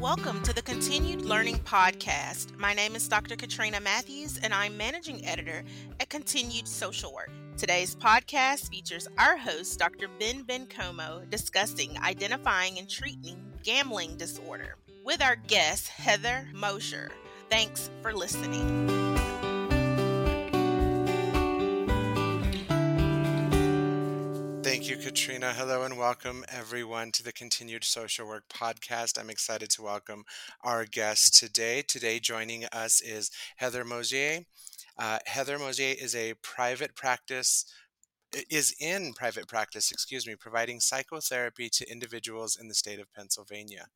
Welcome 0.00 0.44
to 0.44 0.52
the 0.52 0.62
Continued 0.62 1.22
Learning 1.22 1.58
Podcast. 1.58 2.56
My 2.56 2.72
name 2.72 2.94
is 2.94 3.08
Dr. 3.08 3.34
Katrina 3.34 3.80
Matthews, 3.80 4.38
and 4.40 4.54
I'm 4.54 4.76
managing 4.76 5.26
editor 5.26 5.64
at 5.98 6.08
Continued 6.08 6.68
Social 6.68 7.12
Work. 7.12 7.30
Today's 7.56 7.96
podcast 7.96 8.70
features 8.70 9.08
our 9.18 9.36
host, 9.36 9.76
Dr. 9.80 10.06
Ben 10.20 10.44
Bencomo, 10.44 11.28
discussing 11.30 11.98
identifying 11.98 12.78
and 12.78 12.88
treating 12.88 13.42
gambling 13.64 14.16
disorder 14.16 14.76
with 15.04 15.20
our 15.20 15.34
guest, 15.34 15.88
Heather 15.88 16.48
Moshier. 16.54 17.10
Thanks 17.50 17.90
for 18.00 18.12
listening. 18.12 18.97
Thank 24.88 25.04
you, 25.04 25.10
Katrina. 25.10 25.52
Hello 25.52 25.82
and 25.82 25.98
welcome 25.98 26.46
everyone 26.48 27.12
to 27.12 27.22
the 27.22 27.30
Continued 27.30 27.84
Social 27.84 28.26
Work 28.26 28.48
Podcast. 28.48 29.20
I'm 29.20 29.28
excited 29.28 29.68
to 29.72 29.82
welcome 29.82 30.24
our 30.64 30.86
guest 30.86 31.36
today. 31.36 31.82
Today, 31.86 32.18
joining 32.18 32.64
us 32.72 33.02
is 33.02 33.30
Heather 33.56 33.84
Moshier. 33.84 34.46
Uh, 34.98 35.18
Heather 35.26 35.58
Moshier 35.58 35.94
is 36.00 36.16
a 36.16 36.32
private 36.42 36.94
practice, 36.94 37.66
is 38.48 38.74
in 38.80 39.12
private 39.12 39.46
practice, 39.46 39.92
excuse 39.92 40.26
me, 40.26 40.36
providing 40.36 40.80
psychotherapy 40.80 41.68
to 41.68 41.92
individuals 41.92 42.56
in 42.58 42.68
the 42.68 42.74
state 42.74 42.98
of 42.98 43.12
Pennsylvania. 43.12 43.88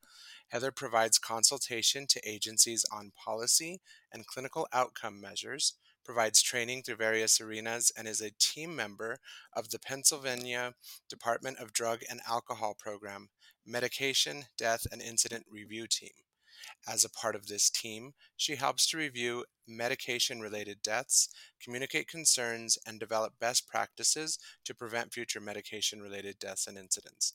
Heather 0.48 0.72
provides 0.72 1.18
consultation 1.18 2.06
to 2.08 2.28
agencies 2.28 2.84
on 2.92 3.12
policy 3.16 3.80
and 4.12 4.26
clinical 4.26 4.68
outcome 4.74 5.22
measures 5.22 5.72
provides 6.04 6.42
training 6.42 6.82
through 6.82 6.96
various 6.96 7.40
arenas, 7.40 7.92
and 7.96 8.06
is 8.08 8.20
a 8.20 8.32
team 8.38 8.74
member 8.74 9.18
of 9.54 9.70
the 9.70 9.78
Pennsylvania 9.78 10.74
Department 11.08 11.58
of 11.58 11.72
Drug 11.72 12.00
and 12.10 12.20
Alcohol 12.28 12.74
Program 12.78 13.28
Medication, 13.66 14.44
Death, 14.58 14.86
and 14.90 15.00
Incident 15.00 15.46
Review 15.50 15.86
Team. 15.86 16.10
As 16.86 17.04
a 17.04 17.10
part 17.10 17.34
of 17.36 17.46
this 17.46 17.70
team, 17.70 18.14
she 18.36 18.56
helps 18.56 18.86
to 18.88 18.96
review 18.96 19.44
medication 19.66 20.40
related 20.40 20.82
deaths, 20.82 21.28
communicate 21.62 22.08
concerns, 22.08 22.78
and 22.86 22.98
develop 22.98 23.34
best 23.40 23.66
practices 23.68 24.38
to 24.64 24.74
prevent 24.74 25.12
future 25.12 25.40
medication 25.40 26.00
related 26.02 26.38
deaths 26.38 26.66
and 26.66 26.76
incidents. 26.76 27.32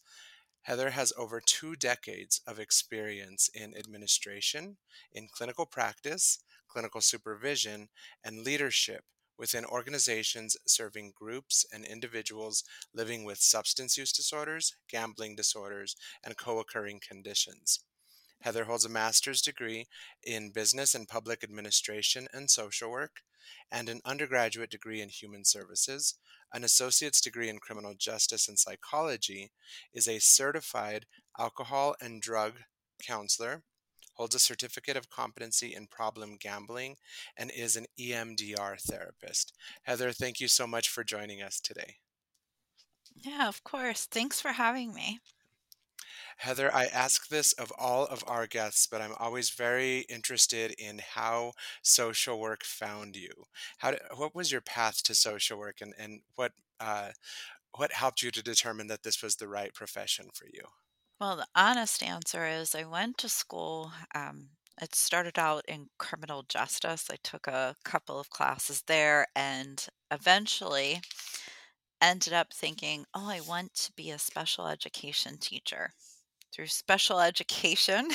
Heather 0.63 0.89
has 0.89 1.13
over 1.17 1.39
two 1.39 1.77
decades 1.77 2.41
of 2.45 2.59
experience 2.59 3.49
in 3.53 3.73
administration, 3.77 4.77
in 5.13 5.29
clinical 5.31 5.65
practice, 5.65 6.39
clinical 6.69 7.01
supervision, 7.01 7.89
and 8.23 8.43
leadership 8.43 9.03
within 9.37 9.65
organizations 9.65 10.57
serving 10.65 11.13
groups 11.15 11.65
and 11.71 11.85
individuals 11.85 12.63
living 12.93 13.23
with 13.23 13.37
substance 13.37 13.97
use 13.97 14.11
disorders, 14.11 14.75
gambling 14.89 15.35
disorders, 15.35 15.95
and 16.23 16.37
co 16.37 16.59
occurring 16.59 16.99
conditions. 17.07 17.79
Heather 18.41 18.65
holds 18.65 18.85
a 18.85 18.89
master's 18.89 19.41
degree 19.41 19.87
in 20.23 20.51
business 20.51 20.93
and 20.93 21.07
public 21.07 21.43
administration 21.43 22.27
and 22.33 22.49
social 22.49 22.91
work, 22.91 23.21
and 23.71 23.89
an 23.89 24.01
undergraduate 24.05 24.69
degree 24.69 25.01
in 25.01 25.09
human 25.09 25.43
services, 25.43 26.15
an 26.53 26.63
associate's 26.63 27.21
degree 27.21 27.49
in 27.49 27.59
criminal 27.59 27.95
justice 27.97 28.47
and 28.47 28.59
psychology, 28.59 29.51
is 29.93 30.07
a 30.07 30.19
certified 30.19 31.05
alcohol 31.39 31.95
and 31.99 32.21
drug 32.21 32.53
counselor, 33.05 33.63
holds 34.17 34.35
a 34.35 34.39
certificate 34.39 34.97
of 34.97 35.09
competency 35.09 35.73
in 35.75 35.87
problem 35.87 36.37
gambling, 36.39 36.95
and 37.37 37.51
is 37.51 37.75
an 37.75 37.85
EMDR 37.99 38.79
therapist. 38.81 39.53
Heather, 39.83 40.11
thank 40.11 40.39
you 40.39 40.47
so 40.47 40.67
much 40.67 40.89
for 40.89 41.03
joining 41.03 41.41
us 41.41 41.59
today. 41.59 41.97
Yeah, 43.15 43.47
of 43.47 43.63
course. 43.63 44.05
Thanks 44.05 44.39
for 44.41 44.53
having 44.53 44.93
me. 44.93 45.19
Heather, 46.37 46.73
I 46.73 46.85
ask 46.85 47.27
this 47.29 47.53
of 47.53 47.71
all 47.77 48.05
of 48.05 48.23
our 48.27 48.45
guests, 48.45 48.87
but 48.87 49.01
I'm 49.01 49.15
always 49.17 49.49
very 49.49 50.01
interested 50.01 50.71
in 50.77 50.99
how 50.99 51.53
social 51.81 52.39
work 52.39 52.63
found 52.63 53.15
you. 53.15 53.29
How 53.79 53.91
did, 53.91 54.01
what 54.15 54.35
was 54.35 54.51
your 54.51 54.61
path 54.61 55.01
to 55.03 55.15
social 55.15 55.57
work, 55.57 55.81
and 55.81 55.93
and 55.97 56.21
what 56.35 56.51
uh, 56.79 57.11
what 57.75 57.91
helped 57.93 58.21
you 58.21 58.31
to 58.31 58.43
determine 58.43 58.87
that 58.87 59.03
this 59.03 59.21
was 59.23 59.35
the 59.35 59.47
right 59.47 59.73
profession 59.73 60.29
for 60.33 60.45
you? 60.53 60.63
Well, 61.19 61.35
the 61.37 61.47
honest 61.55 62.01
answer 62.03 62.45
is 62.47 62.73
I 62.75 62.83
went 62.83 63.17
to 63.19 63.29
school. 63.29 63.91
Um, 64.15 64.49
it 64.81 64.93
started 64.95 65.37
out 65.39 65.63
in 65.67 65.89
criminal 65.97 66.43
justice. 66.43 67.09
I 67.11 67.17
took 67.23 67.47
a 67.47 67.75
couple 67.83 68.19
of 68.19 68.29
classes 68.29 68.83
there 68.87 69.27
and 69.35 69.85
eventually 70.11 71.01
ended 72.01 72.33
up 72.33 72.53
thinking, 72.53 73.05
oh, 73.13 73.29
I 73.29 73.39
want 73.41 73.73
to 73.75 73.91
be 73.93 74.11
a 74.11 74.19
special 74.19 74.67
education 74.67 75.37
teacher. 75.39 75.93
Through 76.53 76.67
special 76.67 77.19
education, 77.31 78.09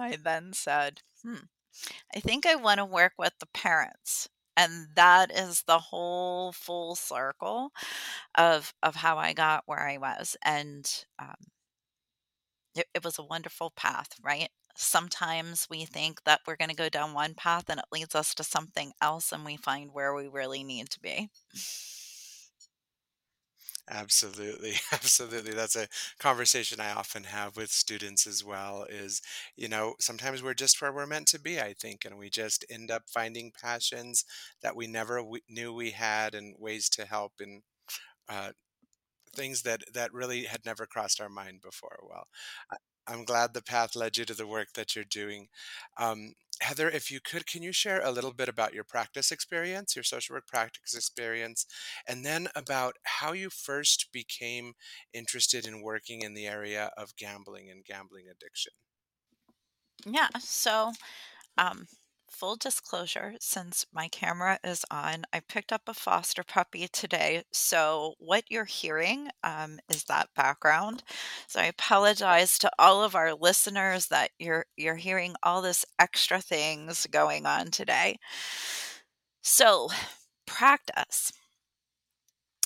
I 0.00 0.16
then 0.16 0.52
said, 0.52 1.02
hmm, 1.22 1.46
I 2.14 2.20
think 2.20 2.46
I 2.46 2.56
want 2.56 2.78
to 2.78 2.84
work 2.86 3.14
with 3.18 3.34
the 3.40 3.46
parents. 3.54 4.28
And 4.56 4.88
that 4.96 5.32
is 5.32 5.64
the 5.66 5.78
whole 5.78 6.52
full 6.52 6.96
circle 6.96 7.70
of 8.36 8.74
of 8.82 8.96
how 8.96 9.18
I 9.18 9.32
got 9.34 9.64
where 9.66 9.88
I 9.88 9.98
was. 9.98 10.36
And 10.44 10.90
um, 11.18 11.36
it, 12.76 12.86
it 12.94 13.04
was 13.04 13.18
a 13.18 13.22
wonderful 13.24 13.70
path, 13.70 14.10
right? 14.22 14.50
Sometimes 14.76 15.66
we 15.70 15.84
think 15.86 16.24
that 16.24 16.40
we're 16.46 16.56
going 16.56 16.68
to 16.70 16.76
go 16.76 16.88
down 16.90 17.14
one 17.14 17.34
path 17.34 17.68
and 17.70 17.80
it 17.80 17.86
leads 17.92 18.14
us 18.14 18.34
to 18.34 18.44
something 18.44 18.92
else, 19.00 19.32
and 19.32 19.44
we 19.44 19.56
find 19.56 19.92
where 19.92 20.14
we 20.14 20.28
really 20.28 20.62
need 20.64 20.90
to 20.90 21.00
be. 21.00 21.30
Absolutely. 23.88 24.74
Absolutely. 24.92 25.52
That's 25.52 25.76
a 25.76 25.88
conversation 26.18 26.80
I 26.80 26.92
often 26.92 27.24
have 27.24 27.56
with 27.56 27.70
students 27.70 28.26
as 28.26 28.42
well 28.44 28.84
is, 28.84 29.22
you 29.56 29.68
know, 29.68 29.94
sometimes 30.00 30.42
we're 30.42 30.54
just 30.54 30.80
where 30.80 30.92
we're 30.92 31.06
meant 31.06 31.28
to 31.28 31.38
be, 31.40 31.60
I 31.60 31.72
think, 31.72 32.04
and 32.04 32.18
we 32.18 32.28
just 32.30 32.64
end 32.68 32.90
up 32.90 33.04
finding 33.08 33.52
passions 33.52 34.24
that 34.62 34.74
we 34.76 34.86
never 34.86 35.18
w- 35.18 35.42
knew 35.48 35.72
we 35.72 35.92
had 35.92 36.34
and 36.34 36.56
ways 36.58 36.88
to 36.90 37.06
help 37.06 37.34
and 37.40 37.62
uh, 38.28 38.52
things 39.36 39.62
that 39.62 39.82
that 39.94 40.12
really 40.12 40.44
had 40.44 40.64
never 40.64 40.86
crossed 40.86 41.20
our 41.20 41.28
mind 41.28 41.60
before. 41.62 41.98
Well, 42.08 42.26
I, 42.70 42.76
I'm 43.08 43.24
glad 43.24 43.54
the 43.54 43.62
path 43.62 43.94
led 43.94 44.16
you 44.16 44.24
to 44.24 44.34
the 44.34 44.46
work 44.46 44.68
that 44.74 44.96
you're 44.96 45.04
doing. 45.04 45.48
Um, 45.98 46.32
Heather, 46.60 46.88
if 46.88 47.10
you 47.10 47.20
could, 47.20 47.46
can 47.46 47.62
you 47.62 47.72
share 47.72 48.00
a 48.02 48.10
little 48.10 48.32
bit 48.32 48.48
about 48.48 48.74
your 48.74 48.84
practice 48.84 49.30
experience, 49.30 49.94
your 49.94 50.02
social 50.02 50.34
work 50.34 50.46
practice 50.48 50.94
experience, 50.94 51.66
and 52.08 52.24
then 52.24 52.48
about 52.56 52.96
how 53.04 53.32
you 53.32 53.50
first 53.50 54.08
became 54.12 54.72
interested 55.12 55.66
in 55.66 55.82
working 55.82 56.22
in 56.22 56.34
the 56.34 56.46
area 56.46 56.90
of 56.96 57.14
gambling 57.16 57.70
and 57.70 57.84
gambling 57.84 58.26
addiction? 58.28 58.72
Yeah. 60.04 60.28
So, 60.38 60.92
um, 61.58 61.86
full 62.30 62.56
disclosure, 62.56 63.34
since 63.40 63.86
my 63.92 64.08
camera 64.08 64.58
is 64.64 64.84
on, 64.90 65.24
I 65.32 65.40
picked 65.40 65.72
up 65.72 65.82
a 65.86 65.94
foster 65.94 66.42
puppy 66.44 66.88
today. 66.88 67.44
So, 67.52 68.14
what 68.18 68.44
you're 68.48 68.64
hearing 68.64 69.28
um, 69.44 69.78
is 69.88 70.04
that 70.04 70.28
background. 70.36 71.02
So, 71.48 71.60
I 71.60 71.64
apologize 71.66 72.58
to 72.60 72.70
all 72.78 73.02
of 73.02 73.14
our 73.14 73.34
listeners 73.34 74.08
that 74.08 74.30
you're 74.38 74.66
you're 74.76 74.96
hearing 74.96 75.34
all 75.42 75.62
this 75.62 75.84
extra 75.98 76.40
things 76.40 77.06
going 77.10 77.46
on 77.46 77.70
today. 77.70 78.18
So, 79.42 79.88
practice. 80.46 81.32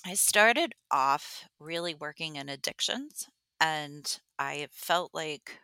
I 0.05 0.15
started 0.15 0.75
off 0.91 1.45
really 1.59 1.95
working 1.95 2.37
in 2.37 2.49
addictions, 2.49 3.29
and 3.61 4.19
I 4.39 4.69
felt 4.73 5.15
like 5.15 5.61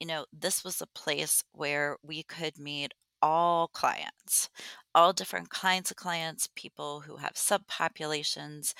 you 0.00 0.06
know, 0.06 0.26
this 0.32 0.64
was 0.64 0.80
a 0.80 0.86
place 0.86 1.42
where 1.52 1.96
we 2.02 2.22
could 2.22 2.58
meet 2.58 2.92
all 3.22 3.68
clients, 3.68 4.48
all 4.94 5.12
different 5.12 5.50
kinds 5.50 5.90
of 5.90 5.96
clients, 5.96 6.48
people 6.54 7.00
who 7.00 7.16
have 7.16 7.34
subpopulations. 7.34 8.74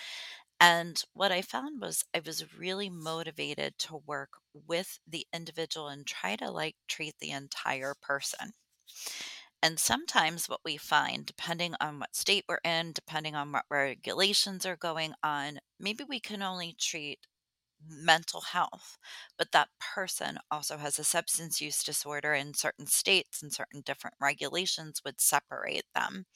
And 0.61 1.03
what 1.13 1.33
I 1.33 1.43
found 1.43 1.81
was 1.83 2.05
I 2.15 2.21
was 2.25 2.57
really 2.59 2.91
motivated 2.91 3.79
to 3.81 3.97
work 4.07 4.31
with 4.53 4.99
the 5.07 5.27
individual 5.33 5.89
and 5.89 6.07
try 6.07 6.37
to 6.37 6.51
like 6.51 6.77
treat 6.89 7.15
the 7.21 7.31
entire 7.31 7.95
person. 8.01 8.53
And 9.63 9.79
sometimes 9.79 10.49
what 10.49 10.61
we 10.65 10.77
find, 10.77 11.27
depending 11.27 11.75
on 11.81 11.99
what 11.99 12.15
state 12.17 12.45
we're 12.49 12.61
in, 12.65 12.93
depending 12.93 13.35
on 13.35 13.53
what 13.53 13.65
regulations 13.71 14.65
are 14.65 14.77
going 14.77 15.15
on, 15.23 15.59
maybe 15.81 16.05
we 16.05 16.21
can 16.21 16.43
only 16.43 16.75
treat 16.79 17.19
mental 17.89 18.41
health, 18.41 18.99
but 19.39 19.53
that 19.53 19.69
person 19.81 20.39
also 20.51 20.77
has 20.79 20.99
a 20.99 21.05
substance 21.05 21.61
use 21.61 21.83
disorder 21.83 22.35
in 22.35 22.55
certain 22.55 22.87
states 22.87 23.43
and 23.43 23.53
certain 23.53 23.83
different 23.83 24.17
regulations 24.21 25.03
would 25.05 25.21
separate 25.21 25.85
them. 25.95 26.27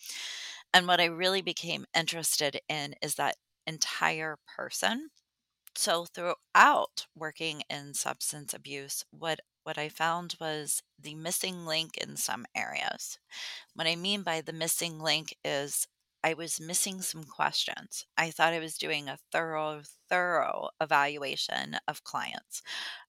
And 0.72 0.86
what 0.86 1.00
I 1.00 1.06
really 1.06 1.42
became 1.42 1.86
interested 1.96 2.60
in 2.68 2.94
is 3.02 3.14
that 3.16 3.36
entire 3.66 4.38
person. 4.56 5.10
So 5.76 6.06
throughout 6.06 7.06
working 7.14 7.62
in 7.70 7.94
substance 7.94 8.54
abuse, 8.54 9.04
what 9.10 9.40
what 9.64 9.78
I 9.78 9.88
found 9.90 10.36
was 10.40 10.82
the 10.98 11.14
missing 11.14 11.66
link 11.66 11.96
in 11.98 12.16
some 12.16 12.46
areas. 12.56 13.18
What 13.74 13.86
I 13.86 13.96
mean 13.96 14.22
by 14.22 14.40
the 14.42 14.52
missing 14.52 15.00
link 15.00 15.36
is 15.44 15.86
I 16.22 16.34
was 16.34 16.60
missing 16.60 17.02
some 17.02 17.24
questions. 17.24 18.06
I 18.16 18.30
thought 18.30 18.52
I 18.52 18.58
was 18.60 18.76
doing 18.78 19.08
a 19.08 19.18
thorough, 19.32 19.82
thorough 20.08 20.70
evaluation 20.80 21.78
of 21.88 22.04
clients. 22.04 22.62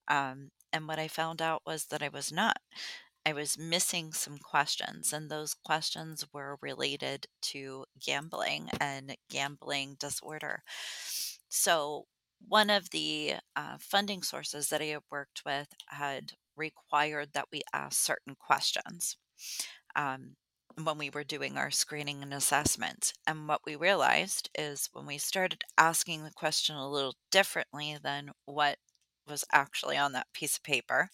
Um, 0.08 0.52
And 0.74 0.88
what 0.88 1.00
I 1.00 1.08
found 1.10 1.42
out 1.42 1.63
was 1.66 1.86
that 1.88 2.04
I 2.04 2.10
was 2.10 2.31
not. 2.31 2.58
I 3.25 3.34
was 3.34 3.58
missing 3.58 4.13
some 4.13 4.38
questions, 4.40 5.13
and 5.13 5.30
those 5.31 5.54
questions 5.56 6.25
were 6.34 6.58
related 6.62 7.28
to 7.54 7.86
gambling 8.00 8.69
and 8.80 9.16
gambling 9.30 9.96
disorder. 10.00 10.63
So, 11.50 12.08
one 12.48 12.69
of 12.72 12.90
the 12.92 13.36
uh, 13.56 13.78
funding 13.80 14.24
sources 14.24 14.69
that 14.69 14.81
I 14.81 14.86
had 14.86 15.04
worked 15.12 15.44
with 15.46 15.69
had 15.88 16.34
required 16.56 17.34
that 17.34 17.48
we 17.52 17.62
ask 17.74 18.00
certain 18.02 18.36
questions 18.36 19.18
um, 19.96 20.36
when 20.83 20.97
we 20.97 21.09
were 21.09 21.23
doing 21.23 21.57
our 21.57 21.71
screening 21.71 22.21
and 22.21 22.33
assessment. 22.33 23.13
And 23.27 23.47
what 23.47 23.62
we 23.65 23.75
realized 23.75 24.50
is 24.57 24.89
when 24.94 25.06
we 25.06 25.18
started 25.18 25.63
asking 25.77 26.23
the 26.23 26.31
question 26.31 26.75
a 26.75 26.89
little 26.89 27.15
differently 27.31 27.97
than 28.01 28.31
what 28.45 28.77
was 29.27 29.44
actually 29.51 29.97
on 29.97 30.13
that 30.13 30.33
piece 30.33 30.57
of 30.57 30.63
paper, 30.63 31.09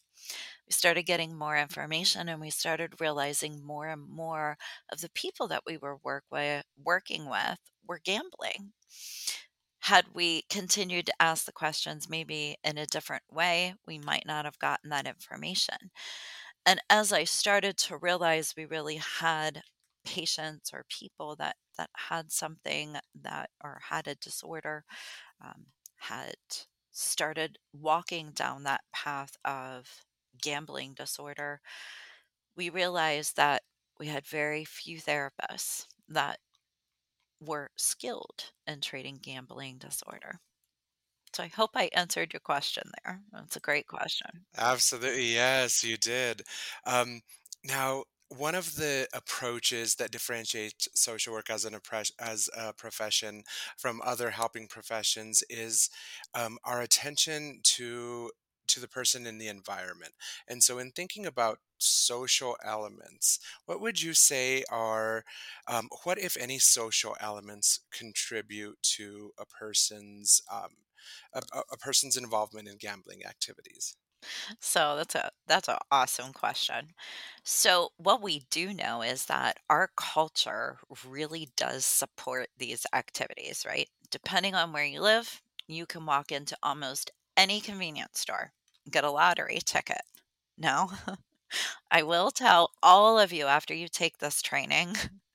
we 0.67 0.71
started 0.71 1.03
getting 1.03 1.37
more 1.37 1.57
information 1.57 2.27
and 2.29 2.41
we 2.41 2.49
started 2.49 2.99
realizing 2.99 3.65
more 3.65 3.87
and 3.87 4.01
more 4.09 4.57
of 4.91 5.01
the 5.01 5.09
people 5.09 5.47
that 5.47 5.63
we 5.65 5.77
were 5.77 5.97
work 6.03 6.23
with, 6.31 6.63
working 6.83 7.29
with 7.29 7.57
were 7.87 8.01
gambling. 8.03 8.73
Had 9.81 10.05
we 10.13 10.43
continued 10.49 11.05
to 11.05 11.21
ask 11.21 11.45
the 11.45 11.51
questions 11.53 12.09
maybe 12.09 12.57
in 12.63 12.77
a 12.77 12.85
different 12.85 13.23
way, 13.31 13.75
we 13.85 13.99
might 13.99 14.25
not 14.25 14.43
have 14.43 14.59
gotten 14.59 14.89
that 14.89 15.07
information. 15.07 15.91
And 16.65 16.81
as 16.89 17.13
I 17.13 17.23
started 17.23 17.77
to 17.79 17.97
realize 17.97 18.55
we 18.55 18.65
really 18.65 18.97
had 18.97 19.63
patients 20.05 20.71
or 20.73 20.85
people 20.89 21.35
that 21.37 21.57
that 21.77 21.89
had 21.95 22.31
something 22.31 22.97
that 23.15 23.49
or 23.63 23.79
had 23.89 24.07
a 24.07 24.15
disorder, 24.15 24.83
um, 25.41 25.67
had 25.97 26.35
started 26.91 27.57
walking 27.73 28.31
down 28.31 28.63
that 28.63 28.83
path 28.93 29.37
of 29.45 30.05
gambling 30.41 30.93
disorder, 30.95 31.61
we 32.55 32.69
realized 32.69 33.35
that 33.37 33.63
we 33.99 34.07
had 34.07 34.25
very 34.27 34.65
few 34.65 34.99
therapists 35.01 35.87
that 36.09 36.39
were 37.39 37.71
skilled 37.75 38.51
in 38.67 38.79
treating 38.79 39.17
gambling 39.17 39.77
disorder. 39.79 40.39
So 41.37 41.43
I 41.43 41.49
hope 41.49 41.69
I 41.75 41.91
answered 41.93 42.33
your 42.33 42.39
question 42.39 42.91
there. 43.03 43.23
That's 43.31 43.55
a 43.55 43.59
great 43.59 43.85
question. 43.85 44.47
Absolutely, 44.57 45.33
yes, 45.33 45.83
you 45.83 45.97
did. 45.97 46.41
Um, 46.85 47.21
now, 47.63 48.05
one 48.29 48.55
of 48.55 48.75
the 48.75 49.07
approaches 49.13 49.95
that 49.95 50.11
differentiates 50.11 50.87
social 50.95 51.31
work 51.33 51.49
as 51.49 51.63
an 51.63 51.73
oppres- 51.73 52.11
as 52.19 52.49
a 52.57 52.73
profession 52.73 53.43
from 53.77 54.01
other 54.03 54.31
helping 54.31 54.67
professions 54.67 55.43
is 55.49 55.89
um, 56.33 56.57
our 56.63 56.81
attention 56.81 57.59
to 57.63 58.31
to 58.67 58.79
the 58.81 58.87
person 58.87 59.25
in 59.25 59.37
the 59.37 59.47
environment. 59.47 60.13
And 60.47 60.61
so, 60.63 60.77
in 60.79 60.91
thinking 60.91 61.25
about 61.25 61.59
social 61.77 62.57
elements, 62.63 63.39
what 63.65 63.79
would 63.79 64.01
you 64.01 64.13
say 64.13 64.63
are 64.69 65.23
um, 65.67 65.87
what, 66.03 66.17
if 66.19 66.35
any, 66.35 66.59
social 66.59 67.15
elements 67.21 67.81
contribute 67.91 68.81
to 68.97 69.31
a 69.37 69.45
person's 69.45 70.41
um, 70.51 70.71
a, 71.33 71.41
a 71.71 71.77
person's 71.77 72.17
involvement 72.17 72.67
in 72.67 72.77
gambling 72.77 73.25
activities? 73.25 73.95
So 74.59 74.95
that's 74.97 75.15
a 75.15 75.31
that's 75.47 75.67
an 75.67 75.77
awesome 75.91 76.33
question. 76.33 76.93
So 77.43 77.89
what 77.97 78.21
we 78.21 78.43
do 78.49 78.73
know 78.73 79.01
is 79.01 79.25
that 79.25 79.59
our 79.69 79.89
culture 79.95 80.77
really 81.07 81.49
does 81.55 81.85
support 81.85 82.49
these 82.57 82.85
activities, 82.93 83.65
right? 83.67 83.89
Depending 84.11 84.55
on 84.55 84.73
where 84.73 84.85
you 84.85 85.01
live, 85.01 85.41
you 85.67 85.85
can 85.85 86.05
walk 86.05 86.31
into 86.31 86.57
almost 86.63 87.11
any 87.35 87.61
convenience 87.61 88.19
store, 88.19 88.53
get 88.89 89.03
a 89.03 89.11
lottery 89.11 89.59
ticket. 89.63 90.01
No, 90.57 90.91
I 91.91 92.03
will 92.03 92.31
tell 92.31 92.71
all 92.83 93.19
of 93.19 93.33
you 93.33 93.45
after 93.45 93.73
you 93.73 93.87
take 93.87 94.17
this 94.19 94.41
training, 94.41 94.95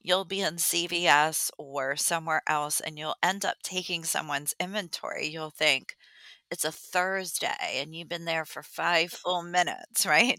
you'll 0.00 0.24
be 0.24 0.40
in 0.40 0.56
CVS 0.56 1.50
or 1.58 1.96
somewhere 1.96 2.42
else 2.46 2.80
and 2.80 2.98
you'll 2.98 3.16
end 3.22 3.44
up 3.44 3.56
taking 3.62 4.04
someone's 4.04 4.54
inventory. 4.60 5.26
You'll 5.28 5.50
think, 5.50 5.96
it's 6.50 6.64
a 6.64 6.72
Thursday 6.72 7.78
and 7.80 7.94
you've 7.94 8.08
been 8.08 8.24
there 8.24 8.44
for 8.44 8.62
5 8.62 9.10
full 9.24 9.42
minutes, 9.42 10.04
right? 10.06 10.38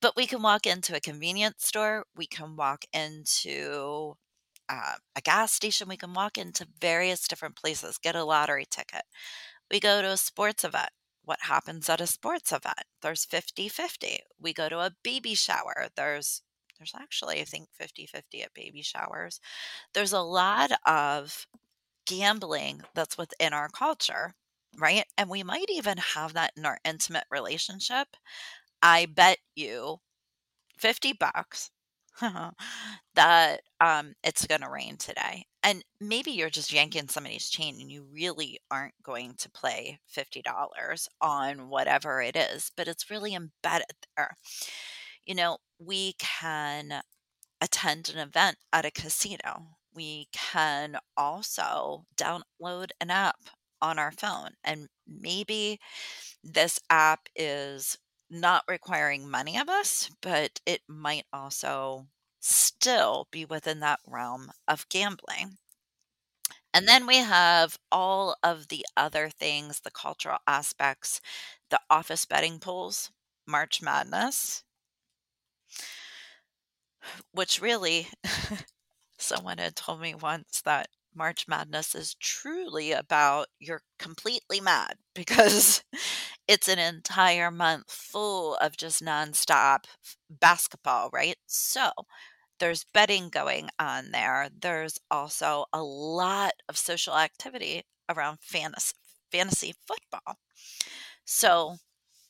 But 0.00 0.16
we 0.16 0.26
can 0.26 0.42
walk 0.42 0.66
into 0.66 0.96
a 0.96 1.00
convenience 1.00 1.64
store, 1.66 2.04
we 2.16 2.26
can 2.26 2.56
walk 2.56 2.84
into 2.92 4.14
uh, 4.68 4.94
a 5.16 5.20
gas 5.20 5.52
station, 5.52 5.88
we 5.88 5.96
can 5.96 6.14
walk 6.14 6.38
into 6.38 6.66
various 6.80 7.26
different 7.28 7.56
places, 7.56 7.98
get 7.98 8.16
a 8.16 8.24
lottery 8.24 8.66
ticket. 8.68 9.02
We 9.70 9.80
go 9.80 10.02
to 10.02 10.10
a 10.12 10.16
sports 10.16 10.64
event. 10.64 10.90
What 11.24 11.38
happens 11.42 11.88
at 11.88 12.00
a 12.00 12.06
sports 12.06 12.52
event? 12.52 12.82
There's 13.00 13.26
50-50. 13.26 14.18
We 14.40 14.52
go 14.52 14.68
to 14.68 14.80
a 14.80 14.92
baby 15.04 15.34
shower. 15.34 15.88
There's 15.96 16.42
there's 16.82 16.94
actually 17.00 17.40
I 17.40 17.44
think 17.44 17.68
50-50 17.78 18.42
at 18.42 18.54
baby 18.54 18.82
showers. 18.82 19.40
There's 19.94 20.12
a 20.12 20.20
lot 20.20 20.72
of 20.86 21.46
gambling 22.06 22.82
that's 22.94 23.18
within 23.18 23.52
our 23.52 23.68
culture, 23.68 24.34
right? 24.78 25.04
And 25.18 25.30
we 25.30 25.42
might 25.42 25.70
even 25.70 25.98
have 25.98 26.34
that 26.34 26.52
in 26.56 26.66
our 26.66 26.78
intimate 26.84 27.24
relationship. 27.30 28.08
I 28.82 29.06
bet 29.06 29.38
you 29.54 29.98
50 30.78 31.12
bucks 31.12 31.70
that 33.14 33.60
um 33.80 34.14
it's 34.24 34.46
going 34.46 34.60
to 34.62 34.70
rain 34.70 34.96
today. 34.96 35.46
And 35.64 35.84
maybe 36.00 36.32
you're 36.32 36.50
just 36.50 36.72
yanking 36.72 37.08
somebody's 37.08 37.48
chain 37.50 37.76
and 37.80 37.90
you 37.90 38.04
really 38.12 38.60
aren't 38.70 38.94
going 39.02 39.34
to 39.38 39.50
play 39.50 40.00
$50 40.08 41.08
on 41.20 41.68
whatever 41.68 42.20
it 42.22 42.36
is, 42.36 42.72
but 42.76 42.88
it's 42.88 43.10
really 43.10 43.34
embedded 43.34 43.86
there. 44.16 44.36
You 45.26 45.34
know, 45.34 45.58
we 45.78 46.12
can 46.18 47.02
attend 47.60 48.08
an 48.10 48.18
event 48.18 48.58
at 48.72 48.84
a 48.86 48.90
casino. 48.90 49.78
We 49.94 50.28
can 50.32 50.98
also 51.16 52.06
download 52.16 52.90
an 53.00 53.10
app 53.10 53.38
on 53.82 53.98
our 53.98 54.12
phone, 54.12 54.52
and 54.64 54.88
maybe 55.06 55.80
this 56.44 56.80
app 56.90 57.28
is 57.36 57.98
not 58.30 58.64
requiring 58.68 59.28
money 59.30 59.58
of 59.58 59.68
us, 59.68 60.10
but 60.22 60.60
it 60.66 60.82
might 60.88 61.26
also 61.32 62.08
still 62.40 63.28
be 63.30 63.44
within 63.44 63.80
that 63.80 64.00
realm 64.06 64.52
of 64.68 64.88
gambling. 64.88 65.58
And 66.74 66.86
then 66.88 67.06
we 67.06 67.16
have 67.18 67.78
all 67.90 68.36
of 68.42 68.68
the 68.68 68.84
other 68.96 69.30
things, 69.30 69.80
the 69.80 69.90
cultural 69.90 70.38
aspects, 70.46 71.20
the 71.70 71.80
office 71.90 72.26
betting 72.26 72.58
pools, 72.60 73.10
March 73.46 73.80
Madness, 73.82 74.64
which 77.32 77.60
really 77.60 78.08
someone 79.18 79.58
had 79.58 79.76
told 79.76 80.00
me 80.00 80.14
once 80.14 80.60
that 80.64 80.88
March 81.14 81.46
Madness 81.46 81.94
is 81.94 82.14
truly 82.14 82.92
about 82.92 83.48
you're 83.58 83.82
completely 83.98 84.60
mad 84.60 84.96
because 85.14 85.82
it's 86.48 86.68
an 86.68 86.78
entire 86.78 87.50
month 87.50 87.90
full 87.90 88.56
of 88.56 88.76
just 88.76 89.02
nonstop 89.04 89.84
basketball, 90.30 91.10
right? 91.12 91.36
So 91.46 91.90
there's 92.58 92.84
betting 92.94 93.28
going 93.28 93.68
on 93.78 94.10
there. 94.12 94.48
There's 94.60 94.98
also 95.10 95.66
a 95.72 95.82
lot 95.82 96.52
of 96.68 96.78
social 96.78 97.16
activity 97.16 97.82
around 98.08 98.38
fantasy, 98.40 98.94
fantasy 99.30 99.74
football. 99.86 100.36
So 101.24 101.76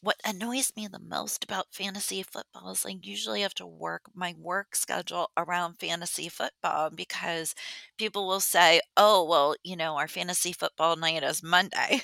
what 0.03 0.21
annoys 0.25 0.73
me 0.77 0.87
the 0.89 0.99
most 0.99 1.45
about 1.45 1.73
fantasy 1.73 2.23
football 2.23 2.71
is 2.73 2.85
I 2.87 2.99
usually 3.03 3.41
have 3.43 3.55
to 3.55 3.67
work 3.67 4.03
my 4.15 4.35
work 4.39 4.77
schedule 4.77 5.31
around 5.37 5.79
fantasy 5.81 6.29
football 6.29 6.91
because 6.91 7.55
people 7.99 8.27
will 8.27 8.41
say, 8.41 8.81
"Oh, 8.97 9.25
well, 9.25 9.57
you 9.65 9.77
know, 9.77 9.97
our 9.97 10.09
fantasy 10.09 10.53
football 10.53 10.97
night 10.97 11.23
is 11.23 11.43
Monday." 11.43 12.03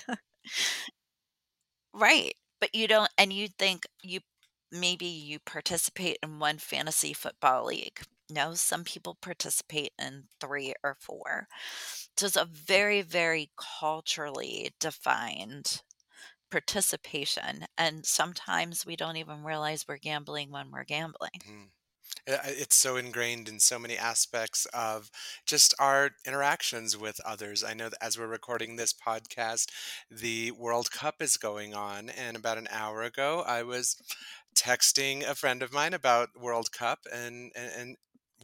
Right. 1.93 2.35
But 2.61 2.75
you 2.75 2.89
don't 2.89 3.11
and 3.19 3.33
you 3.33 3.49
think 3.49 3.87
you 4.03 4.21
maybe 4.73 5.07
you 5.07 5.39
participate 5.41 6.19
in 6.23 6.39
one 6.39 6.59
fantasy 6.59 7.13
football 7.13 7.67
league. 7.67 8.01
No, 8.31 8.55
some 8.55 8.85
people 8.85 9.17
participate 9.21 9.93
in 9.99 10.29
3 10.41 10.75
or 10.83 10.97
4. 11.01 11.49
So 12.17 12.27
it's 12.27 12.37
a 12.37 12.45
very, 12.47 13.03
very 13.03 13.51
culturally 13.57 14.75
defined 14.81 15.83
participation, 16.51 17.67
and 17.77 18.05
sometimes 18.07 18.87
we 18.87 18.97
don't 18.97 19.17
even 19.17 19.45
realize 19.45 19.87
we're 19.87 19.99
gambling 19.99 20.51
when 20.51 20.71
we're 20.71 20.85
gambling. 20.85 21.31
Mm. 21.47 21.69
Uh, 22.27 22.39
It's 22.45 22.77
so 22.77 22.97
ingrained 22.97 23.49
in 23.49 23.61
so 23.61 23.79
many 23.79 23.97
aspects 23.97 24.67
of 24.73 25.11
just 25.47 25.75
our 25.79 26.11
interactions 26.27 26.97
with 26.97 27.21
others. 27.25 27.63
I 27.63 27.75
know 27.75 27.89
that 27.89 28.03
as 28.03 28.19
we're 28.19 28.27
recording 28.27 28.77
this 28.77 28.93
podcast, 28.95 29.71
the 30.11 30.51
World 30.53 30.91
Cup 30.91 31.21
is 31.21 31.37
going 31.37 31.75
on, 31.75 32.09
and 32.11 32.37
about 32.37 32.59
an 32.59 32.69
hour 32.71 33.03
ago, 33.03 33.43
I 33.47 33.63
was 33.63 33.97
texting 34.55 35.23
a 35.23 35.35
friend 35.35 35.63
of 35.63 35.73
mine 35.73 35.95
about 35.95 36.31
World 36.41 36.73
Cup, 36.73 37.01
and, 37.13 37.53
and 37.55 37.97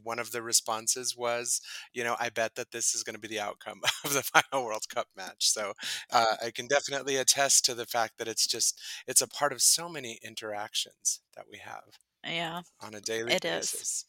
one 0.03 0.19
of 0.19 0.33
the 0.33 0.43
responses 0.43 1.17
was, 1.17 1.61
you 1.93 2.05
know, 2.05 2.17
I 2.19 2.31
bet 2.31 2.55
that 2.57 2.71
this 2.73 2.95
is 2.95 3.03
going 3.03 3.15
to 3.15 3.21
be 3.21 3.29
the 3.29 3.41
outcome 3.41 3.81
of 4.05 4.13
the 4.13 4.23
final 4.23 4.65
World 4.65 4.89
Cup 4.89 5.09
match. 5.17 5.49
So 5.51 5.75
uh, 6.11 6.37
I 6.43 6.51
can 6.51 6.67
definitely 6.67 7.17
attest 7.17 7.65
to 7.67 7.75
the 7.75 7.87
fact 7.87 8.19
that 8.19 8.29
it's 8.29 8.47
just 8.47 8.81
it's 9.07 9.23
a 9.23 9.29
part 9.29 9.53
of 9.53 9.63
so 9.63 9.89
many 9.89 10.19
interactions 10.23 11.21
that 11.37 11.47
we 11.51 11.59
have 11.59 11.99
Yeah, 12.25 12.63
on 12.81 12.95
a 12.95 13.01
daily 13.01 13.37
it 13.37 13.45
is. 13.45 13.75
basis. 13.77 14.07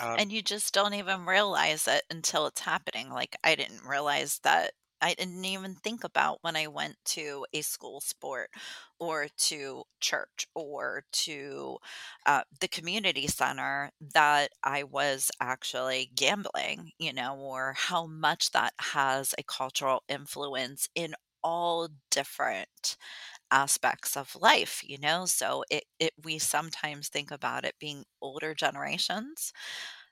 Um, 0.00 0.18
And 0.18 0.32
you 0.32 0.42
just 0.42 0.74
don't 0.74 0.94
even 0.94 1.26
realize 1.26 1.88
it 1.88 2.04
until 2.10 2.46
it's 2.46 2.60
happening. 2.60 3.10
Like, 3.10 3.36
I 3.44 3.54
didn't 3.56 3.84
realize 3.84 4.38
that 4.40 4.74
I 5.02 5.14
didn't 5.14 5.44
even 5.44 5.74
think 5.76 6.04
about 6.04 6.38
when 6.42 6.56
I 6.56 6.66
went 6.66 6.96
to 7.06 7.46
a 7.52 7.62
school 7.62 8.00
sport 8.00 8.50
or 8.98 9.28
to 9.28 9.84
church 10.00 10.46
or 10.54 11.04
to 11.12 11.78
uh, 12.26 12.42
the 12.60 12.68
community 12.68 13.26
center 13.26 13.90
that 14.14 14.50
I 14.62 14.82
was 14.84 15.30
actually 15.40 16.10
gambling, 16.14 16.92
you 16.98 17.12
know, 17.12 17.36
or 17.36 17.74
how 17.76 18.06
much 18.06 18.50
that 18.52 18.74
has 18.78 19.34
a 19.38 19.42
cultural 19.42 20.02
influence 20.08 20.88
in 20.94 21.14
all 21.42 21.88
different 22.10 22.96
aspects 23.50 24.16
of 24.16 24.34
life, 24.36 24.82
you 24.84 24.98
know? 24.98 25.26
So 25.26 25.64
it, 25.70 25.84
it 26.00 26.12
we 26.22 26.38
sometimes 26.38 27.08
think 27.08 27.30
about 27.30 27.64
it 27.64 27.74
being 27.78 28.04
older 28.22 28.54
generations 28.54 29.52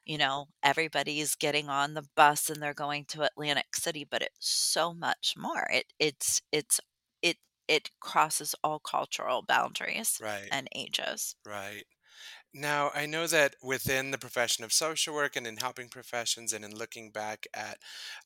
you 0.09 0.19
know, 0.19 0.49
everybody's 0.65 1.37
getting 1.37 1.71
on 1.71 1.95
the 1.95 2.09
bus 2.17 2.51
and 2.51 2.63
they're 2.63 2.75
going 2.75 3.07
to 3.07 3.23
Atlantic 3.25 3.77
City, 3.77 4.05
but 4.05 4.23
it's 4.23 4.49
so 4.51 4.95
much 4.95 5.35
more. 5.39 5.69
It 5.71 5.93
it's 6.01 6.43
it's 6.53 6.81
it 7.23 7.39
it 7.69 7.91
crosses 8.01 8.55
all 8.65 8.81
cultural 8.81 9.43
boundaries 9.43 10.21
right, 10.21 10.53
and 10.53 10.69
ages. 10.75 11.37
right. 11.47 11.85
Now, 12.55 12.91
I 12.95 13.07
know 13.07 13.27
that 13.29 13.57
within 13.63 14.11
the 14.13 14.19
profession 14.19 14.65
of 14.65 14.73
social 14.73 15.15
work 15.15 15.37
and 15.37 15.47
in 15.47 15.59
helping 15.59 15.89
professions 15.91 16.53
and 16.53 16.65
in 16.65 16.75
looking 16.75 17.13
back 17.13 17.47
at 17.55 17.79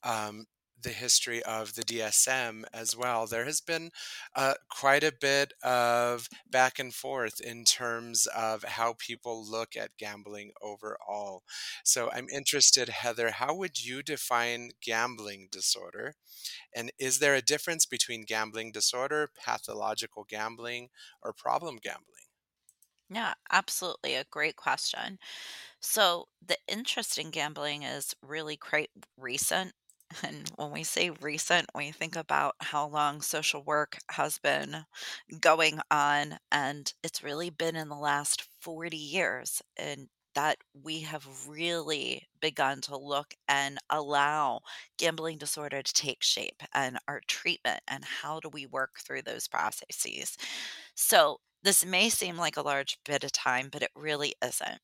um, 0.04 0.46
the 0.82 0.90
history 0.90 1.42
of 1.42 1.74
the 1.74 1.82
DSM 1.82 2.64
as 2.72 2.96
well, 2.96 3.26
there 3.26 3.44
has 3.44 3.60
been 3.60 3.90
uh, 4.34 4.54
quite 4.68 5.04
a 5.04 5.12
bit 5.12 5.52
of 5.62 6.28
back 6.50 6.78
and 6.78 6.94
forth 6.94 7.40
in 7.40 7.64
terms 7.64 8.26
of 8.26 8.62
how 8.64 8.94
people 8.98 9.44
look 9.48 9.76
at 9.76 9.96
gambling 9.96 10.52
overall. 10.60 11.42
So 11.84 12.10
I'm 12.12 12.28
interested, 12.28 12.88
Heather, 12.88 13.30
how 13.32 13.54
would 13.54 13.84
you 13.84 14.02
define 14.02 14.70
gambling 14.80 15.48
disorder? 15.50 16.14
And 16.74 16.92
is 16.98 17.18
there 17.18 17.34
a 17.34 17.42
difference 17.42 17.86
between 17.86 18.24
gambling 18.24 18.72
disorder, 18.72 19.30
pathological 19.34 20.24
gambling, 20.24 20.90
or 21.22 21.32
problem 21.32 21.78
gambling? 21.78 22.26
Yeah, 23.10 23.34
absolutely 23.50 24.14
a 24.14 24.24
great 24.24 24.56
question. 24.56 25.18
So 25.80 26.28
the 26.46 26.58
interest 26.68 27.18
in 27.18 27.30
gambling 27.30 27.82
is 27.84 28.14
really 28.22 28.56
quite 28.56 28.90
recent. 29.18 29.74
And 30.22 30.50
when 30.56 30.70
we 30.72 30.82
say 30.84 31.10
recent, 31.10 31.66
we 31.74 31.90
think 31.92 32.16
about 32.16 32.54
how 32.60 32.86
long 32.88 33.20
social 33.22 33.62
work 33.62 33.98
has 34.10 34.38
been 34.38 34.84
going 35.40 35.80
on, 35.90 36.38
and 36.50 36.92
it's 37.02 37.22
really 37.22 37.50
been 37.50 37.76
in 37.76 37.88
the 37.88 37.96
last 37.96 38.46
40 38.60 38.96
years. 38.96 39.62
And 39.76 40.08
that 40.34 40.56
we 40.72 41.00
have 41.00 41.26
really 41.46 42.26
begun 42.40 42.80
to 42.80 42.96
look 42.96 43.34
and 43.48 43.78
allow 43.90 44.60
gambling 44.98 45.36
disorder 45.36 45.82
to 45.82 45.92
take 45.92 46.22
shape 46.22 46.62
and 46.74 46.98
our 47.06 47.20
treatment 47.28 47.80
and 47.86 48.02
how 48.04 48.40
do 48.40 48.48
we 48.48 48.64
work 48.64 48.92
through 49.04 49.20
those 49.22 49.46
processes. 49.46 50.36
So, 50.94 51.40
this 51.64 51.84
may 51.84 52.08
seem 52.10 52.36
like 52.36 52.56
a 52.56 52.62
large 52.62 52.98
bit 53.04 53.24
of 53.24 53.32
time, 53.32 53.68
but 53.70 53.82
it 53.82 53.90
really 53.94 54.34
isn't. 54.44 54.80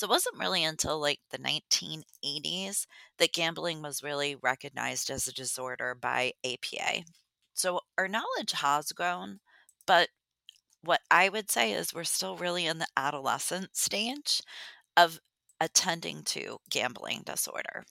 So, 0.00 0.06
it 0.06 0.10
wasn't 0.10 0.38
really 0.38 0.64
until 0.64 0.98
like 0.98 1.20
the 1.30 1.36
1980s 1.38 2.86
that 3.18 3.34
gambling 3.34 3.82
was 3.82 4.02
really 4.02 4.34
recognized 4.34 5.10
as 5.10 5.28
a 5.28 5.32
disorder 5.32 5.94
by 5.94 6.32
APA. 6.42 7.04
So, 7.52 7.82
our 7.98 8.08
knowledge 8.08 8.52
has 8.52 8.92
grown, 8.92 9.40
but 9.86 10.08
what 10.82 11.02
I 11.10 11.28
would 11.28 11.50
say 11.50 11.72
is 11.72 11.94
we're 11.94 12.04
still 12.04 12.36
really 12.36 12.66
in 12.66 12.78
the 12.78 12.88
adolescent 12.96 13.76
stage 13.76 14.42
of 14.96 15.20
attending 15.60 16.24
to 16.24 16.60
gambling 16.70 17.22
disorder. 17.24 17.84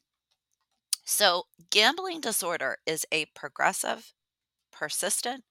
So, 1.04 1.48
gambling 1.70 2.22
disorder 2.22 2.78
is 2.86 3.06
a 3.12 3.26
progressive, 3.26 4.14
persistent, 4.72 5.46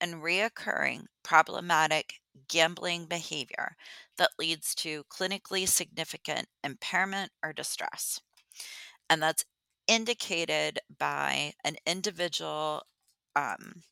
and 0.00 0.22
reoccurring 0.22 1.08
problematic 1.22 2.21
gambling 2.48 3.06
behavior 3.06 3.76
that 4.18 4.30
leads 4.38 4.74
to 4.76 5.04
clinically 5.04 5.66
significant 5.68 6.46
impairment 6.64 7.30
or 7.42 7.52
distress. 7.52 8.20
And 9.08 9.22
that's 9.22 9.44
indicated 9.86 10.78
by 10.98 11.52
an 11.64 11.76
individual 11.86 12.82
um, 13.36 13.82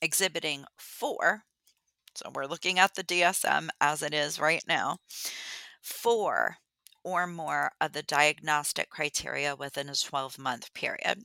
exhibiting 0.00 0.64
four. 0.78 1.44
So 2.14 2.30
we're 2.34 2.46
looking 2.46 2.78
at 2.78 2.94
the 2.94 3.04
DSM 3.04 3.68
as 3.80 4.02
it 4.02 4.12
is 4.12 4.38
right 4.38 4.62
now. 4.68 4.98
Four 5.80 6.58
or 7.04 7.26
more 7.26 7.72
of 7.80 7.92
the 7.92 8.02
diagnostic 8.02 8.90
criteria 8.90 9.56
within 9.56 9.88
a 9.88 9.94
12 9.94 10.38
month 10.38 10.72
period. 10.74 11.24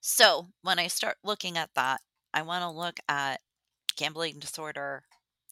So 0.00 0.48
when 0.62 0.78
I 0.78 0.86
start 0.86 1.16
looking 1.24 1.58
at 1.58 1.70
that, 1.74 2.00
I 2.32 2.42
want 2.42 2.62
to 2.62 2.70
look 2.70 3.00
at 3.08 3.40
gambling 3.96 4.38
disorder 4.38 5.04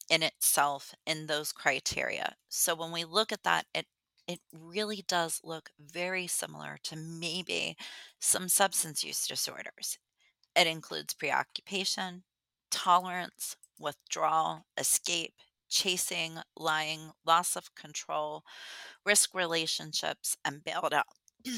in 0.09 0.23
itself 0.23 0.95
in 1.07 1.27
those 1.27 1.53
criteria. 1.53 2.37
So 2.49 2.75
when 2.75 2.93
we 2.93 3.05
look 3.05 3.33
at 3.33 3.45
that, 3.45 3.67
it 3.75 3.87
it 4.27 4.41
really 4.53 5.05
does 5.07 5.41
look 5.45 5.71
very 5.79 6.27
similar 6.27 6.79
to 6.85 6.97
maybe 6.97 7.77
some 8.21 8.49
substance 8.49 9.05
use 9.05 9.27
disorders. 9.27 9.99
It 10.57 10.67
includes 10.67 11.15
preoccupation, 11.15 12.23
tolerance, 12.71 13.57
withdrawal, 13.79 14.65
escape, 14.79 15.35
chasing, 15.69 16.39
lying, 16.57 17.13
loss 17.27 17.57
of 17.57 17.75
control, 17.75 18.45
risk 19.05 19.35
relationships, 19.35 20.37
and 20.45 20.65
bailed 20.65 20.95
out. 20.95 21.07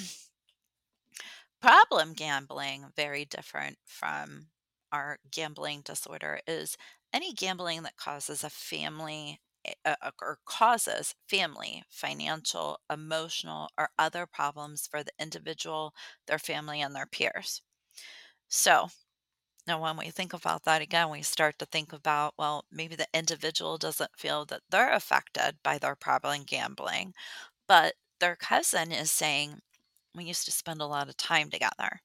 Problem 1.60 2.14
gambling, 2.14 2.86
very 2.96 3.24
different 3.24 3.78
from 3.84 4.48
our 4.96 5.18
gambling 5.30 5.82
disorder, 5.82 6.40
is 6.46 6.76
any 7.12 7.32
gambling 7.34 7.82
that 7.84 7.96
causes 7.96 8.44
a 8.44 8.50
family 8.50 9.40
eh, 9.64 9.74
uh, 9.84 9.96
uh, 10.02 10.10
or 10.22 10.38
causes 10.46 11.14
family, 11.28 11.84
financial, 11.90 12.80
emotional, 12.90 13.68
or 13.78 13.90
other 13.98 14.26
problems 14.26 14.86
for 14.88 15.02
the 15.04 15.12
individual, 15.20 15.94
their 16.26 16.38
family, 16.38 16.80
and 16.82 16.94
their 16.94 17.06
peers. 17.06 17.62
So, 18.48 18.90
now 19.66 19.80
when 19.82 19.96
we 19.98 20.10
think 20.10 20.32
about 20.34 20.64
that 20.64 20.82
again, 20.82 21.10
we 21.10 21.22
start 21.22 21.58
to 21.60 21.66
think 21.66 21.92
about, 21.92 22.34
well, 22.38 22.66
maybe 22.70 22.96
the 22.96 23.08
individual 23.14 23.78
doesn't 23.78 24.18
feel 24.18 24.46
that 24.46 24.62
they're 24.70 24.92
affected 24.92 25.58
by 25.62 25.78
their 25.78 25.96
problem 25.96 26.44
gambling, 26.44 27.14
but 27.68 27.96
their 28.20 28.36
cousin 28.36 28.92
is 28.92 29.12
saying, 29.12 29.60
we 30.14 30.24
used 30.24 30.46
to 30.46 30.52
spend 30.52 30.80
a 30.82 30.86
lot 30.86 31.08
of 31.10 31.16
time 31.18 31.50
together. 31.50 32.02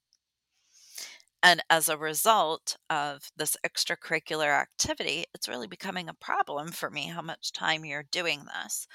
And 1.44 1.62
as 1.70 1.88
a 1.90 1.98
result 1.98 2.78
of 2.90 3.32
this 3.36 3.56
extracurricular 3.66 4.60
activity, 4.60 5.26
it's 5.36 5.48
really 5.48 5.68
becoming 5.68 6.10
a 6.10 6.14
problem 6.16 6.72
for 6.72 6.90
me 6.90 7.08
how 7.08 7.22
much 7.22 7.52
time 7.52 7.86
you're 7.86 8.04
doing 8.04 8.46
this. 8.46 8.88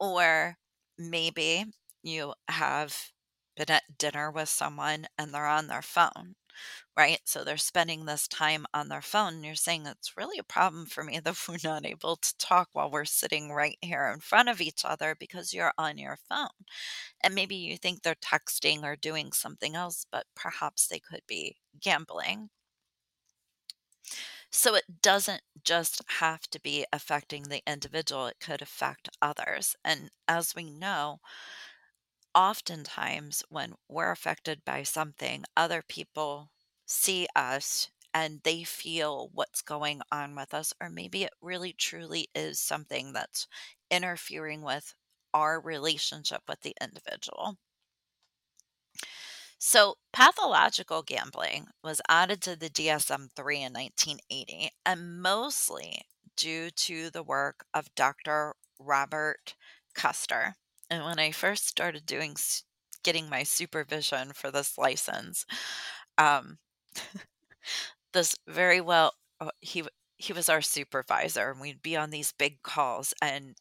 Or 0.00 0.58
maybe 0.98 1.66
you 2.02 2.34
have 2.48 3.12
been 3.56 3.70
at 3.70 3.98
dinner 3.98 4.30
with 4.30 4.48
someone 4.50 5.06
and 5.18 5.34
they're 5.34 5.46
on 5.46 5.68
their 5.68 5.82
phone, 5.82 6.36
right? 6.96 7.20
So 7.24 7.44
they're 7.44 7.56
spending 7.56 8.04
this 8.04 8.28
time 8.28 8.66
on 8.74 8.88
their 8.88 9.02
phone. 9.02 9.34
And 9.34 9.44
you're 9.44 9.54
saying 9.54 9.86
it's 9.86 10.16
really 10.16 10.38
a 10.38 10.44
problem 10.44 10.86
for 10.86 11.04
me 11.04 11.18
that 11.24 11.48
we're 11.48 11.58
not 11.64 11.86
able 11.86 12.16
to 12.16 12.36
talk 12.38 12.68
while 12.72 12.90
we're 12.90 13.04
sitting 13.04 13.50
right 13.52 13.78
here 13.82 14.06
in 14.12 14.20
front 14.20 14.48
of 14.48 14.60
each 14.60 14.84
other 14.84 15.14
because 15.18 15.54
you're 15.54 15.72
on 15.78 15.98
your 15.98 16.18
phone. 16.28 16.48
And 17.22 17.34
maybe 17.34 17.56
you 17.56 17.76
think 17.78 18.02
they're 18.02 18.14
texting 18.16 18.84
or 18.84 18.96
doing 18.96 19.32
something 19.32 19.74
else, 19.76 20.06
but 20.10 20.26
perhaps 20.34 20.86
they 20.88 21.00
could 21.00 21.22
be 21.26 21.56
gambling. 21.80 22.50
So 24.50 24.74
it 24.74 25.02
doesn't 25.02 25.42
just 25.64 26.00
have 26.18 26.42
to 26.50 26.60
be 26.60 26.86
affecting 26.92 27.44
the 27.44 27.62
individual, 27.66 28.26
it 28.26 28.38
could 28.40 28.62
affect 28.62 29.08
others. 29.20 29.74
And 29.84 30.10
as 30.28 30.54
we 30.54 30.70
know, 30.70 31.20
oftentimes 32.34 33.44
when 33.48 33.74
we're 33.88 34.10
affected 34.10 34.64
by 34.64 34.82
something, 34.82 35.44
other 35.56 35.82
people 35.82 36.50
see 36.86 37.26
us 37.34 37.90
and 38.14 38.40
they 38.42 38.64
feel 38.64 39.30
what's 39.32 39.62
going 39.62 40.02
on 40.10 40.34
with 40.34 40.52
us, 40.54 40.72
or 40.80 40.90
maybe 40.90 41.24
it 41.24 41.32
really 41.40 41.72
truly 41.72 42.28
is 42.34 42.60
something 42.60 43.12
that's 43.12 43.46
interfering 43.90 44.62
with 44.62 44.94
our 45.32 45.60
relationship 45.60 46.42
with 46.48 46.60
the 46.60 46.74
individual. 46.80 47.56
So, 49.58 49.96
pathological 50.12 51.02
gambling 51.02 51.68
was 51.82 52.02
added 52.06 52.42
to 52.42 52.54
the 52.54 52.68
DSM 52.68 53.30
3 53.34 53.62
in 53.62 53.72
1980, 53.72 54.72
and 54.84 55.22
mostly 55.22 56.02
due 56.36 56.70
to 56.70 57.08
the 57.08 57.22
work 57.22 57.64
of 57.72 57.94
Dr. 57.94 58.56
Robert 58.78 59.54
Custer. 59.94 60.56
And 60.92 61.04
when 61.06 61.18
I 61.18 61.32
first 61.32 61.66
started 61.66 62.04
doing 62.04 62.36
getting 63.02 63.30
my 63.30 63.44
supervision 63.44 64.32
for 64.34 64.50
this 64.50 64.76
license, 64.76 65.46
um, 66.18 66.58
this 68.12 68.36
very 68.48 68.80
well 68.80 69.14
uh, 69.40 69.50
he 69.60 69.84
he 70.18 70.32
was 70.32 70.48
our 70.50 70.60
supervisor 70.62 71.50
and 71.50 71.60
we'd 71.60 71.82
be 71.82 71.96
on 71.96 72.10
these 72.10 72.32
big 72.32 72.62
calls 72.62 73.14
and 73.22 73.56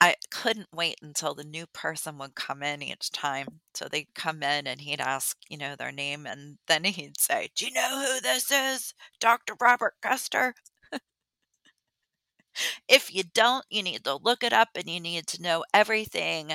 I 0.00 0.16
couldn't 0.30 0.68
wait 0.74 0.96
until 1.02 1.34
the 1.34 1.44
new 1.44 1.66
person 1.68 2.18
would 2.18 2.34
come 2.36 2.62
in 2.62 2.82
each 2.82 3.10
time. 3.12 3.60
So 3.74 3.88
they'd 3.88 4.14
come 4.14 4.42
in 4.42 4.66
and 4.66 4.80
he'd 4.82 5.00
ask, 5.00 5.36
you 5.48 5.58
know, 5.58 5.76
their 5.76 5.92
name 5.92 6.26
and 6.26 6.58
then 6.68 6.84
he'd 6.84 7.20
say, 7.20 7.50
"Do 7.56 7.66
you 7.66 7.72
know 7.72 8.00
who 8.14 8.20
this 8.20 8.50
is? 8.52 8.94
Dr. 9.20 9.54
Robert 9.60 9.94
Custer?" 10.02 10.54
If 12.88 13.14
you 13.14 13.24
don't, 13.34 13.64
you 13.70 13.82
need 13.82 14.04
to 14.04 14.16
look 14.16 14.42
it 14.42 14.52
up 14.52 14.70
and 14.74 14.88
you 14.88 15.00
need 15.00 15.26
to 15.28 15.42
know 15.42 15.64
everything 15.74 16.54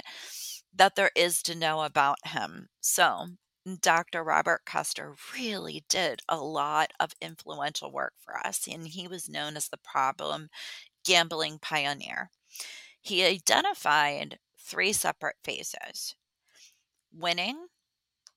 that 0.76 0.96
there 0.96 1.12
is 1.16 1.42
to 1.44 1.56
know 1.56 1.82
about 1.82 2.18
him. 2.26 2.68
So, 2.82 3.28
Dr. 3.82 4.24
Robert 4.24 4.64
Custer 4.66 5.16
really 5.38 5.84
did 5.90 6.22
a 6.28 6.38
lot 6.38 6.92
of 7.00 7.14
influential 7.22 7.92
work 7.92 8.14
for 8.20 8.38
us, 8.46 8.68
and 8.68 8.88
he 8.88 9.08
was 9.08 9.30
known 9.30 9.56
as 9.56 9.70
the 9.70 9.78
problem 9.78 10.50
gambling 11.06 11.60
pioneer. 11.60 12.32
He 13.02 13.24
identified 13.24 14.40
three 14.60 14.94
separate 14.94 15.38
phases 15.44 16.16
winning, 17.14 17.68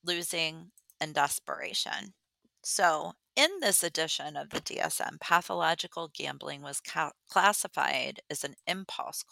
losing, 0.05 0.73
and 1.01 1.15
desperation. 1.15 2.15
So, 2.63 3.15
in 3.37 3.51
this 3.61 3.85
edition 3.85 4.37
of 4.37 4.51
the 4.51 4.61
DSM, 4.61 5.21
pathological 5.21 6.11
gambling 6.13 6.63
was 6.63 6.81
ca- 6.81 7.13
classified 7.29 8.21
as 8.31 8.43
an 8.43 8.55
impulse 8.67 9.25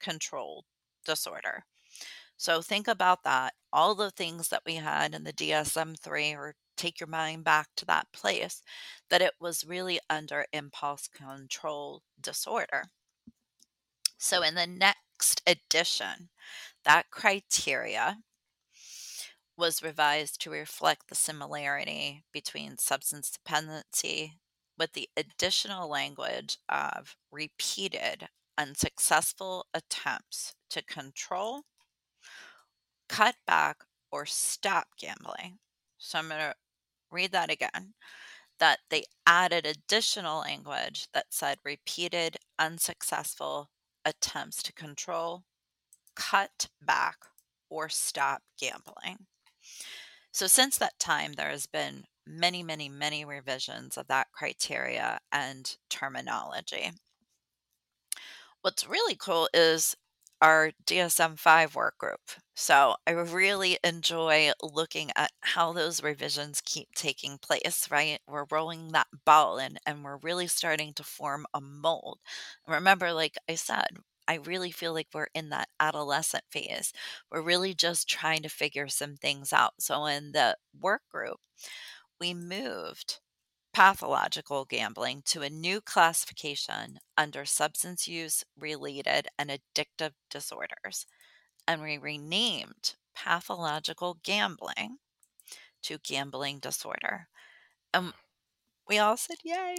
control 0.00 0.64
disorder. 1.04 1.64
So 2.36 2.62
think 2.62 2.88
about 2.88 3.22
that. 3.24 3.52
All 3.72 3.94
the 3.94 4.10
things 4.10 4.48
that 4.48 4.62
we 4.64 4.76
had 4.76 5.14
in 5.14 5.24
the 5.24 5.32
DSM 5.32 5.98
3, 5.98 6.34
or 6.34 6.54
take 6.76 6.98
your 6.98 7.06
mind 7.06 7.44
back 7.44 7.68
to 7.76 7.84
that 7.84 8.10
place, 8.12 8.62
that 9.10 9.20
it 9.20 9.34
was 9.38 9.66
really 9.66 10.00
under 10.08 10.46
impulse 10.52 11.06
control 11.06 12.02
disorder. 12.18 12.84
So 14.16 14.42
in 14.42 14.54
the 14.54 14.66
next 14.66 15.42
edition, 15.46 16.30
that 16.84 17.10
criteria 17.10 18.18
was 19.60 19.82
revised 19.82 20.40
to 20.40 20.50
reflect 20.50 21.08
the 21.08 21.14
similarity 21.14 22.24
between 22.32 22.78
substance 22.78 23.30
dependency 23.30 24.38
with 24.78 24.92
the 24.94 25.08
additional 25.16 25.88
language 25.88 26.58
of 26.68 27.16
repeated 27.30 28.28
unsuccessful 28.58 29.66
attempts 29.74 30.54
to 30.70 30.82
control 30.82 31.62
cut 33.10 33.34
back 33.46 33.78
or 34.12 34.24
stop 34.24 34.86
gambling. 34.98 35.58
So 35.98 36.18
I'm 36.18 36.28
going 36.28 36.40
to 36.40 36.54
read 37.10 37.32
that 37.32 37.50
again. 37.50 37.94
That 38.60 38.78
they 38.90 39.04
added 39.26 39.66
additional 39.66 40.40
language 40.40 41.08
that 41.14 41.26
said 41.30 41.58
repeated 41.64 42.36
unsuccessful 42.58 43.70
attempts 44.04 44.62
to 44.64 44.72
control, 44.72 45.44
cut 46.14 46.68
back, 46.82 47.16
or 47.70 47.88
stop 47.88 48.42
gambling. 48.58 49.26
So 50.32 50.48
since 50.48 50.76
that 50.78 50.98
time, 50.98 51.34
there 51.34 51.50
has 51.50 51.66
been 51.66 52.04
many, 52.26 52.64
many, 52.64 52.88
many 52.88 53.24
revisions 53.24 53.96
of 53.96 54.08
that 54.08 54.32
criteria 54.32 55.20
and 55.30 55.76
terminology. 55.88 56.90
What's 58.62 58.86
really 58.86 59.16
cool 59.16 59.48
is 59.54 59.96
our 60.42 60.72
DSM 60.86 61.36
5 61.36 61.74
work 61.74 61.98
group. 61.98 62.20
So 62.54 62.96
I 63.06 63.10
really 63.12 63.78
enjoy 63.84 64.52
looking 64.62 65.10
at 65.16 65.30
how 65.40 65.72
those 65.72 66.02
revisions 66.02 66.62
keep 66.64 66.88
taking 66.94 67.38
place, 67.38 67.88
right? 67.90 68.20
We're 68.26 68.46
rolling 68.50 68.88
that 68.92 69.06
ball 69.24 69.58
in 69.58 69.78
and 69.86 70.02
we're 70.04 70.16
really 70.18 70.46
starting 70.46 70.94
to 70.94 71.04
form 71.04 71.46
a 71.54 71.60
mold. 71.60 72.20
remember, 72.66 73.12
like 73.12 73.36
I 73.48 73.54
said, 73.56 73.98
I 74.30 74.34
really 74.34 74.70
feel 74.70 74.94
like 74.94 75.08
we're 75.12 75.26
in 75.34 75.48
that 75.48 75.70
adolescent 75.80 76.44
phase. 76.52 76.92
We're 77.32 77.42
really 77.42 77.74
just 77.74 78.08
trying 78.08 78.42
to 78.42 78.48
figure 78.48 78.86
some 78.86 79.16
things 79.16 79.52
out. 79.52 79.72
So 79.80 80.06
in 80.06 80.30
the 80.30 80.56
work 80.80 81.02
group, 81.10 81.38
we 82.20 82.32
moved 82.32 83.18
pathological 83.74 84.66
gambling 84.66 85.22
to 85.24 85.42
a 85.42 85.50
new 85.50 85.80
classification 85.80 87.00
under 87.18 87.44
substance 87.44 88.06
use 88.06 88.44
related 88.56 89.26
and 89.36 89.50
addictive 89.50 90.12
disorders. 90.30 91.06
And 91.66 91.82
we 91.82 91.98
renamed 91.98 92.94
pathological 93.16 94.18
gambling 94.22 94.98
to 95.82 95.98
gambling 96.04 96.60
disorder. 96.60 97.26
And 97.92 98.12
we 98.88 98.96
all 98.96 99.16
said, 99.16 99.38
Yay! 99.42 99.74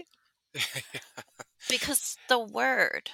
because 1.70 2.18
the 2.28 2.40
word, 2.40 3.12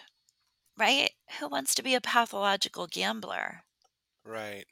right? 0.78 1.12
Who 1.40 1.48
wants 1.50 1.76
to 1.76 1.84
be 1.84 1.96
a 1.96 2.02
pathological 2.02 2.88
gambler? 2.88 3.64
Right. 4.24 4.68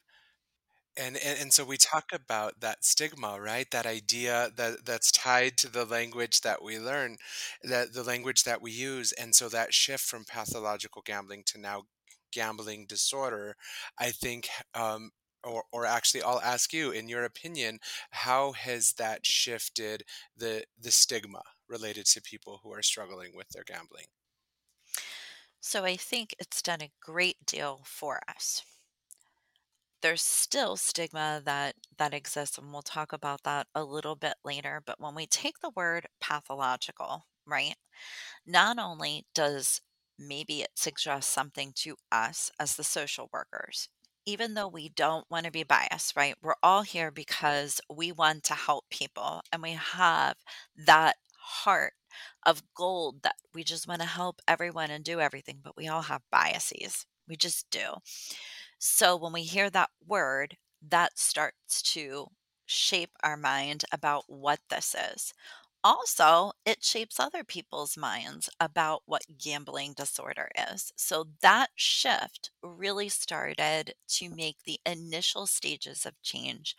And, 0.98 1.18
and 1.18 1.38
and 1.40 1.54
so 1.54 1.66
we 1.66 1.78
talk 1.78 2.06
about 2.14 2.62
that 2.62 2.86
stigma, 2.86 3.40
right? 3.42 3.70
That 3.72 3.86
idea 3.86 4.50
that 4.56 4.86
that's 4.86 5.12
tied 5.12 5.58
to 5.60 5.70
the 5.70 5.86
language 5.86 6.40
that 6.42 6.64
we 6.64 6.80
learn, 6.80 7.18
that 7.64 7.92
the 7.94 8.04
language 8.04 8.44
that 8.44 8.62
we 8.62 8.72
use, 8.72 9.12
and 9.12 9.36
so 9.36 9.50
that 9.50 9.74
shift 9.74 10.06
from 10.06 10.24
pathological 10.26 11.02
gambling 11.02 11.44
to 11.48 11.58
now 11.60 11.84
gambling 12.32 12.86
disorder, 12.88 13.58
I 14.00 14.12
think, 14.12 14.48
um, 14.74 15.12
or 15.44 15.66
or 15.74 15.86
actually, 15.86 16.24
I'll 16.24 16.40
ask 16.42 16.72
you, 16.74 16.92
in 16.92 17.10
your 17.10 17.26
opinion, 17.26 17.80
how 18.12 18.54
has 18.54 18.94
that 18.94 19.26
shifted 19.26 20.04
the 20.36 20.66
the 20.78 20.92
stigma 20.92 21.44
related 21.68 22.06
to 22.08 22.22
people 22.22 22.60
who 22.64 22.72
are 22.74 22.82
struggling 22.82 23.36
with 23.36 23.50
their 23.50 23.66
gambling? 23.66 24.06
So 25.66 25.84
I 25.84 25.98
think 25.98 26.34
it's 26.40 26.62
done 26.62 26.82
a 26.82 26.94
great 27.02 27.46
deal 27.46 27.82
for 27.84 28.22
us. 28.30 28.64
There's 30.02 30.22
still 30.22 30.78
stigma 30.78 31.42
that 31.46 31.76
that 31.98 32.14
exists 32.14 32.58
and 32.58 32.72
we'll 32.72 32.82
talk 32.84 33.12
about 33.12 33.44
that 33.44 33.68
a 33.74 33.84
little 33.84 34.16
bit 34.16 34.36
later 34.44 34.82
but 34.86 35.00
when 35.00 35.16
we 35.16 35.26
take 35.26 35.60
the 35.60 35.72
word 35.76 36.08
pathological 36.22 37.26
right 37.46 37.76
not 38.46 38.80
only 38.80 39.26
does 39.36 39.82
maybe 40.20 40.62
it 40.64 40.72
suggest 40.76 41.32
something 41.32 41.74
to 41.76 41.98
us 42.12 42.52
as 42.60 42.76
the 42.78 42.84
social 42.84 43.30
workers 43.34 43.90
even 44.26 44.54
though 44.56 44.68
we 44.70 44.90
don't 44.90 45.30
want 45.32 45.46
to 45.46 45.52
be 45.52 45.64
biased 45.64 46.16
right 46.16 46.36
we're 46.44 46.56
all 46.64 46.84
here 46.84 47.12
because 47.12 47.82
we 47.90 48.12
want 48.12 48.44
to 48.46 48.56
help 48.56 48.86
people 48.90 49.42
and 49.54 49.62
we 49.64 49.72
have 49.74 50.36
that 50.78 51.18
heart 51.46 51.94
of 52.46 52.64
gold 52.76 53.24
that 53.24 53.36
we 53.54 53.64
just 53.64 53.88
want 53.88 54.02
to 54.02 54.08
help 54.08 54.42
everyone 54.48 54.92
and 54.92 55.04
do 55.06 55.20
everything 55.20 55.60
but 55.64 55.78
we 55.78 55.88
all 55.88 56.04
have 56.04 56.22
biases 56.32 57.06
we 57.28 57.36
just 57.36 57.70
do 57.72 57.94
so 58.80 59.16
when 59.16 59.34
we 59.34 59.44
hear 59.44 59.70
that 59.70 59.90
word, 60.06 60.58
that 60.88 61.18
starts 61.18 61.82
to 61.94 62.28
shape 62.66 63.12
our 63.24 63.38
mind 63.38 63.86
about 63.92 64.24
what 64.28 64.60
this 64.70 64.96
is. 65.14 65.34
Also, 65.84 66.52
it 66.66 66.84
shapes 66.84 67.20
other 67.20 67.44
people's 67.44 67.96
minds 67.96 68.50
about 68.60 69.04
what 69.06 69.22
gambling 69.38 69.94
disorder 69.94 70.50
is. 70.74 70.92
So 70.96 71.28
that 71.42 71.70
shift 71.76 72.50
really 72.64 73.08
started 73.10 73.94
to 74.10 74.30
make 74.30 74.58
the 74.66 74.80
initial 74.86 75.46
stages 75.46 76.06
of 76.06 76.20
change 76.24 76.76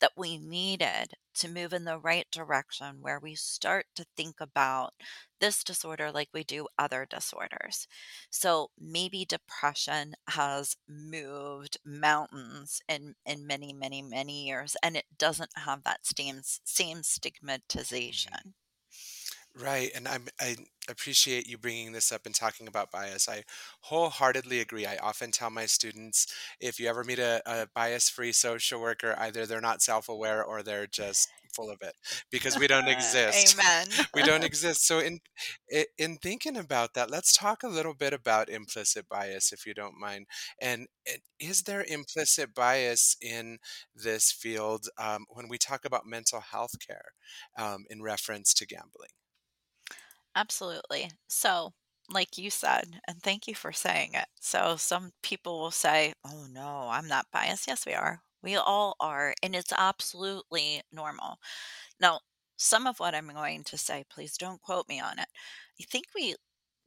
that 0.00 0.12
we 0.16 0.38
needed 0.38 1.14
to 1.34 1.48
move 1.48 1.72
in 1.72 1.84
the 1.84 1.98
right 1.98 2.26
direction 2.30 2.96
where 3.00 3.20
we 3.20 3.34
start 3.34 3.86
to 3.94 4.04
think 4.16 4.36
about 4.40 4.94
this 5.40 5.64
disorder 5.64 6.10
like 6.12 6.28
we 6.32 6.44
do 6.44 6.66
other 6.78 7.06
disorders. 7.08 7.86
So 8.30 8.70
maybe 8.78 9.24
depression 9.24 10.14
has 10.28 10.76
moved 10.88 11.78
mountains 11.84 12.82
in, 12.88 13.14
in 13.24 13.46
many, 13.46 13.72
many, 13.72 14.02
many 14.02 14.46
years, 14.46 14.76
and 14.82 14.96
it 14.96 15.06
doesn't 15.18 15.52
have 15.56 15.84
that 15.84 16.00
same, 16.04 16.40
same 16.64 16.96
mm-hmm. 16.98 17.02
stigmatization. 17.02 18.54
Right, 19.58 19.90
and 19.94 20.06
I'm 20.06 20.28
I 20.40 20.56
appreciate 20.88 21.46
you 21.48 21.58
bringing 21.58 21.92
this 21.92 22.12
up 22.12 22.22
and 22.24 22.34
talking 22.34 22.68
about 22.68 22.90
bias. 22.92 23.28
I 23.28 23.42
wholeheartedly 23.82 24.60
agree. 24.60 24.86
I 24.86 24.96
often 24.98 25.32
tell 25.32 25.50
my 25.50 25.66
students 25.66 26.32
if 26.60 26.78
you 26.78 26.88
ever 26.88 27.02
meet 27.04 27.18
a, 27.18 27.42
a 27.46 27.66
bias-free 27.74 28.32
social 28.32 28.80
worker, 28.80 29.14
either 29.18 29.46
they're 29.46 29.60
not 29.60 29.82
self-aware 29.82 30.44
or 30.44 30.62
they're 30.62 30.86
just 30.86 31.28
full 31.52 31.68
of 31.68 31.78
it 31.82 31.94
because 32.30 32.56
we 32.58 32.68
don't 32.68 32.88
exist. 32.88 33.58
Amen. 33.58 33.86
we 34.14 34.22
don't 34.22 34.44
exist. 34.44 34.86
So 34.86 35.00
in 35.00 35.18
in 35.98 36.16
thinking 36.18 36.56
about 36.56 36.94
that, 36.94 37.10
let's 37.10 37.36
talk 37.36 37.64
a 37.64 37.68
little 37.68 37.94
bit 37.94 38.12
about 38.12 38.48
implicit 38.48 39.08
bias 39.08 39.52
if 39.52 39.66
you 39.66 39.74
don't 39.74 39.98
mind. 39.98 40.26
And, 40.60 40.86
and 41.10 41.18
is 41.40 41.62
there 41.62 41.84
implicit 41.88 42.54
bias 42.54 43.16
in 43.20 43.58
this 43.94 44.30
field 44.30 44.86
um, 44.96 45.26
when 45.28 45.48
we 45.48 45.58
talk 45.58 45.84
about 45.84 46.06
mental 46.06 46.40
health 46.40 46.74
care 46.86 47.12
um, 47.58 47.84
in 47.90 48.00
reference 48.00 48.54
to 48.54 48.66
gambling? 48.66 49.10
Absolutely. 50.34 51.10
So 51.28 51.72
like 52.08 52.38
you 52.38 52.50
said, 52.50 53.00
and 53.06 53.22
thank 53.22 53.46
you 53.46 53.54
for 53.54 53.72
saying 53.72 54.14
it. 54.14 54.26
So 54.40 54.76
some 54.76 55.12
people 55.22 55.60
will 55.60 55.70
say, 55.70 56.12
"Oh 56.24 56.46
no, 56.50 56.88
I'm 56.90 57.06
not 57.08 57.26
biased." 57.32 57.66
Yes, 57.68 57.86
we 57.86 57.94
are. 57.94 58.22
We 58.42 58.56
all 58.56 58.96
are, 59.00 59.34
and 59.42 59.54
it's 59.54 59.72
absolutely 59.76 60.82
normal. 60.92 61.38
Now, 62.00 62.20
some 62.58 62.86
of 62.86 63.00
what 63.00 63.14
I'm 63.14 63.28
going 63.28 63.64
to 63.64 63.78
say, 63.78 64.04
please 64.10 64.36
don't 64.38 64.62
quote 64.62 64.88
me 64.88 65.00
on 65.00 65.18
it. 65.20 65.28
I 65.80 65.84
think 65.90 66.06
we 66.14 66.36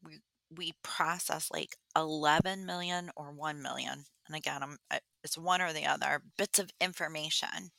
we 0.03 0.21
we 0.51 0.73
process 0.83 1.49
like 1.51 1.77
11 1.95 2.65
million 2.65 3.11
or 3.17 3.31
1 3.33 3.61
million, 3.61 4.05
and 4.27 4.35
again, 4.37 4.63
I'm 4.63 4.77
it's 5.23 5.37
one 5.37 5.61
or 5.61 5.73
the 5.73 5.85
other 5.87 6.23
bits 6.37 6.59
of 6.59 6.71
information 6.81 7.71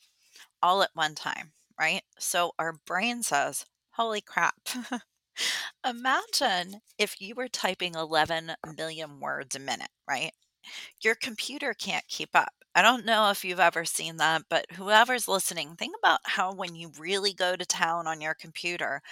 all 0.62 0.82
at 0.82 0.90
one 0.94 1.14
time, 1.16 1.52
right? 1.80 2.02
So 2.18 2.52
our 2.58 2.74
brain 2.86 3.22
says, 3.24 3.66
"Holy 3.92 4.20
crap." 4.22 4.56
Imagine 5.86 6.80
if 6.98 7.20
you 7.20 7.34
were 7.34 7.48
typing 7.48 7.94
11 7.94 8.52
million 8.76 9.20
words 9.20 9.54
a 9.54 9.58
minute, 9.60 9.90
right? 10.08 10.32
Your 11.02 11.14
computer 11.14 11.74
can't 11.74 12.06
keep 12.08 12.30
up. 12.34 12.52
I 12.74 12.82
don't 12.82 13.06
know 13.06 13.30
if 13.30 13.44
you've 13.44 13.60
ever 13.60 13.84
seen 13.84 14.16
that, 14.18 14.42
but 14.50 14.66
whoever's 14.72 15.28
listening, 15.28 15.76
think 15.76 15.96
about 15.98 16.20
how 16.24 16.54
when 16.54 16.74
you 16.76 16.92
really 16.98 17.34
go 17.34 17.56
to 17.56 17.66
town 17.66 18.06
on 18.06 18.20
your 18.20 18.34
computer 18.34 19.02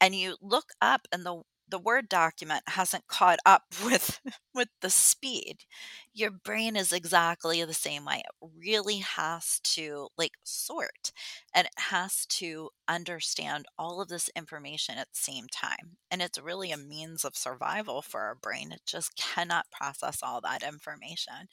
and 0.00 0.14
you 0.14 0.36
look 0.42 0.66
up 0.82 1.08
and 1.12 1.24
the 1.26 1.42
the 1.68 1.78
word 1.78 2.08
document 2.08 2.62
hasn't 2.68 3.06
caught 3.08 3.38
up 3.46 3.62
with 3.84 4.20
with 4.54 4.68
the 4.80 4.90
speed. 4.90 5.64
Your 6.12 6.30
brain 6.30 6.76
is 6.76 6.92
exactly 6.92 7.64
the 7.64 7.74
same 7.74 8.04
way. 8.04 8.22
It 8.24 8.48
really 8.58 8.98
has 8.98 9.60
to 9.74 10.08
like 10.16 10.32
sort 10.44 11.12
and 11.54 11.66
it 11.66 11.72
has 11.78 12.26
to 12.26 12.70
understand 12.88 13.66
all 13.78 14.00
of 14.00 14.08
this 14.08 14.30
information 14.36 14.96
at 14.98 15.08
the 15.12 15.18
same 15.18 15.46
time 15.48 15.96
and 16.10 16.22
it's 16.22 16.38
really 16.38 16.70
a 16.70 16.76
means 16.76 17.24
of 17.24 17.36
survival 17.36 18.02
for 18.02 18.20
our 18.20 18.34
brain. 18.34 18.72
It 18.72 18.82
just 18.86 19.16
cannot 19.16 19.66
process 19.70 20.20
all 20.22 20.40
that 20.42 20.62
information. 20.62 21.48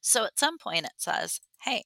So 0.00 0.24
at 0.24 0.38
some 0.38 0.58
point 0.58 0.86
it 0.86 0.92
says 0.98 1.40
hey 1.62 1.84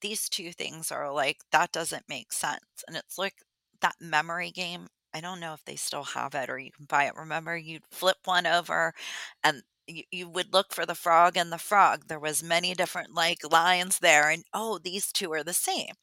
these 0.00 0.28
two 0.28 0.52
things 0.52 0.92
are 0.92 1.12
like 1.12 1.38
that 1.52 1.72
doesn't 1.72 2.04
make 2.08 2.32
sense. 2.32 2.84
And 2.86 2.96
it's 2.96 3.18
like 3.18 3.34
that 3.80 3.96
memory 4.00 4.50
game 4.50 4.88
I 5.14 5.20
don't 5.20 5.40
know 5.40 5.54
if 5.54 5.64
they 5.64 5.76
still 5.76 6.04
have 6.04 6.34
it 6.34 6.50
or 6.50 6.58
you 6.58 6.70
can 6.72 6.84
buy 6.86 7.04
it. 7.06 7.14
Remember, 7.16 7.56
you'd 7.56 7.84
flip 7.90 8.18
one 8.24 8.46
over 8.46 8.92
and 9.42 9.62
you, 9.86 10.02
you 10.10 10.28
would 10.28 10.52
look 10.52 10.72
for 10.74 10.84
the 10.86 10.94
frog 10.94 11.36
and 11.36 11.52
the 11.52 11.58
frog. 11.58 12.04
There 12.08 12.20
was 12.20 12.42
many 12.42 12.74
different 12.74 13.14
like 13.14 13.38
lines 13.50 13.98
there 14.00 14.30
and 14.30 14.44
oh, 14.54 14.78
these 14.78 15.12
two 15.12 15.32
are 15.32 15.44
the 15.44 15.54
same. 15.54 15.94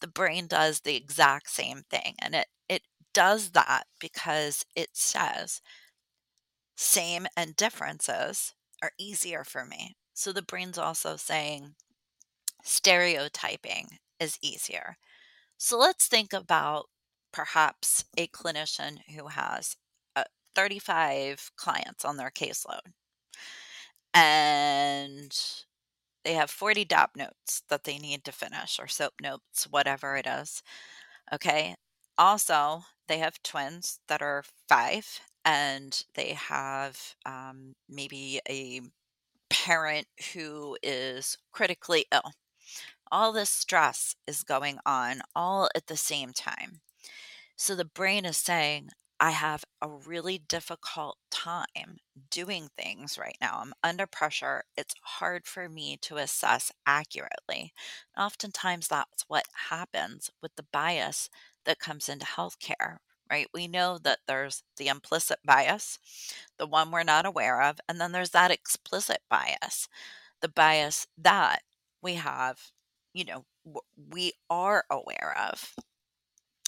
The 0.00 0.08
brain 0.08 0.46
does 0.46 0.80
the 0.80 0.96
exact 0.96 1.50
same 1.50 1.82
thing 1.90 2.14
and 2.20 2.34
it 2.34 2.48
it 2.68 2.82
does 3.14 3.50
that 3.52 3.86
because 4.00 4.64
it 4.76 4.90
says 4.94 5.60
same 6.76 7.26
and 7.36 7.56
differences 7.56 8.54
are 8.82 8.92
easier 8.98 9.44
for 9.44 9.64
me. 9.64 9.96
So 10.14 10.32
the 10.32 10.42
brain's 10.42 10.78
also 10.78 11.16
saying 11.16 11.74
stereotyping 12.64 13.98
is 14.20 14.38
easier. 14.42 14.96
So 15.58 15.78
let's 15.78 16.08
think 16.08 16.32
about 16.32 16.86
perhaps 17.34 18.04
a 18.16 18.28
clinician 18.28 18.98
who 19.16 19.26
has 19.26 19.76
uh, 20.16 20.22
35 20.54 21.50
clients 21.56 22.04
on 22.04 22.16
their 22.16 22.30
caseload 22.30 22.92
and 24.14 25.36
they 26.24 26.34
have 26.34 26.50
40 26.50 26.84
DAP 26.84 27.16
notes 27.16 27.62
that 27.68 27.84
they 27.84 27.98
need 27.98 28.24
to 28.24 28.32
finish 28.32 28.78
or 28.78 28.86
SOAP 28.86 29.14
notes, 29.20 29.66
whatever 29.68 30.16
it 30.16 30.26
is. 30.26 30.62
Okay. 31.32 31.74
Also, 32.16 32.82
they 33.08 33.18
have 33.18 33.42
twins 33.42 33.98
that 34.08 34.22
are 34.22 34.44
five 34.68 35.20
and 35.44 36.04
they 36.14 36.34
have 36.34 36.98
um, 37.26 37.74
maybe 37.88 38.40
a 38.48 38.80
parent 39.50 40.06
who 40.32 40.76
is 40.82 41.36
critically 41.52 42.06
ill. 42.12 42.32
All 43.12 43.32
this 43.32 43.50
stress 43.50 44.16
is 44.26 44.42
going 44.42 44.78
on 44.86 45.22
all 45.34 45.68
at 45.74 45.88
the 45.88 45.96
same 45.96 46.32
time. 46.32 46.80
So 47.56 47.74
the 47.74 47.84
brain 47.84 48.24
is 48.24 48.36
saying, 48.36 48.90
I 49.20 49.30
have 49.30 49.64
a 49.80 49.88
really 49.88 50.38
difficult 50.38 51.18
time 51.30 51.98
doing 52.30 52.68
things 52.76 53.16
right 53.18 53.36
now. 53.40 53.58
I'm 53.62 53.72
under 53.82 54.06
pressure. 54.06 54.64
It's 54.76 54.94
hard 55.02 55.46
for 55.46 55.68
me 55.68 55.96
to 56.02 56.16
assess 56.16 56.72
accurately. 56.86 57.72
Oftentimes, 58.16 58.88
that's 58.88 59.24
what 59.28 59.44
happens 59.70 60.30
with 60.42 60.54
the 60.56 60.66
bias 60.72 61.30
that 61.64 61.78
comes 61.78 62.08
into 62.08 62.26
healthcare, 62.26 62.98
right? 63.30 63.46
We 63.54 63.68
know 63.68 63.98
that 63.98 64.18
there's 64.26 64.62
the 64.76 64.88
implicit 64.88 65.38
bias, 65.44 65.98
the 66.58 66.66
one 66.66 66.90
we're 66.90 67.04
not 67.04 67.24
aware 67.26 67.62
of, 67.62 67.78
and 67.88 68.00
then 68.00 68.12
there's 68.12 68.30
that 68.30 68.50
explicit 68.50 69.18
bias, 69.30 69.88
the 70.40 70.48
bias 70.48 71.06
that 71.18 71.62
we 72.02 72.14
have, 72.14 72.72
you 73.14 73.24
know, 73.24 73.44
we 74.10 74.32
are 74.50 74.84
aware 74.90 75.36
of. 75.50 75.74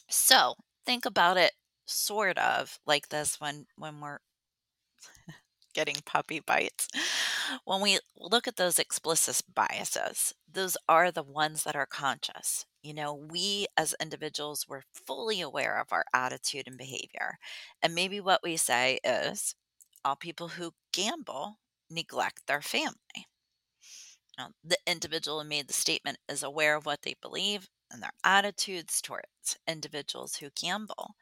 So 0.09 0.55
think 0.87 1.05
about 1.07 1.37
it 1.37 1.53
sort 1.87 2.39
of 2.39 2.79
like 2.87 3.09
this 3.11 3.41
when 3.41 3.67
when 3.77 4.01
we're 4.01 4.19
getting 5.75 5.97
puppy 6.05 6.41
bites. 6.41 6.89
When 7.65 7.81
we 7.81 7.99
look 8.17 8.49
at 8.49 8.57
those 8.57 8.79
explicit 8.79 9.43
biases, 9.55 10.35
those 10.51 10.77
are 10.89 11.11
the 11.13 11.23
ones 11.23 11.65
that 11.65 11.77
are 11.77 11.87
conscious. 11.87 12.67
You 12.83 12.95
know, 12.95 13.15
we 13.15 13.67
as 13.77 13.95
individuals, 14.01 14.67
we're 14.69 14.83
fully 15.07 15.41
aware 15.41 15.79
of 15.81 15.93
our 15.93 16.05
attitude 16.15 16.67
and 16.67 16.79
behavior. 16.79 17.39
And 17.83 17.95
maybe 17.95 18.21
what 18.21 18.43
we 18.43 18.57
say 18.57 18.99
is 19.05 19.55
all 20.05 20.17
people 20.17 20.49
who 20.49 20.73
gamble 20.93 21.59
neglect 21.91 22.47
their 22.47 22.63
family. 22.63 23.27
Now, 24.39 24.53
the 24.65 24.79
individual 24.87 25.43
who 25.43 25.49
made 25.49 25.69
the 25.69 25.75
statement 25.75 26.19
is 26.29 26.43
aware 26.43 26.75
of 26.77 26.87
what 26.87 27.03
they 27.03 27.15
believe 27.15 27.69
and 27.91 28.03
their 28.03 28.13
attitudes 28.25 29.01
towards 29.01 29.59
individuals 29.67 30.37
who 30.37 30.51
gamble. 30.51 31.17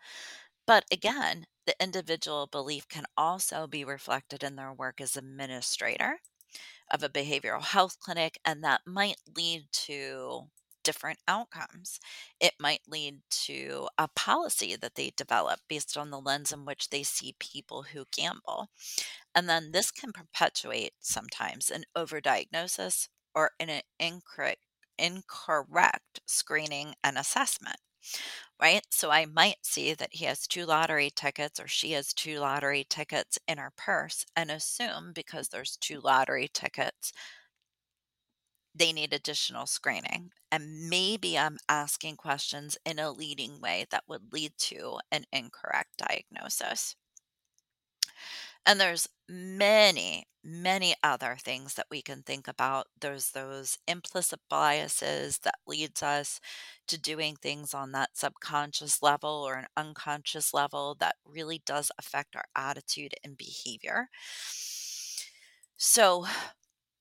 But 0.66 0.84
again, 0.92 1.46
the 1.66 1.74
individual 1.82 2.46
belief 2.46 2.88
can 2.88 3.06
also 3.16 3.66
be 3.66 3.84
reflected 3.84 4.42
in 4.42 4.56
their 4.56 4.72
work 4.72 5.00
as 5.00 5.16
administrator 5.16 6.20
of 6.90 7.02
a 7.02 7.08
behavioral 7.08 7.62
health 7.62 7.98
clinic, 8.00 8.38
and 8.44 8.62
that 8.64 8.82
might 8.86 9.20
lead 9.36 9.66
to 9.72 10.48
different 10.82 11.18
outcomes. 11.26 11.98
It 12.40 12.54
might 12.60 12.82
lead 12.88 13.20
to 13.46 13.88
a 13.98 14.08
policy 14.08 14.76
that 14.76 14.94
they 14.96 15.12
develop 15.16 15.60
based 15.68 15.96
on 15.96 16.10
the 16.10 16.20
lens 16.20 16.52
in 16.52 16.64
which 16.66 16.90
they 16.90 17.02
see 17.02 17.36
people 17.38 17.84
who 17.84 18.04
gamble. 18.12 18.68
And 19.34 19.48
then 19.48 19.72
this 19.72 19.90
can 19.90 20.12
perpetuate 20.12 20.94
sometimes 21.00 21.70
an 21.70 21.84
overdiagnosis 21.96 23.08
or 23.34 23.52
an 23.60 23.82
incorrect 23.98 24.63
incorrect 24.98 26.20
screening 26.26 26.94
and 27.04 27.18
assessment, 27.18 27.76
right? 28.60 28.82
So 28.90 29.10
I 29.10 29.26
might 29.26 29.64
see 29.64 29.94
that 29.94 30.14
he 30.14 30.24
has 30.26 30.46
two 30.46 30.66
lottery 30.66 31.10
tickets 31.14 31.60
or 31.60 31.68
she 31.68 31.92
has 31.92 32.12
two 32.14 32.38
lottery 32.40 32.86
tickets 32.88 33.38
in 33.48 33.58
her 33.58 33.72
purse 33.76 34.26
and 34.36 34.50
assume 34.50 35.12
because 35.14 35.48
there's 35.48 35.76
two 35.78 36.00
lottery 36.00 36.48
tickets, 36.52 37.12
they 38.74 38.92
need 38.92 39.12
additional 39.12 39.66
screening. 39.66 40.30
And 40.50 40.88
maybe 40.88 41.38
I'm 41.38 41.58
asking 41.68 42.16
questions 42.16 42.76
in 42.84 42.98
a 42.98 43.10
leading 43.10 43.60
way 43.60 43.86
that 43.90 44.04
would 44.08 44.32
lead 44.32 44.52
to 44.58 44.98
an 45.10 45.24
incorrect 45.32 45.96
diagnosis. 45.96 46.94
And 48.66 48.80
there's 48.80 49.08
many, 49.28 50.26
many 50.42 50.94
other 51.02 51.36
things 51.38 51.74
that 51.74 51.86
we 51.90 52.02
can 52.02 52.22
think 52.22 52.48
about. 52.48 52.86
There's 53.00 53.30
those 53.30 53.78
implicit 53.86 54.40
biases 54.48 55.38
that 55.40 55.56
leads 55.66 56.02
us 56.02 56.40
to 56.88 56.98
doing 56.98 57.36
things 57.36 57.74
on 57.74 57.92
that 57.92 58.16
subconscious 58.16 59.02
level 59.02 59.30
or 59.46 59.54
an 59.54 59.66
unconscious 59.76 60.54
level 60.54 60.94
that 61.00 61.16
really 61.26 61.62
does 61.64 61.90
affect 61.98 62.36
our 62.36 62.44
attitude 62.56 63.14
and 63.22 63.36
behavior. 63.36 64.08
So, 65.76 66.26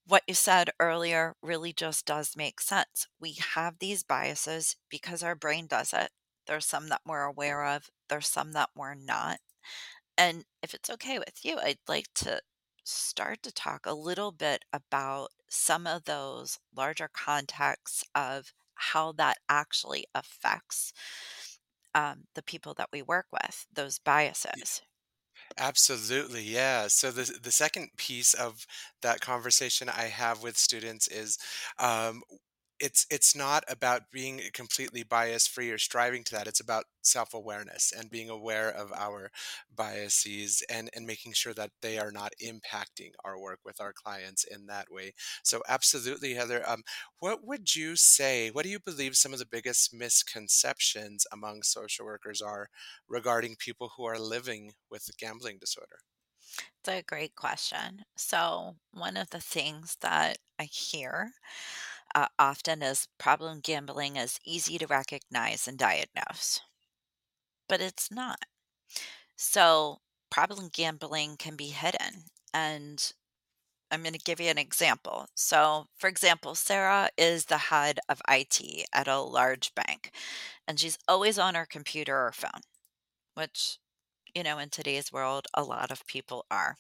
what 0.08 0.24
you 0.28 0.34
said 0.36 0.72
earlier 0.80 1.36
really 1.42 1.74
just 1.74 2.06
does 2.06 2.36
make 2.38 2.62
sense. 2.62 3.08
We 3.20 3.34
have 3.56 3.80
these 3.80 4.04
biases 4.04 4.76
because 4.90 5.24
our 5.24 5.36
brain 5.36 5.68
does 5.68 5.94
it. 5.94 6.12
There's 6.48 6.66
some 6.66 6.90
that 6.90 7.02
we're 7.06 7.24
aware 7.24 7.66
of, 7.66 7.90
there's 8.10 8.28
some 8.28 8.54
that 8.54 8.70
we're 8.76 8.96
not. 8.96 9.40
And 10.18 10.46
if 10.62 10.74
it's 10.74 10.90
okay 10.90 11.20
with 11.20 11.44
you, 11.46 11.60
I'd 11.60 11.80
like 11.88 12.14
to 12.16 12.42
start 12.84 13.44
to 13.44 13.52
talk 13.52 13.86
a 13.86 13.94
little 13.94 14.32
bit 14.32 14.66
about 14.74 15.32
some 15.50 15.88
of 15.88 16.06
those 16.06 16.60
larger 16.76 17.08
contexts 17.08 18.04
of 18.16 18.54
how 18.76 19.12
that 19.14 19.38
actually 19.50 20.06
affects 20.16 20.94
um, 21.96 22.28
the 22.34 22.44
people 22.44 22.74
that 22.76 22.90
we 22.92 23.02
work 23.02 23.28
with, 23.32 23.66
those 23.72 24.00
biases. 24.00 24.82
Absolutely, 25.58 26.42
yeah. 26.44 26.88
So 26.88 27.12
the 27.12 27.38
the 27.42 27.52
second 27.52 27.92
piece 27.98 28.34
of 28.34 28.66
that 29.02 29.22
conversation 29.22 29.90
I 29.90 30.04
have 30.06 30.42
with 30.44 30.58
students 30.58 31.08
is 31.08 31.38
um, 31.78 32.24
it's 32.80 33.06
it's 33.10 33.36
not 33.36 33.64
about 33.68 34.12
being 34.12 34.42
completely 34.54 35.04
bias 35.04 35.48
free 35.48 35.70
or 35.72 35.78
striving 35.78 36.24
to 36.24 36.32
that 36.32 36.48
it's 36.48 36.60
about 36.60 36.86
self-awareness 37.02 37.92
and 37.92 38.10
being 38.10 38.30
aware 38.30 38.70
of 38.70 38.92
our 38.94 39.30
biases 39.74 40.64
and 40.70 40.90
and 40.96 41.06
making 41.06 41.34
sure 41.34 41.54
that 41.54 41.72
they 41.82 41.98
are 42.00 42.12
not 42.12 42.34
impacting 42.42 43.12
our 43.24 43.40
work 43.40 43.60
with 43.64 43.80
our 43.82 43.94
clients 43.94 44.44
in 44.44 44.66
that 44.68 44.88
way 44.92 45.14
so 45.44 45.62
absolutely 45.68 46.34
heather 46.34 46.68
um, 46.70 46.84
what 47.20 47.44
would 47.46 47.76
you 47.76 47.96
say 47.96 48.50
what 48.50 48.64
do 48.64 48.70
you 48.70 48.80
believe 48.80 49.16
some 49.16 49.34
of 49.34 49.40
the 49.40 49.46
biggest 49.46 49.94
misconceptions 49.94 51.26
among 51.32 51.64
social 51.64 52.06
workers 52.06 52.42
are 52.42 52.68
regarding 53.08 53.56
people 53.56 53.92
who 53.96 54.04
are 54.06 54.20
living 54.20 54.74
with 54.90 55.10
gambling 55.18 55.58
disorder 55.60 56.00
It's 56.80 56.90
a 56.90 57.02
great 57.02 57.36
question. 57.36 58.06
So, 58.18 58.76
one 58.92 59.18
of 59.18 59.30
the 59.30 59.40
things 59.42 59.98
that 60.02 60.38
I 60.60 60.66
hear 60.66 61.34
uh, 62.16 62.28
often 62.40 62.84
as 62.84 63.08
problem 63.18 63.60
gambling 63.62 64.18
is 64.18 64.40
easy 64.46 64.78
to 64.78 64.88
recognize 64.88 65.68
and 65.68 65.78
diagnose, 65.78 66.62
but 67.68 67.82
it's 67.82 68.12
not. 68.12 68.46
So, 69.36 70.02
problem 70.30 70.70
gambling 70.70 71.38
can 71.38 71.56
be 71.56 71.68
hidden. 71.70 72.26
And 72.54 73.14
I'm 73.92 74.04
going 74.04 74.14
to 74.14 74.20
give 74.20 74.42
you 74.42 74.50
an 74.50 74.58
example. 74.58 75.28
So, 75.36 75.88
for 75.98 76.08
example, 76.10 76.56
Sarah 76.56 77.10
is 77.18 77.46
the 77.46 77.58
head 77.58 78.00
of 78.10 78.22
IT 78.30 78.86
at 78.94 79.08
a 79.08 79.20
large 79.22 79.76
bank, 79.76 80.12
and 80.68 80.80
she's 80.80 80.98
always 81.08 81.40
on 81.40 81.56
her 81.56 81.66
computer 81.68 82.18
or 82.28 82.32
phone, 82.34 82.62
which, 83.36 83.80
you 84.36 84.44
know, 84.44 84.60
in 84.60 84.70
today's 84.70 85.12
world, 85.14 85.48
a 85.54 85.64
lot 85.64 85.92
of 85.92 86.06
people 86.08 86.46
are. 86.52 86.78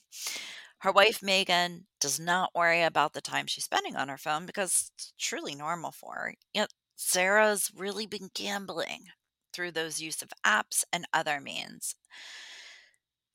Her 0.84 0.92
wife, 0.92 1.24
Megan, 1.24 1.88
does 2.02 2.20
not 2.20 2.54
worry 2.54 2.84
about 2.84 3.14
the 3.14 3.22
time 3.22 3.48
she's 3.48 3.64
spending 3.64 3.96
on 3.96 4.10
her 4.10 4.18
phone 4.18 4.46
because 4.46 4.92
it's 4.94 5.14
truly 5.18 5.56
normal 5.56 5.94
for 5.94 6.16
her. 6.16 6.34
Yet, 6.54 6.74
Sarah's 6.98 7.72
really 7.74 8.06
been 8.06 8.30
gambling 8.34 9.06
through 9.54 9.72
those 9.72 10.02
use 10.02 10.22
of 10.22 10.34
apps 10.46 10.84
and 10.92 11.08
other 11.14 11.40
means. 11.40 11.96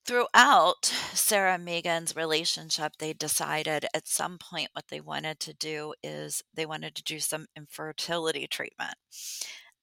Throughout 0.04 0.84
Sarah 1.14 1.54
and 1.54 1.64
Megan's 1.64 2.14
relationship, 2.14 2.92
they 2.98 3.14
decided 3.14 3.86
at 3.94 4.06
some 4.06 4.36
point 4.36 4.68
what 4.74 4.88
they 4.88 5.00
wanted 5.00 5.40
to 5.40 5.54
do 5.54 5.94
is 6.02 6.42
they 6.52 6.66
wanted 6.66 6.94
to 6.96 7.02
do 7.02 7.18
some 7.18 7.46
infertility 7.56 8.46
treatment. 8.46 8.96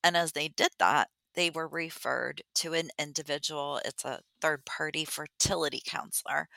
And 0.04 0.16
as 0.16 0.34
they 0.34 0.50
did 0.50 0.70
that, 0.78 1.10
they 1.34 1.50
were 1.50 1.68
referred 1.68 2.44
to 2.56 2.74
an 2.74 2.90
individual, 3.00 3.82
it's 3.84 4.06
a 4.06 4.22
third 4.40 4.66
party 4.66 5.04
fertility 5.04 5.82
counselor 5.84 6.48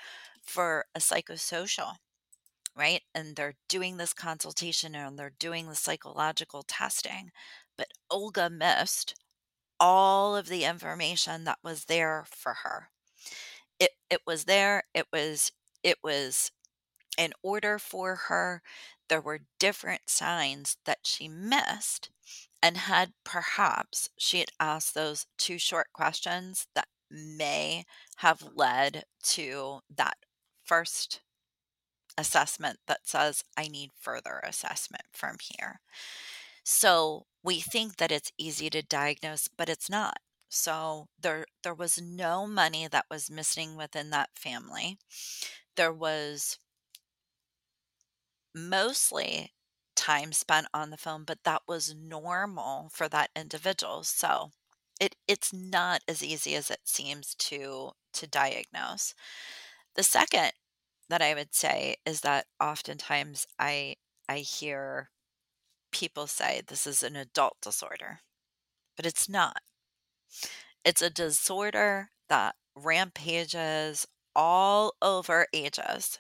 for 0.48 0.86
a 0.94 1.00
psychosocial, 1.00 1.96
right? 2.76 3.02
And 3.14 3.36
they're 3.36 3.54
doing 3.68 3.96
this 3.96 4.12
consultation 4.14 4.94
and 4.94 5.18
they're 5.18 5.32
doing 5.38 5.68
the 5.68 5.74
psychological 5.74 6.62
testing. 6.62 7.30
But 7.76 7.88
Olga 8.10 8.50
missed 8.50 9.14
all 9.80 10.36
of 10.36 10.48
the 10.48 10.64
information 10.64 11.44
that 11.44 11.58
was 11.64 11.86
there 11.86 12.24
for 12.30 12.54
her. 12.64 12.90
It 13.80 13.90
it 14.10 14.20
was 14.26 14.44
there. 14.44 14.84
It 14.94 15.06
was 15.12 15.52
it 15.82 15.98
was 16.02 16.50
in 17.18 17.32
order 17.42 17.78
for 17.78 18.16
her. 18.28 18.62
There 19.08 19.20
were 19.20 19.40
different 19.58 20.08
signs 20.10 20.76
that 20.84 21.00
she 21.06 21.28
missed 21.28 22.10
and 22.62 22.76
had 22.78 23.12
perhaps 23.24 24.10
she 24.18 24.40
had 24.40 24.50
asked 24.60 24.94
those 24.94 25.26
two 25.38 25.58
short 25.58 25.88
questions 25.92 26.66
that 26.74 26.88
may 27.10 27.84
have 28.18 28.42
led 28.54 29.04
to 29.22 29.80
that 29.96 30.16
first 30.68 31.22
assessment 32.18 32.78
that 32.86 33.06
says, 33.08 33.44
I 33.56 33.68
need 33.68 33.90
further 33.98 34.40
assessment 34.44 35.04
from 35.12 35.36
here. 35.40 35.80
So 36.64 37.26
we 37.42 37.60
think 37.60 37.96
that 37.98 38.12
it's 38.12 38.32
easy 38.38 38.70
to 38.70 38.82
diagnose, 38.82 39.48
but 39.48 39.68
it's 39.68 39.90
not. 39.90 40.18
So 40.50 41.08
there 41.20 41.46
there 41.62 41.74
was 41.74 42.00
no 42.00 42.46
money 42.46 42.88
that 42.88 43.06
was 43.10 43.30
missing 43.30 43.76
within 43.76 44.10
that 44.10 44.30
family. 44.36 44.98
There 45.76 45.92
was 45.92 46.58
mostly 48.54 49.52
time 49.96 50.32
spent 50.32 50.66
on 50.72 50.90
the 50.90 50.96
phone, 50.96 51.24
but 51.24 51.42
that 51.44 51.62
was 51.66 51.94
normal 51.94 52.88
for 52.92 53.08
that 53.08 53.30
individual. 53.36 54.04
So 54.04 54.52
it 55.00 55.16
it's 55.26 55.52
not 55.52 56.02
as 56.08 56.22
easy 56.22 56.54
as 56.54 56.70
it 56.70 56.80
seems 56.84 57.34
to 57.36 57.92
to 58.14 58.26
diagnose. 58.26 59.14
The 59.98 60.02
second 60.02 60.52
that 61.10 61.20
I 61.20 61.34
would 61.34 61.54
say 61.54 61.96
is 62.06 62.22
that 62.22 62.46
oftentimes 62.58 63.46
I 63.58 63.96
I 64.26 64.38
hear 64.38 65.10
people 65.92 66.26
say 66.26 66.62
this 66.66 66.86
is 66.86 67.02
an 67.02 67.16
adult 67.16 67.60
disorder, 67.62 68.22
but 68.96 69.06
it's 69.06 69.28
not. 69.28 69.62
It's 70.84 71.02
a 71.02 71.10
disorder 71.10 72.10
that 72.28 72.56
rampages 72.74 74.06
all 74.34 74.94
over 75.02 75.46
ages. 75.52 76.18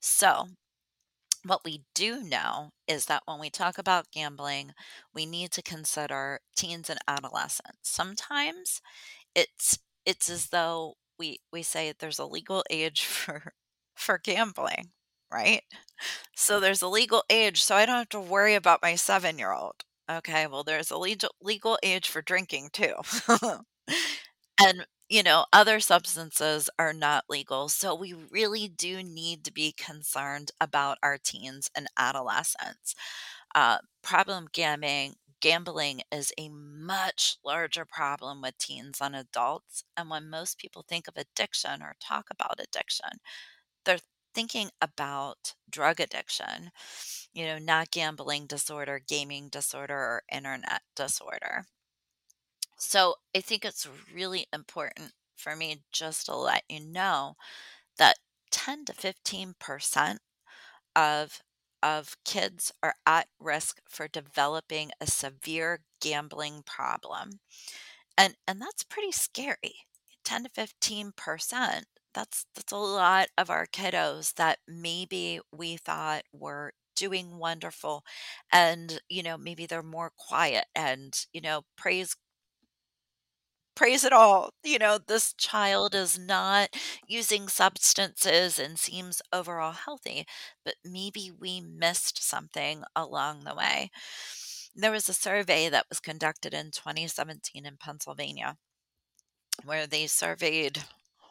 So, 0.00 0.48
what 1.44 1.64
we 1.64 1.84
do 1.94 2.22
know 2.22 2.70
is 2.88 3.06
that 3.06 3.22
when 3.26 3.40
we 3.40 3.50
talk 3.50 3.78
about 3.78 4.10
gambling, 4.12 4.72
we 5.14 5.26
need 5.26 5.52
to 5.52 5.62
consider 5.62 6.40
teens 6.56 6.90
and 6.90 7.00
adolescents. 7.08 7.78
Sometimes 7.90 8.82
it's 9.34 9.78
it's 10.06 10.30
as 10.30 10.48
though 10.48 10.96
we 11.20 11.40
we 11.52 11.62
say 11.64 11.94
there's 12.00 12.20
a 12.20 12.26
legal 12.26 12.64
age 12.70 13.04
for 13.06 13.54
for 13.96 14.18
gambling, 14.18 14.92
right? 15.32 15.62
So 16.36 16.60
there's 16.60 16.82
a 16.82 16.88
legal 16.88 17.24
age, 17.30 17.62
so 17.62 17.76
I 17.76 17.86
don't 17.86 17.96
have 17.98 18.10
to 18.10 18.20
worry 18.20 18.54
about 18.54 18.82
my 18.82 18.94
7-year-old. 18.96 19.84
Okay, 20.10 20.46
well 20.48 20.64
there's 20.64 20.90
a 20.92 20.98
legal 20.98 21.30
legal 21.42 21.78
age 21.82 22.08
for 22.08 22.22
drinking 22.22 22.70
too. 22.72 22.94
and 24.60 24.86
you 25.08 25.24
know, 25.24 25.44
other 25.52 25.80
substances 25.80 26.70
are 26.78 26.92
not 26.92 27.24
legal. 27.28 27.68
So 27.68 27.94
we 27.96 28.14
really 28.14 28.68
do 28.68 29.02
need 29.02 29.44
to 29.44 29.52
be 29.52 29.72
concerned 29.72 30.52
about 30.60 30.98
our 31.02 31.18
teens 31.18 31.68
and 31.76 31.88
adolescents. 31.98 32.94
Uh, 33.54 33.78
problem 34.02 34.48
gambling 34.52 35.14
gambling 35.40 36.02
is 36.12 36.32
a 36.38 36.48
much 36.50 37.38
larger 37.44 37.84
problem 37.84 38.42
with 38.42 38.58
teens 38.58 38.98
than 38.98 39.14
adults. 39.14 39.84
And 39.96 40.10
when 40.10 40.30
most 40.30 40.58
people 40.58 40.84
think 40.86 41.08
of 41.08 41.16
addiction 41.16 41.82
or 41.82 41.96
talk 42.00 42.28
about 42.30 42.60
addiction, 42.60 43.20
they're 43.84 44.00
thinking 44.34 44.70
about 44.80 45.54
drug 45.70 46.00
addiction, 46.00 46.72
you 47.32 47.46
know, 47.46 47.58
not 47.58 47.90
gambling 47.90 48.46
disorder, 48.46 48.98
gaming 49.00 49.48
disorder, 49.48 49.96
or 49.96 50.22
internet 50.32 50.82
disorder. 50.96 51.66
So 52.78 53.16
I 53.34 53.40
think 53.40 53.64
it's 53.64 53.86
really 54.12 54.46
important 54.52 55.12
for 55.36 55.54
me 55.56 55.84
just 55.92 56.26
to 56.26 56.36
let 56.36 56.64
you 56.68 56.80
know 56.80 57.36
that 57.98 58.18
10 58.50 58.84
to 58.86 58.92
15% 58.94 60.20
of 60.96 61.42
of 61.82 62.16
kids 62.24 62.72
are 62.82 62.94
at 63.06 63.28
risk 63.40 63.80
for 63.88 64.08
developing 64.08 64.90
a 65.00 65.06
severe 65.06 65.80
gambling 66.00 66.62
problem. 66.64 67.40
And 68.16 68.36
and 68.46 68.60
that's 68.60 68.84
pretty 68.84 69.12
scary. 69.12 69.74
10 70.24 70.44
to 70.44 70.50
15%. 70.50 71.84
That's 72.14 72.46
that's 72.54 72.72
a 72.72 72.76
lot 72.76 73.28
of 73.38 73.50
our 73.50 73.66
kiddos 73.66 74.34
that 74.34 74.58
maybe 74.68 75.40
we 75.52 75.76
thought 75.76 76.24
were 76.32 76.72
doing 76.96 77.38
wonderful 77.38 78.04
and 78.52 79.00
you 79.08 79.22
know 79.22 79.38
maybe 79.38 79.64
they're 79.66 79.82
more 79.82 80.12
quiet 80.18 80.66
and 80.74 81.14
you 81.32 81.40
know 81.40 81.62
praise 81.76 82.14
praise 83.80 84.04
it 84.04 84.12
all. 84.12 84.50
You 84.62 84.78
know, 84.78 84.98
this 84.98 85.32
child 85.32 85.94
is 85.94 86.18
not 86.18 86.68
using 87.06 87.48
substances 87.48 88.58
and 88.58 88.78
seems 88.78 89.22
overall 89.32 89.72
healthy, 89.72 90.26
but 90.66 90.74
maybe 90.84 91.30
we 91.40 91.62
missed 91.62 92.22
something 92.22 92.82
along 92.94 93.44
the 93.44 93.54
way. 93.54 93.90
There 94.76 94.92
was 94.92 95.08
a 95.08 95.14
survey 95.14 95.70
that 95.70 95.86
was 95.88 95.98
conducted 95.98 96.52
in 96.52 96.72
2017 96.72 97.64
in 97.64 97.78
Pennsylvania 97.78 98.58
where 99.64 99.86
they 99.86 100.06
surveyed, 100.06 100.84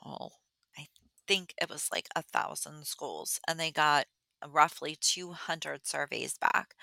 oh, 0.03 0.31
I 0.75 0.87
think 1.27 1.53
it 1.61 1.69
was 1.69 1.89
like 1.91 2.07
a 2.15 2.23
thousand 2.23 2.87
schools, 2.87 3.39
and 3.47 3.59
they 3.59 3.71
got 3.71 4.05
roughly 4.47 4.97
200 4.99 5.85
surveys 5.85 6.35
back. 6.39 6.73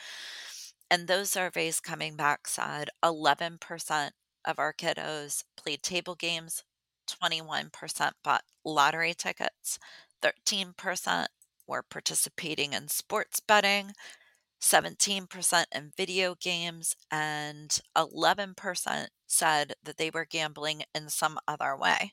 And 0.90 1.06
those 1.08 1.30
surveys 1.30 1.80
coming 1.80 2.16
back 2.16 2.48
said 2.48 2.90
11% 3.04 4.14
of 4.44 4.58
our 4.58 4.72
kiddos 4.72 5.44
played 5.66 5.82
table 5.82 6.14
games, 6.14 6.64
21% 7.08 8.16
bought 8.24 8.44
lottery 8.64 9.14
tickets, 9.14 9.78
13% 10.22 11.28
were 11.66 11.82
participating 11.82 12.72
in 12.72 12.88
sports 12.88 13.40
betting, 13.40 13.92
17% 14.60 15.66
in 15.74 15.92
video 15.96 16.36
games, 16.36 16.96
and 17.10 17.80
11% 17.96 19.08
said 19.26 19.74
that 19.82 19.96
they 19.98 20.10
were 20.10 20.24
gambling 20.24 20.84
in 20.94 21.08
some 21.10 21.38
other 21.48 21.76
way. 21.76 22.12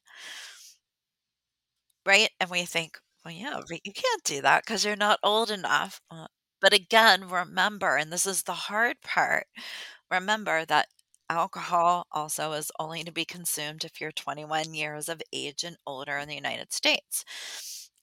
Right? 2.06 2.30
And 2.40 2.50
we 2.50 2.66
think, 2.66 3.00
well, 3.24 3.34
yeah, 3.34 3.60
you 3.70 3.94
can't 3.94 4.24
do 4.24 4.42
that 4.42 4.64
because 4.66 4.84
you're 4.86 4.96
not 4.96 5.20
old 5.24 5.50
enough. 5.52 6.02
Uh, 6.12 6.28
but 6.62 6.74
again, 6.74 7.30
remember, 7.30 7.96
and 7.98 8.12
this 8.12 8.26
is 8.26 8.44
the 8.44 8.54
hard 8.54 9.02
part, 9.02 9.48
remember 10.12 10.66
that 10.66 10.88
alcohol 11.34 12.08
also 12.12 12.54
is 12.54 12.72
only 12.80 13.04
to 13.04 13.12
be 13.12 13.26
consumed 13.26 13.84
if 13.84 14.00
you're 14.00 14.12
21 14.12 14.74
years 14.74 15.10
of 15.10 15.22
age 15.34 15.64
and 15.64 15.78
older 15.88 16.18
in 16.18 16.28
the 16.30 16.36
United 16.36 16.72
States. 16.74 17.26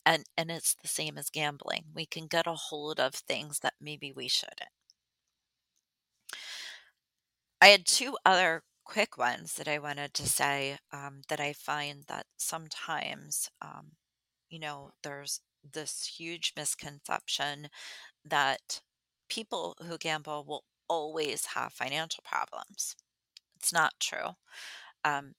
And 0.04 0.24
and 0.36 0.50
it's 0.50 0.74
the 0.74 0.88
same 0.88 1.16
as 1.18 1.30
gambling. 1.30 1.86
We 1.94 2.06
can 2.06 2.26
get 2.26 2.46
a 2.46 2.54
hold 2.54 2.98
of 3.00 3.14
things 3.14 3.60
that 3.60 3.74
maybe 3.80 4.12
we 4.12 4.28
shouldn't. 4.28 4.70
I 7.60 7.68
had 7.68 7.86
2 7.86 8.18
other 8.26 8.64
quick 8.84 9.16
ones 9.16 9.54
that 9.54 9.68
I 9.68 9.78
wanted 9.78 10.14
to 10.14 10.28
say, 10.28 10.78
um, 10.92 11.22
that 11.28 11.40
I 11.40 11.52
find 11.52 12.04
that 12.08 12.26
sometimes, 12.36 13.50
um, 13.62 13.92
you 14.50 14.58
know, 14.58 14.92
there's 15.02 15.40
this 15.62 16.06
huge 16.18 16.54
misconception 16.56 17.68
that 18.24 18.82
people 19.28 19.76
who 19.86 19.98
gamble 19.98 20.44
will 20.44 20.64
always 20.88 21.46
have 21.46 21.72
financial 21.74 22.22
problems. 22.24 22.96
It's 23.60 23.72
not 23.72 23.94
true. 24.00 24.36
Um, 25.04 25.34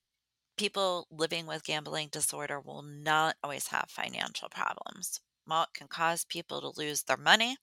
people 0.57 1.07
living 1.11 1.47
with 1.47 1.65
gambling 1.65 2.09
disorder 2.11 2.59
will 2.59 2.83
not 2.83 3.37
always 3.43 3.67
have 3.69 3.87
financial 3.89 4.49
problems. 4.49 5.21
It 5.51 5.67
can 5.75 5.87
cause 5.89 6.25
people 6.25 6.61
to 6.61 6.79
lose 6.79 7.03
their 7.03 7.17
money 7.17 7.57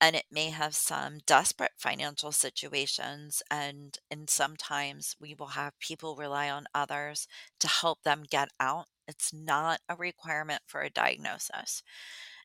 and 0.00 0.16
it 0.16 0.26
may 0.30 0.50
have 0.50 0.74
some 0.74 1.18
desperate 1.26 1.72
financial 1.78 2.32
situations 2.32 3.42
and 3.50 3.98
and 4.10 4.30
sometimes 4.30 5.16
we 5.20 5.34
will 5.34 5.48
have 5.48 5.78
people 5.80 6.16
rely 6.16 6.50
on 6.50 6.66
others 6.74 7.28
to 7.60 7.68
help 7.68 8.02
them 8.02 8.24
get 8.28 8.50
out. 8.60 8.86
It's 9.08 9.32
not 9.32 9.80
a 9.88 9.96
requirement 9.96 10.62
for 10.66 10.82
a 10.82 10.90
diagnosis. 10.90 11.82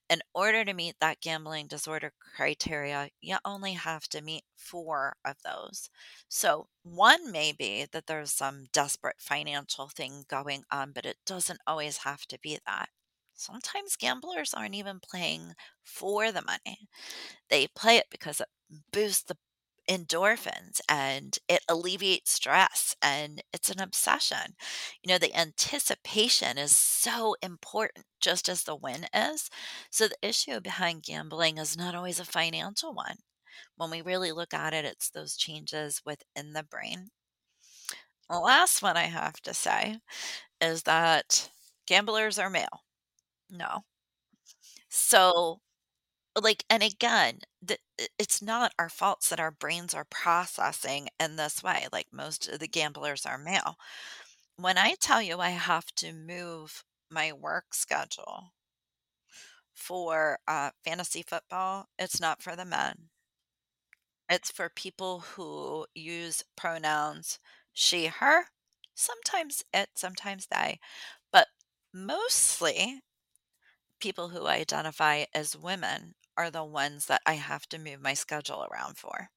In 0.09 0.21
order 0.33 0.63
to 0.63 0.73
meet 0.73 0.95
that 0.99 1.19
gambling 1.21 1.67
disorder 1.67 2.13
criteria, 2.19 3.09
you 3.21 3.37
only 3.43 3.73
have 3.73 4.07
to 4.09 4.21
meet 4.21 4.43
4 4.55 5.17
of 5.25 5.41
those. 5.43 5.89
So, 6.29 6.67
one 6.83 7.31
may 7.31 7.51
be 7.51 7.85
that 7.91 8.05
there's 8.07 8.31
some 8.31 8.65
desperate 8.71 9.19
financial 9.19 9.89
thing 9.89 10.23
going 10.27 10.63
on, 10.71 10.91
but 10.93 11.05
it 11.05 11.17
doesn't 11.25 11.59
always 11.67 11.97
have 11.97 12.25
to 12.27 12.39
be 12.39 12.59
that. 12.65 12.89
Sometimes 13.33 13.95
gamblers 13.97 14.53
aren't 14.53 14.75
even 14.75 14.99
playing 14.99 15.53
for 15.83 16.31
the 16.31 16.41
money. 16.41 16.87
They 17.49 17.67
play 17.67 17.97
it 17.97 18.07
because 18.11 18.41
it 18.41 18.49
boosts 18.91 19.23
the 19.23 19.37
endorphins 19.89 20.79
and 20.89 21.37
it 21.49 21.63
alleviates 21.69 22.31
stress 22.31 22.95
and 23.01 23.41
it's 23.53 23.69
an 23.69 23.79
obsession. 23.81 24.55
You 25.03 25.09
know, 25.09 25.17
the 25.17 25.35
anticipation 25.35 26.57
is 26.57 26.77
so 26.77 27.35
important, 27.41 28.05
just 28.21 28.49
as 28.49 28.63
the 28.63 28.75
win 28.75 29.07
is. 29.13 29.49
So, 29.91 30.07
the 30.07 30.17
issue 30.27 30.59
behind 30.61 31.03
gambling 31.03 31.57
is 31.57 31.77
not 31.77 31.95
always 31.95 32.19
a 32.19 32.25
financial 32.25 32.93
one. 32.93 33.17
When 33.77 33.89
we 33.91 34.01
really 34.01 34.31
look 34.31 34.53
at 34.53 34.73
it, 34.73 34.85
it's 34.85 35.09
those 35.09 35.37
changes 35.37 36.01
within 36.05 36.53
the 36.53 36.63
brain. 36.63 37.11
The 38.29 38.39
last 38.39 38.81
one 38.81 38.97
I 38.97 39.03
have 39.05 39.39
to 39.43 39.53
say 39.53 39.99
is 40.61 40.83
that 40.83 41.51
gamblers 41.87 42.39
are 42.39 42.49
male. 42.49 42.83
No. 43.49 43.85
So, 44.89 45.59
like, 46.41 46.65
and 46.69 46.83
again, 46.83 47.39
it's 48.19 48.41
not 48.41 48.73
our 48.79 48.89
faults 48.89 49.29
that 49.29 49.39
our 49.39 49.51
brains 49.51 49.93
are 49.93 50.05
processing 50.05 51.09
in 51.19 51.35
this 51.35 51.63
way. 51.63 51.87
Like, 51.91 52.07
most 52.11 52.47
of 52.47 52.59
the 52.59 52.67
gamblers 52.67 53.25
are 53.25 53.37
male. 53.37 53.77
When 54.57 54.77
I 54.77 54.95
tell 54.95 55.21
you 55.21 55.39
I 55.39 55.49
have 55.51 55.87
to 55.95 56.13
move 56.13 56.83
my 57.09 57.33
work 57.33 57.73
schedule 57.73 58.53
for 59.73 60.39
uh, 60.47 60.71
fantasy 60.83 61.23
football, 61.23 61.87
it's 61.97 62.19
not 62.19 62.41
for 62.41 62.55
the 62.55 62.65
men. 62.65 63.09
It's 64.29 64.51
for 64.51 64.67
people 64.69 65.21
who 65.21 65.87
use 65.93 66.43
pronouns 66.57 67.39
she, 67.71 68.07
her, 68.07 68.47
sometimes 68.93 69.63
it, 69.73 69.91
sometimes 69.95 70.47
they, 70.47 70.79
but 71.31 71.47
mostly 71.93 73.01
people 73.99 74.29
who 74.29 74.47
identify 74.47 75.25
as 75.33 75.55
women 75.57 76.15
are 76.37 76.51
the 76.51 76.63
ones 76.65 77.07
that 77.07 77.21
I 77.25 77.33
have 77.35 77.67
to 77.69 77.79
move 77.79 78.01
my 78.01 78.13
schedule 78.15 78.65
around 78.71 78.97
for. 78.97 79.29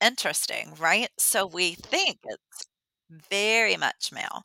Interesting, 0.00 0.74
right? 0.78 1.08
So 1.18 1.46
we 1.46 1.74
think 1.74 2.18
it's 2.24 2.66
very 3.10 3.76
much 3.76 4.12
male, 4.12 4.42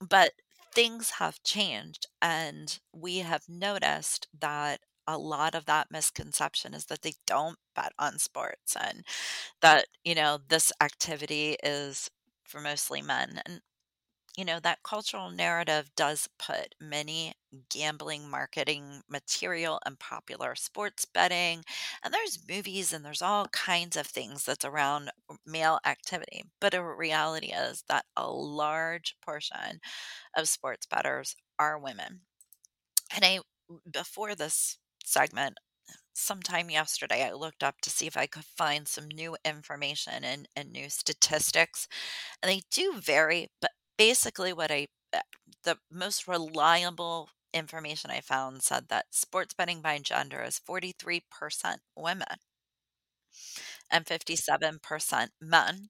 but 0.00 0.32
things 0.74 1.10
have 1.12 1.42
changed, 1.44 2.06
and 2.22 2.78
we 2.94 3.18
have 3.18 3.42
noticed 3.48 4.28
that 4.40 4.80
a 5.06 5.18
lot 5.18 5.54
of 5.54 5.66
that 5.66 5.90
misconception 5.90 6.74
is 6.74 6.86
that 6.86 7.02
they 7.02 7.14
don't 7.26 7.58
bet 7.76 7.92
on 7.98 8.18
sports 8.18 8.76
and 8.76 9.04
that, 9.62 9.86
you 10.04 10.14
know, 10.14 10.38
this 10.48 10.72
activity 10.80 11.56
is 11.64 12.10
for 12.44 12.60
mostly 12.60 13.02
men. 13.02 13.40
And 13.46 13.60
you 14.36 14.44
know, 14.44 14.58
that 14.60 14.82
cultural 14.82 15.30
narrative 15.30 15.90
does 15.96 16.28
put 16.38 16.74
many 16.80 17.34
gambling 17.70 18.30
marketing 18.30 19.02
material 19.08 19.78
and 19.84 19.98
popular 19.98 20.54
sports 20.54 21.04
betting. 21.04 21.62
And 22.02 22.14
there's 22.14 22.38
movies 22.48 22.92
and 22.92 23.04
there's 23.04 23.22
all 23.22 23.46
kinds 23.48 23.96
of 23.96 24.06
things 24.06 24.44
that's 24.44 24.64
around 24.64 25.10
male 25.46 25.78
activity. 25.84 26.44
But 26.60 26.74
a 26.74 26.82
reality 26.82 27.52
is 27.52 27.84
that 27.88 28.06
a 28.16 28.30
large 28.30 29.16
portion 29.22 29.80
of 30.36 30.48
sports 30.48 30.86
bettors 30.86 31.36
are 31.58 31.78
women. 31.78 32.22
And 33.14 33.24
I, 33.24 33.40
before 33.90 34.34
this 34.34 34.78
segment, 35.04 35.58
sometime 36.14 36.70
yesterday, 36.70 37.24
I 37.24 37.32
looked 37.32 37.62
up 37.64 37.80
to 37.82 37.90
see 37.90 38.06
if 38.06 38.16
I 38.16 38.26
could 38.26 38.44
find 38.44 38.88
some 38.88 39.08
new 39.08 39.36
information 39.44 40.24
and, 40.24 40.48
and 40.56 40.72
new 40.72 40.90
statistics 40.90 41.88
and 42.42 42.50
they 42.50 42.62
do 42.70 42.94
vary, 43.00 43.50
but 43.60 43.72
basically 43.96 44.52
what 44.52 44.70
I 44.70 44.88
uh, 45.12 45.20
the 45.64 45.78
most 45.90 46.26
reliable 46.28 47.30
information 47.54 48.10
I 48.10 48.20
found 48.20 48.62
said 48.62 48.88
that 48.88 49.14
sports 49.14 49.54
betting 49.54 49.82
by 49.82 49.98
gender 49.98 50.42
is 50.42 50.58
43% 50.58 51.80
women 51.96 52.38
and 53.90 54.06
57% 54.06 55.32
men. 55.40 55.88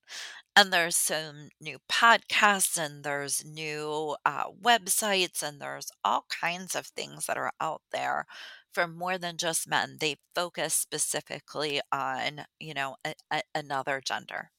And 0.57 0.73
there's 0.73 0.97
some 0.97 1.51
new 1.61 1.79
podcasts 1.91 2.79
and 2.79 3.05
there's 3.05 3.45
new 3.45 4.17
uh, 4.25 4.51
websites 4.63 5.43
and 5.43 5.61
there's 5.61 5.91
all 6.05 6.27
kinds 6.31 6.75
of 6.77 6.87
things 6.89 7.27
that 7.27 7.39
are 7.39 7.53
out 7.61 7.83
there 7.93 8.27
for 8.73 8.89
more 8.89 9.19
than 9.19 9.37
just 9.39 9.69
men. 9.69 9.99
They 10.01 10.17
focus 10.35 10.75
specifically 10.75 11.81
on, 11.93 12.47
you 12.61 12.75
know, 12.75 12.97
a, 13.05 13.15
a, 13.33 13.43
another 13.55 14.01
gender. 14.05 14.51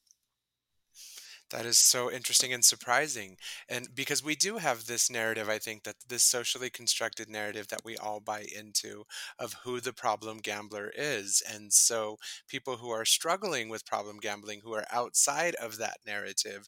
That 1.54 1.66
is 1.66 1.78
so 1.78 2.10
interesting 2.10 2.52
and 2.52 2.64
surprising. 2.64 3.36
And 3.68 3.94
because 3.94 4.24
we 4.24 4.34
do 4.34 4.58
have 4.58 4.86
this 4.86 5.08
narrative, 5.08 5.48
I 5.48 5.58
think 5.58 5.84
that 5.84 5.94
this 6.08 6.24
socially 6.24 6.68
constructed 6.68 7.28
narrative 7.30 7.68
that 7.68 7.84
we 7.84 7.96
all 7.96 8.18
buy 8.18 8.44
into 8.54 9.04
of 9.38 9.54
who 9.62 9.80
the 9.80 9.92
problem 9.92 10.38
gambler 10.38 10.90
is. 10.96 11.42
And 11.48 11.72
so 11.72 12.18
people 12.48 12.78
who 12.78 12.90
are 12.90 13.04
struggling 13.04 13.68
with 13.68 13.86
problem 13.86 14.18
gambling, 14.18 14.62
who 14.64 14.74
are 14.74 14.86
outside 14.90 15.54
of 15.54 15.78
that 15.78 15.98
narrative, 16.04 16.66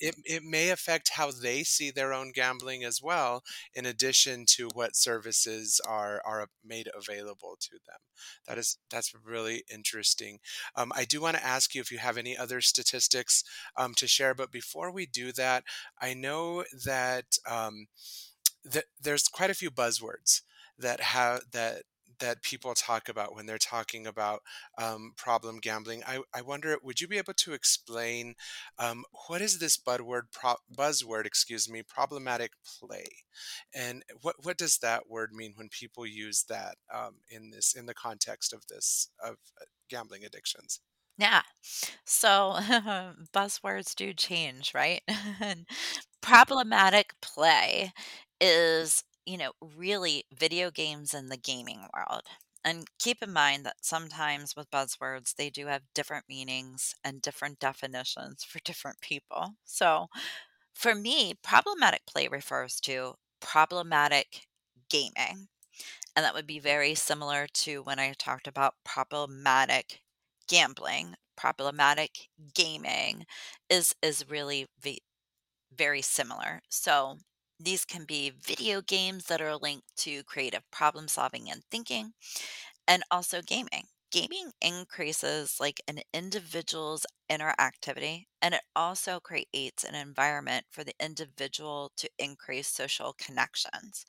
it, 0.00 0.16
it 0.24 0.42
may 0.42 0.70
affect 0.70 1.10
how 1.14 1.30
they 1.30 1.62
see 1.62 1.90
their 1.90 2.12
own 2.12 2.32
gambling 2.32 2.84
as 2.84 3.00
well, 3.02 3.42
in 3.74 3.86
addition 3.86 4.44
to 4.48 4.68
what 4.74 4.96
services 4.96 5.80
are 5.86 6.22
are 6.24 6.46
made 6.64 6.88
available 6.96 7.56
to 7.60 7.72
them. 7.86 7.98
That 8.46 8.58
is 8.58 8.78
that's 8.90 9.12
really 9.24 9.64
interesting. 9.72 10.38
Um, 10.74 10.92
I 10.94 11.04
do 11.04 11.20
want 11.20 11.36
to 11.36 11.46
ask 11.46 11.74
you 11.74 11.80
if 11.80 11.90
you 11.90 11.98
have 11.98 12.16
any 12.16 12.36
other 12.36 12.60
statistics 12.60 13.44
um, 13.76 13.94
to 13.94 14.06
share, 14.06 14.34
but 14.34 14.52
before 14.52 14.90
we 14.90 15.06
do 15.06 15.32
that, 15.32 15.64
I 16.00 16.14
know 16.14 16.64
that 16.84 17.38
um, 17.48 17.86
that 18.64 18.84
there's 19.00 19.28
quite 19.28 19.50
a 19.50 19.54
few 19.54 19.70
buzzwords 19.70 20.42
that 20.78 21.00
have 21.00 21.40
that 21.52 21.82
that 22.20 22.42
people 22.42 22.74
talk 22.74 23.08
about 23.08 23.34
when 23.34 23.46
they're 23.46 23.58
talking 23.58 24.06
about 24.06 24.42
um, 24.78 25.12
problem 25.16 25.58
gambling. 25.58 26.02
I, 26.06 26.20
I 26.34 26.42
wonder, 26.42 26.76
would 26.82 27.00
you 27.00 27.08
be 27.08 27.18
able 27.18 27.34
to 27.34 27.52
explain 27.52 28.34
um, 28.78 29.04
what 29.28 29.40
is 29.40 29.58
this 29.58 29.76
buzzword, 29.76 30.32
pro- 30.32 30.56
buzzword, 30.74 31.26
excuse 31.26 31.68
me, 31.68 31.82
problematic 31.82 32.52
play, 32.78 33.06
and 33.74 34.02
what 34.22 34.36
what 34.42 34.56
does 34.58 34.78
that 34.78 35.08
word 35.08 35.32
mean 35.32 35.52
when 35.56 35.68
people 35.68 36.06
use 36.06 36.44
that 36.48 36.76
um, 36.92 37.16
in 37.30 37.50
this 37.50 37.74
in 37.74 37.86
the 37.86 37.94
context 37.94 38.52
of 38.52 38.66
this 38.68 39.10
of 39.22 39.36
uh, 39.60 39.64
gambling 39.88 40.24
addictions? 40.24 40.80
Yeah. 41.18 41.42
So 42.04 42.56
buzzwords 43.34 43.94
do 43.94 44.12
change, 44.12 44.72
right? 44.74 45.02
Problematic 46.20 47.14
play 47.22 47.92
is, 48.40 49.04
you 49.26 49.38
know, 49.38 49.52
really 49.60 50.24
video 50.34 50.70
games 50.70 51.14
in 51.14 51.28
the 51.28 51.36
gaming 51.36 51.88
world. 51.94 52.22
And 52.64 52.86
keep 52.98 53.22
in 53.22 53.32
mind 53.32 53.64
that 53.66 53.76
sometimes 53.84 54.56
with 54.56 54.70
buzzwords, 54.70 55.34
they 55.36 55.50
do 55.50 55.66
have 55.66 55.82
different 55.94 56.26
meanings 56.28 56.94
and 57.04 57.22
different 57.22 57.58
definitions 57.60 58.44
for 58.48 58.60
different 58.60 59.00
people. 59.00 59.54
So 59.64 60.08
for 60.74 60.94
me, 60.94 61.34
problematic 61.42 62.06
play 62.06 62.28
refers 62.28 62.80
to 62.82 63.14
problematic 63.40 64.46
gaming. 64.88 65.48
And 66.16 66.24
that 66.24 66.34
would 66.34 66.46
be 66.46 66.58
very 66.58 66.94
similar 66.94 67.46
to 67.48 67.82
when 67.82 67.98
I 67.98 68.12
talked 68.14 68.46
about 68.48 68.74
problematic 68.84 70.02
gambling. 70.48 71.16
Problematic 71.36 72.28
gaming 72.54 73.26
is 73.70 73.94
is 74.02 74.28
really 74.28 74.66
ve 74.80 75.00
very 75.72 76.02
similar. 76.02 76.62
So, 76.70 77.18
these 77.60 77.84
can 77.84 78.04
be 78.04 78.30
video 78.30 78.80
games 78.82 79.24
that 79.26 79.40
are 79.40 79.56
linked 79.56 79.96
to 79.98 80.22
creative 80.24 80.62
problem 80.70 81.08
solving 81.08 81.50
and 81.50 81.62
thinking, 81.70 82.12
and 82.88 83.02
also 83.10 83.42
gaming. 83.42 83.84
Gaming 84.12 84.52
increases 84.62 85.58
like 85.60 85.80
an 85.88 86.00
individual's 86.14 87.06
interactivity, 87.30 88.26
and 88.42 88.54
it 88.54 88.62
also 88.76 89.20
creates 89.20 89.84
an 89.84 89.94
environment 89.94 90.66
for 90.70 90.84
the 90.84 90.94
individual 91.00 91.92
to 91.96 92.08
increase 92.18 92.68
social 92.68 93.14
connections. 93.18 94.06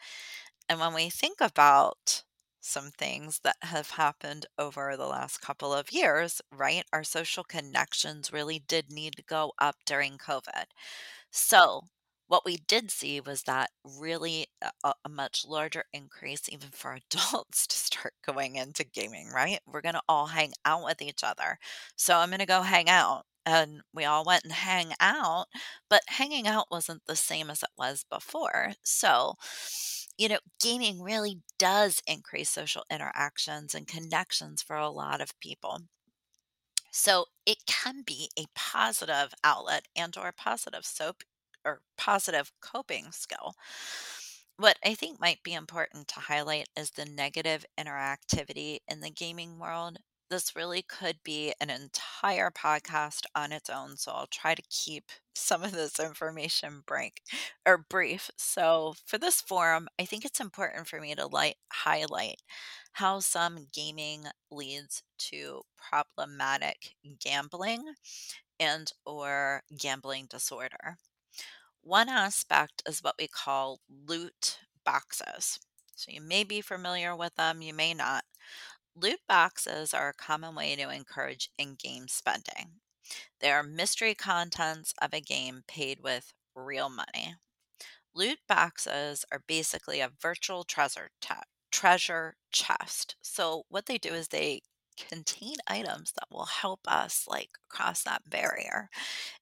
And 0.69 0.79
when 0.79 0.93
we 0.93 1.09
think 1.09 1.41
about 1.41 2.23
some 2.61 2.91
things 2.91 3.39
that 3.43 3.57
have 3.63 3.91
happened 3.91 4.45
over 4.57 4.95
the 4.97 5.07
last 5.07 5.39
couple 5.41 5.73
of 5.73 5.91
years, 5.91 6.41
right? 6.51 6.83
Our 6.93 7.03
social 7.03 7.43
connections 7.43 8.31
really 8.33 8.59
did 8.59 8.91
need 8.91 9.15
to 9.17 9.23
go 9.23 9.53
up 9.59 9.77
during 9.85 10.17
COVID. 10.17 10.65
So, 11.31 11.83
what 12.27 12.45
we 12.45 12.57
did 12.67 12.91
see 12.91 13.19
was 13.21 13.43
that 13.43 13.69
really 13.83 14.47
a, 14.83 14.93
a 15.05 15.09
much 15.09 15.45
larger 15.47 15.85
increase, 15.93 16.49
even 16.49 16.69
for 16.71 16.93
adults, 17.11 17.67
to 17.67 17.75
start 17.77 18.13
going 18.25 18.55
into 18.55 18.83
gaming, 18.83 19.29
right? 19.33 19.59
We're 19.65 19.81
going 19.81 19.95
to 19.95 20.01
all 20.09 20.27
hang 20.27 20.53
out 20.65 20.83
with 20.83 21.01
each 21.01 21.23
other. 21.23 21.57
So, 21.95 22.17
I'm 22.17 22.29
going 22.29 22.39
to 22.39 22.45
go 22.45 22.61
hang 22.61 22.89
out. 22.89 23.23
And 23.45 23.81
we 23.93 24.03
all 24.03 24.25
went 24.25 24.43
and 24.43 24.51
hang 24.51 24.93
out, 24.99 25.45
but 25.89 26.01
hanging 26.07 26.47
out 26.47 26.65
wasn't 26.69 27.03
the 27.07 27.15
same 27.15 27.49
as 27.49 27.63
it 27.63 27.69
was 27.77 28.03
before. 28.11 28.73
So, 28.83 29.35
you 30.17 30.27
know, 30.29 30.39
gaming 30.61 31.01
really 31.01 31.39
does 31.57 32.01
increase 32.07 32.49
social 32.49 32.83
interactions 32.91 33.73
and 33.73 33.87
connections 33.87 34.61
for 34.61 34.75
a 34.75 34.89
lot 34.89 35.21
of 35.21 35.39
people. 35.39 35.79
So 36.91 37.25
it 37.45 37.59
can 37.65 38.01
be 38.01 38.29
a 38.37 38.45
positive 38.55 39.33
outlet 39.43 39.87
and 39.95 40.17
or 40.17 40.31
positive 40.31 40.85
soap 40.85 41.23
or 41.67 41.81
positive 41.97 42.51
coping 42.61 43.11
skill. 43.11 43.53
What 44.57 44.77
I 44.83 44.95
think 44.95 45.19
might 45.19 45.43
be 45.43 45.53
important 45.53 46.07
to 46.09 46.19
highlight 46.21 46.67
is 46.75 46.91
the 46.91 47.05
negative 47.05 47.65
interactivity 47.79 48.79
in 48.87 49.01
the 49.01 49.11
gaming 49.11 49.59
world. 49.59 49.99
This 50.29 50.55
really 50.55 50.81
could 50.81 51.19
be 51.23 51.53
an 51.61 51.69
entire 51.69 52.51
podcast 52.51 53.25
on 53.35 53.51
its 53.51 53.69
own, 53.69 53.97
so 53.97 54.11
I'll 54.11 54.27
try 54.27 54.55
to 54.55 54.63
keep 54.69 55.11
some 55.35 55.63
of 55.63 55.71
this 55.71 55.99
information 55.99 56.83
break 56.87 57.21
or 57.65 57.77
brief. 57.77 58.31
So 58.37 58.95
for 59.05 59.17
this 59.19 59.41
forum, 59.41 59.87
I 59.99 60.05
think 60.05 60.25
it's 60.25 60.39
important 60.39 60.87
for 60.87 60.99
me 60.99 61.13
to 61.15 61.27
light 61.27 61.57
highlight 61.71 62.41
how 62.93 63.19
some 63.19 63.67
gaming 63.73 64.25
leads 64.51 65.03
to 65.19 65.61
problematic 65.77 66.95
gambling 67.19 67.93
and 68.59 68.91
or 69.05 69.63
gambling 69.77 70.27
disorder. 70.29 70.97
One 71.87 72.09
aspect 72.09 72.83
is 72.85 73.01
what 73.01 73.15
we 73.17 73.29
call 73.29 73.79
loot 73.87 74.59
boxes. 74.83 75.57
So 75.95 76.11
you 76.11 76.19
may 76.19 76.43
be 76.43 76.59
familiar 76.59 77.15
with 77.15 77.35
them, 77.35 77.61
you 77.61 77.73
may 77.73 77.93
not. 77.93 78.25
Loot 78.93 79.21
boxes 79.25 79.93
are 79.93 80.09
a 80.09 80.13
common 80.13 80.53
way 80.53 80.75
to 80.75 80.89
encourage 80.89 81.49
in 81.57 81.75
game 81.75 82.09
spending. 82.09 82.81
They 83.39 83.51
are 83.51 83.63
mystery 83.63 84.15
contents 84.15 84.93
of 85.01 85.13
a 85.13 85.21
game 85.21 85.63
paid 85.67 86.01
with 86.01 86.33
real 86.55 86.89
money. 86.89 87.35
Loot 88.13 88.39
boxes 88.47 89.25
are 89.31 89.43
basically 89.47 90.01
a 90.01 90.11
virtual 90.21 90.65
treasure 90.65 91.11
ta- 91.21 91.43
treasure 91.71 92.35
chest. 92.51 93.15
So 93.21 93.63
what 93.69 93.85
they 93.85 93.97
do 93.97 94.09
is 94.09 94.27
they 94.27 94.61
contain 94.97 95.55
items 95.67 96.11
that 96.13 96.27
will 96.31 96.45
help 96.45 96.81
us 96.87 97.25
like 97.27 97.49
cross 97.69 98.03
that 98.03 98.29
barrier. 98.29 98.89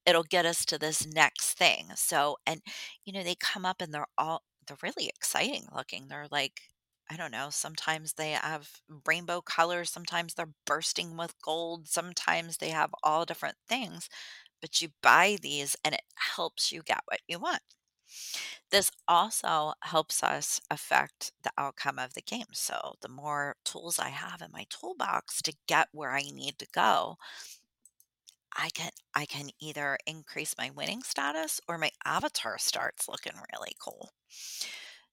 It'll 0.06 0.22
get 0.24 0.46
us 0.46 0.64
to 0.66 0.78
this 0.78 1.06
next 1.06 1.54
thing. 1.54 1.88
So 1.96 2.38
and 2.46 2.62
you 3.04 3.12
know 3.12 3.22
they 3.22 3.34
come 3.36 3.64
up 3.66 3.80
and 3.82 3.92
they're 3.92 4.06
all 4.18 4.42
they're 4.66 4.78
really 4.82 5.08
exciting 5.08 5.66
looking. 5.74 6.08
They're 6.08 6.28
like 6.30 6.62
I 7.10 7.16
don't 7.16 7.30
know, 7.32 7.50
sometimes 7.50 8.14
they 8.14 8.32
have 8.32 8.68
rainbow 9.06 9.40
colors, 9.40 9.90
sometimes 9.90 10.34
they're 10.34 10.50
bursting 10.66 11.16
with 11.16 11.34
gold, 11.42 11.88
sometimes 11.88 12.56
they 12.58 12.70
have 12.70 12.90
all 13.04 13.24
different 13.24 13.56
things, 13.68 14.08
but 14.60 14.82
you 14.82 14.90
buy 15.02 15.36
these 15.42 15.76
and 15.84 15.94
it 15.94 16.02
helps 16.36 16.72
you 16.72 16.82
get 16.84 17.02
what 17.06 17.20
you 17.28 17.38
want. 17.38 17.62
This 18.70 18.90
also 19.08 19.74
helps 19.82 20.22
us 20.22 20.60
affect 20.70 21.32
the 21.42 21.52
outcome 21.58 21.98
of 21.98 22.14
the 22.14 22.22
game. 22.22 22.46
So, 22.52 22.94
the 23.00 23.08
more 23.08 23.56
tools 23.64 23.98
I 23.98 24.10
have 24.10 24.42
in 24.42 24.52
my 24.52 24.66
toolbox 24.70 25.42
to 25.42 25.54
get 25.66 25.88
where 25.92 26.12
I 26.12 26.22
need 26.22 26.58
to 26.60 26.66
go, 26.72 27.18
I 28.56 28.70
can 28.70 28.90
I 29.14 29.24
can 29.24 29.50
either 29.60 29.98
increase 30.04 30.56
my 30.58 30.70
winning 30.70 31.04
status 31.04 31.60
or 31.68 31.78
my 31.78 31.92
avatar 32.04 32.58
starts 32.58 33.06
looking 33.08 33.34
really 33.52 33.76
cool. 33.78 34.10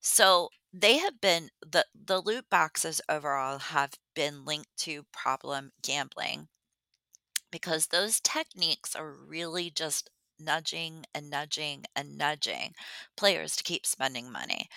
So, 0.00 0.50
they 0.72 0.98
have 0.98 1.20
been 1.20 1.50
the 1.60 1.84
the 1.92 2.20
loot 2.22 2.48
boxes 2.48 3.00
overall 3.08 3.58
have 3.58 3.94
been 4.14 4.44
linked 4.44 4.76
to 4.78 5.02
problem 5.12 5.72
gambling 5.82 6.48
because 7.50 7.86
those 7.86 8.20
techniques 8.20 8.94
are 8.94 9.12
really 9.12 9.70
just 9.70 10.10
nudging 10.38 11.04
and 11.14 11.30
nudging 11.30 11.84
and 11.94 12.16
nudging 12.18 12.74
players 13.16 13.56
to 13.56 13.62
keep 13.62 13.86
spending 13.86 14.30
money. 14.30 14.68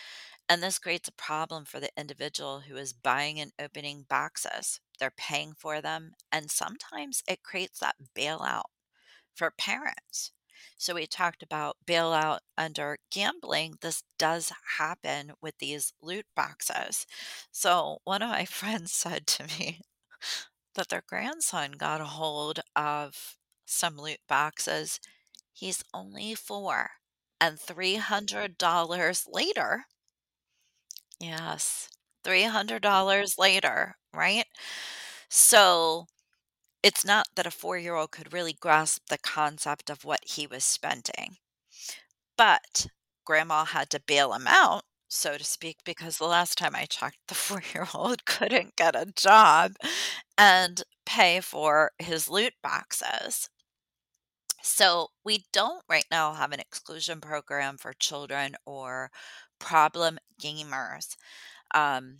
And 0.49 0.63
this 0.63 0.79
creates 0.79 1.07
a 1.09 1.13
problem 1.13 1.65
for 1.65 1.79
the 1.79 1.91
individual 1.97 2.61
who 2.61 2.75
is 2.77 2.93
buying 2.93 3.39
and 3.39 3.53
opening 3.59 4.05
boxes. 4.09 4.79
They're 4.99 5.11
paying 5.11 5.53
for 5.53 5.81
them, 5.81 6.13
and 6.31 6.51
sometimes 6.51 7.23
it 7.27 7.43
creates 7.43 7.79
that 7.79 7.95
bailout 8.15 8.63
for 9.35 9.51
parents. 9.51 10.31
So, 10.77 10.95
we 10.95 11.07
talked 11.07 11.43
about 11.43 11.77
bailout 11.85 12.39
under 12.57 12.97
gambling. 13.11 13.75
This 13.81 14.03
does 14.17 14.51
happen 14.77 15.33
with 15.41 15.57
these 15.59 15.93
loot 16.01 16.25
boxes. 16.35 17.05
So, 17.51 17.99
one 18.05 18.21
of 18.23 18.29
my 18.29 18.45
friends 18.47 18.91
said 18.93 19.27
to 19.27 19.45
me, 19.59 19.81
that 20.75 20.89
their 20.89 21.03
grandson 21.07 21.71
got 21.73 22.01
a 22.01 22.05
hold 22.05 22.59
of 22.75 23.35
some 23.65 23.97
loot 23.97 24.19
boxes. 24.27 24.99
He's 25.57 25.83
only 25.93 26.35
four. 26.35 26.91
And 27.41 27.59
$300 27.59 29.27
later, 29.27 29.87
yes, 31.19 31.89
$300 32.23 33.37
later, 33.37 33.97
right? 34.13 34.45
So 35.29 36.07
it's 36.83 37.05
not 37.05 37.27
that 37.35 37.47
a 37.47 37.51
four 37.51 37.77
year 37.77 37.95
old 37.95 38.11
could 38.11 38.33
really 38.33 38.53
grasp 38.53 39.03
the 39.09 39.17
concept 39.19 39.89
of 39.89 40.05
what 40.05 40.21
he 40.25 40.47
was 40.47 40.63
spending, 40.65 41.37
but 42.37 42.87
grandma 43.25 43.65
had 43.65 43.89
to 43.91 43.99
bail 43.99 44.33
him 44.33 44.47
out, 44.47 44.83
so 45.09 45.37
to 45.37 45.43
speak, 45.43 45.77
because 45.83 46.17
the 46.17 46.25
last 46.25 46.57
time 46.57 46.75
I 46.75 46.85
checked, 46.85 47.17
the 47.27 47.35
four 47.35 47.61
year 47.73 47.87
old 47.93 48.25
couldn't 48.25 48.75
get 48.75 48.95
a 48.95 49.05
job 49.15 49.75
and 50.37 50.83
pay 51.05 51.41
for 51.41 51.91
his 51.99 52.29
loot 52.29 52.53
boxes. 52.63 53.49
So, 54.67 55.09
we 55.23 55.45
don't 55.53 55.83
right 55.89 56.05
now 56.11 56.33
have 56.33 56.51
an 56.51 56.59
exclusion 56.59 57.21
program 57.21 57.77
for 57.77 57.93
children 57.93 58.55
or 58.65 59.11
problem 59.59 60.19
gamers. 60.41 61.15
Um, 61.73 62.19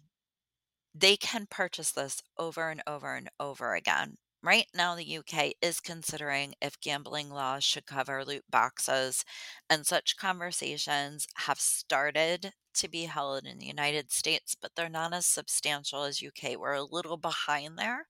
they 0.96 1.18
can 1.18 1.48
purchase 1.48 1.92
this 1.92 2.22
over 2.38 2.70
and 2.70 2.82
over 2.88 3.16
and 3.16 3.30
over 3.40 3.76
again. 3.76 4.18
Right 4.44 4.68
now, 4.74 4.96
the 4.96 5.18
UK 5.18 5.54
is 5.62 5.80
considering 5.80 6.56
if 6.62 6.80
gambling 6.80 7.30
laws 7.30 7.64
should 7.64 7.86
cover 7.86 8.24
loot 8.26 8.46
boxes, 8.50 9.26
and 9.70 9.86
such 9.86 10.18
conversations 10.18 11.28
have 11.36 11.60
started 11.60 12.54
to 12.76 12.88
be 12.88 13.04
held 13.06 13.46
in 13.46 13.60
the 13.60 13.66
United 13.68 14.12
States, 14.12 14.56
but 14.60 14.72
they're 14.76 14.90
not 14.90 15.14
as 15.14 15.26
substantial 15.26 16.04
as 16.04 16.24
UK. 16.24 16.58
We're 16.58 16.74
a 16.74 16.84
little 16.84 17.18
behind 17.18 17.78
there. 17.78 18.08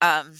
Um, 0.00 0.34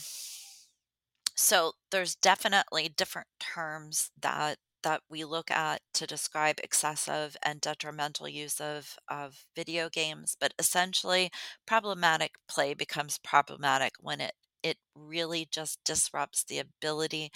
so 1.37 1.73
there's 1.91 2.17
definitely 2.17 2.89
different 2.89 3.29
terms 3.41 4.11
that 4.21 4.59
that 4.83 5.03
we 5.11 5.25
look 5.25 5.51
at 5.51 5.83
to 5.95 6.07
describe 6.07 6.61
excessive 6.63 7.37
and 7.43 7.61
detrimental 7.61 8.29
use 8.29 8.61
of 8.61 8.97
of 9.09 9.45
video 9.55 9.89
games, 9.91 10.37
but 10.41 10.55
essentially 10.59 11.31
problematic 11.67 12.37
play 12.49 12.75
becomes 12.75 13.19
problematic 13.19 13.93
when 14.01 14.21
it 14.21 14.35
it 14.63 14.79
really 14.95 15.47
just 15.47 15.83
disrupts 15.85 16.45
the 16.45 16.59
ability 16.59 17.31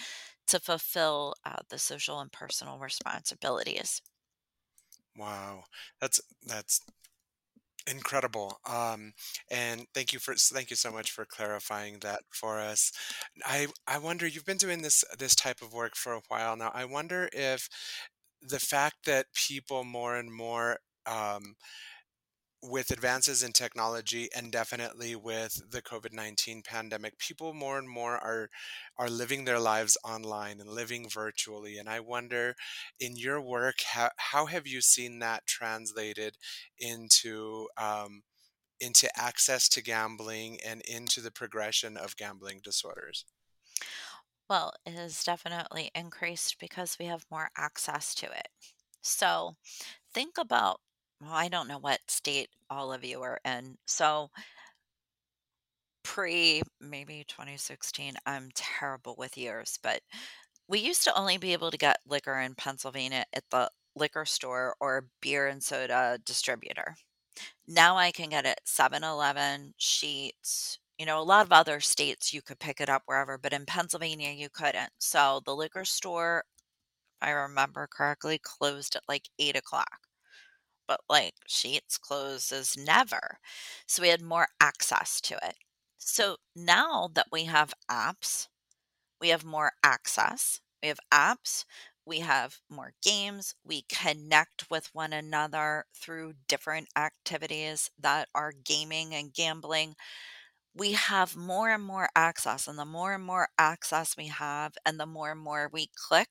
to 0.49 0.59
fulfill 0.61 1.35
uh, 1.45 1.59
the 1.69 1.79
social 1.79 2.21
and 2.21 2.33
personal 2.33 2.79
responsibilities. 2.79 4.03
Wow. 5.17 5.65
That's 6.01 6.21
that's 6.47 6.81
incredible. 7.91 8.59
Um, 8.67 9.13
and 9.51 9.87
thank 9.95 10.13
you 10.13 10.19
for 10.19 10.35
thank 10.35 10.71
you 10.71 10.77
so 10.77 10.91
much 10.93 11.11
for 11.11 11.25
clarifying 11.25 11.99
that 12.01 12.21
for 12.31 12.61
us. 12.61 12.93
I 13.45 13.69
I 13.87 13.99
wonder 13.99 14.27
you've 14.27 14.47
been 14.47 14.57
doing 14.57 14.83
this 14.83 15.05
this 15.19 15.35
type 15.35 15.63
of 15.63 15.73
work 15.73 15.97
for 15.97 16.13
a 16.15 16.21
while 16.29 16.57
now. 16.57 16.71
I 16.75 16.85
wonder 16.85 17.29
if 17.33 17.69
the 18.43 18.61
fact 18.61 19.07
that 19.07 19.27
people 19.35 19.85
more 19.85 20.17
and 20.17 20.33
more 20.33 20.79
um, 21.07 21.57
with 22.63 22.91
advances 22.91 23.43
in 23.43 23.53
technology 23.53 24.29
and 24.37 24.53
definitely 24.53 25.17
with 25.17 25.63
the 25.71 25.83
COVID-19 25.83 26.65
pandemic, 26.65 27.19
people 27.19 27.55
more 27.55 27.79
and 27.79 27.89
more 27.89 28.19
are 28.19 28.51
are 28.99 29.09
living 29.11 29.45
their 29.45 29.59
lives 29.59 29.97
online 30.05 30.61
and 30.61 30.69
living 30.71 31.09
virtually. 31.09 31.79
And 31.79 31.89
I 31.89 32.01
wonder, 32.01 32.55
in 32.99 33.17
your 33.17 33.41
work, 33.41 33.77
how, 33.93 34.11
how 34.17 34.47
have 34.47 34.67
you 34.67 34.81
seen 34.83 35.21
that 35.21 35.47
translated 35.47 36.37
into 36.79 37.69
um, 37.77 38.23
into 38.81 39.09
access 39.19 39.69
to 39.71 39.83
gambling 39.83 40.59
and 40.67 40.83
into 40.83 41.21
the 41.21 41.31
progression 41.31 41.97
of 41.97 42.17
gambling 42.17 42.61
disorders? 42.63 43.25
Well, 44.49 44.73
it 44.85 44.95
has 44.95 45.23
definitely 45.25 45.91
increased 45.95 46.59
because 46.59 46.99
we 46.99 47.07
have 47.07 47.25
more 47.31 47.51
access 47.57 48.15
to 48.17 48.27
it. 48.27 48.49
So 49.03 49.57
think 50.13 50.39
about, 50.39 50.81
well, 51.21 51.33
I 51.33 51.49
don't 51.49 51.69
know 51.69 51.79
what 51.79 52.01
state 52.09 52.49
all 52.71 52.93
of 52.93 53.05
you 53.05 53.23
are 53.23 53.41
in. 53.45 53.77
So 53.87 54.31
pre 56.03 56.63
maybe 56.81 57.25
2016, 57.29 58.15
I'm 58.27 58.51
terrible 58.55 59.15
with 59.19 59.37
years, 59.37 59.79
but 59.83 60.01
we 60.69 60.81
used 60.81 61.05
to 61.05 61.19
only 61.19 61.39
be 61.39 61.53
able 61.53 61.71
to 61.71 61.79
get 61.79 62.01
liquor 62.07 62.41
in 62.41 62.55
Pennsylvania 62.57 63.25
at 63.35 63.45
the 63.51 63.71
liquor 63.97 64.25
store 64.27 64.77
or 64.81 65.09
beer 65.23 65.49
and 65.49 65.63
soda 65.63 66.19
distributor. 66.25 66.97
Now 67.69 67.97
I 67.97 68.13
can 68.13 68.31
get 68.31 68.47
it 68.47 68.61
7-Eleven, 68.67 69.75
Sheetz, 69.81 70.79
you 70.99 71.07
know, 71.07 71.21
a 71.21 71.25
lot 71.25 71.47
of 71.47 71.53
other 71.53 71.81
states 71.81 72.33
you 72.35 72.43
could 72.43 72.59
pick 72.61 72.81
it 72.81 72.91
up 72.91 73.03
wherever, 73.07 73.39
but 73.39 73.53
in 73.55 73.67
Pennsylvania 73.67 74.31
you 74.33 74.49
couldn't. 74.51 74.91
So 74.99 75.43
the 75.47 75.57
liquor 75.57 75.85
store, 75.85 76.45
I 77.23 77.31
remember 77.33 77.89
correctly, 77.91 78.39
closed 78.43 78.97
at 78.97 79.03
like 79.09 79.29
eight 79.39 79.57
o'clock. 79.57 80.09
But 80.91 81.03
like 81.09 81.37
Sheetz 81.49 82.01
closes 82.01 82.77
never. 82.77 83.39
So 83.89 84.03
we 84.03 84.11
had 84.11 84.23
more 84.23 84.49
access 84.61 85.23
to 85.23 85.37
it. 85.37 85.57
So 85.99 86.39
now 86.57 87.11
that 87.15 87.29
we 87.33 87.45
have 87.47 87.75
apps, 87.91 88.49
we 89.21 89.29
have 89.31 89.45
more 89.45 89.73
access. 89.83 90.61
We 90.83 90.89
have 90.89 91.01
apps, 91.13 91.65
we 92.07 92.21
have 92.21 92.59
more 92.71 92.93
games, 93.03 93.55
we 93.65 93.83
connect 93.89 94.71
with 94.71 94.91
one 94.95 95.13
another 95.13 95.87
through 95.95 96.35
different 96.49 96.89
activities 96.97 97.91
that 97.99 98.29
are 98.35 98.53
gaming 98.65 99.15
and 99.15 99.33
gambling. 99.35 99.97
We 100.75 100.93
have 100.93 101.37
more 101.37 101.71
and 101.71 101.85
more 101.85 102.11
access, 102.17 102.69
and 102.69 102.79
the 102.79 102.85
more 102.87 103.15
and 103.15 103.25
more 103.25 103.49
access 103.59 104.17
we 104.17 104.29
have, 104.29 104.75
and 104.87 105.01
the 105.01 105.07
more 105.07 105.33
and 105.33 105.41
more 105.41 105.71
we 105.73 105.89
click, 105.95 106.31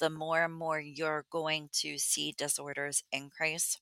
the 0.00 0.10
more 0.10 0.44
and 0.44 0.54
more 0.54 0.80
you're 0.80 1.26
going 1.30 1.70
to 1.82 1.98
see 1.98 2.32
disorders 2.32 3.02
increase. 3.12 3.78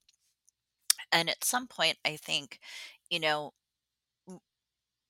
And 1.13 1.31
at 1.31 1.45
some 1.45 1.67
point, 1.67 1.99
I 2.05 2.17
think, 2.17 2.59
you 3.11 3.21
know, 3.21 3.53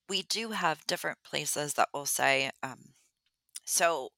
we 0.09 0.23
do 0.23 0.51
have 0.51 0.87
different 0.87 1.19
places 1.25 1.75
that 1.75 1.89
will 1.93 2.07
say, 2.07 2.51
um, 2.63 2.95
so 3.65 4.11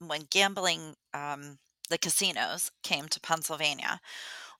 when 0.00 0.22
gambling, 0.30 0.94
um, 1.14 1.58
the 1.90 1.98
casinos 1.98 2.70
came 2.82 3.08
to 3.08 3.20
Pennsylvania, 3.20 4.00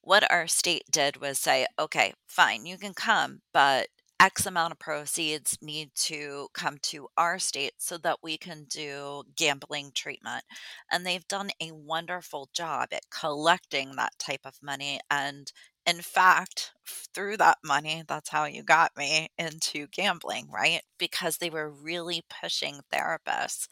what 0.02 0.30
our 0.30 0.46
state 0.46 0.84
did 0.90 1.20
was 1.20 1.38
say, 1.38 1.66
okay, 1.78 2.14
fine, 2.26 2.64
you 2.66 2.78
can 2.78 2.94
come, 2.94 3.40
but 3.52 3.88
X 4.20 4.46
amount 4.46 4.72
of 4.72 4.78
proceeds 4.78 5.58
need 5.62 5.90
to 5.94 6.48
come 6.52 6.78
to 6.82 7.08
our 7.16 7.38
state 7.38 7.74
so 7.78 7.98
that 7.98 8.18
we 8.22 8.36
can 8.36 8.64
do 8.68 9.22
gambling 9.36 9.92
treatment. 9.94 10.44
And 10.90 11.06
they've 11.06 11.26
done 11.28 11.50
a 11.60 11.70
wonderful 11.72 12.48
job 12.52 12.88
at 12.92 13.10
collecting 13.10 13.94
that 13.96 14.18
type 14.18 14.40
of 14.44 14.58
money. 14.62 14.98
And 15.10 15.52
in 15.88 16.02
fact, 16.02 16.72
through 17.14 17.38
that 17.38 17.58
money, 17.64 18.04
that's 18.06 18.30
how 18.30 18.44
you 18.44 18.62
got 18.62 18.96
me 18.96 19.30
into 19.38 19.86
gambling, 19.88 20.48
right? 20.50 20.82
Because 20.98 21.38
they 21.38 21.50
were 21.50 21.70
really 21.70 22.24
pushing 22.42 22.80
therapists 22.92 23.68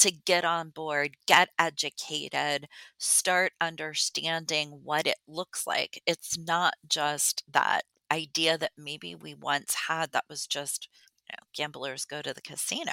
to 0.00 0.10
get 0.12 0.44
on 0.44 0.70
board, 0.70 1.16
get 1.26 1.50
educated, 1.58 2.68
start 2.98 3.52
understanding 3.60 4.80
what 4.84 5.06
it 5.06 5.18
looks 5.28 5.66
like. 5.66 6.02
It's 6.06 6.38
not 6.38 6.74
just 6.88 7.44
that 7.52 7.82
idea 8.12 8.58
that 8.58 8.72
maybe 8.78 9.14
we 9.14 9.34
once 9.34 9.74
had 9.88 10.12
that 10.12 10.24
was 10.28 10.46
just, 10.46 10.88
you 11.28 11.34
know, 11.34 11.46
gamblers 11.54 12.04
go 12.06 12.22
to 12.22 12.34
the 12.34 12.42
casino. 12.42 12.92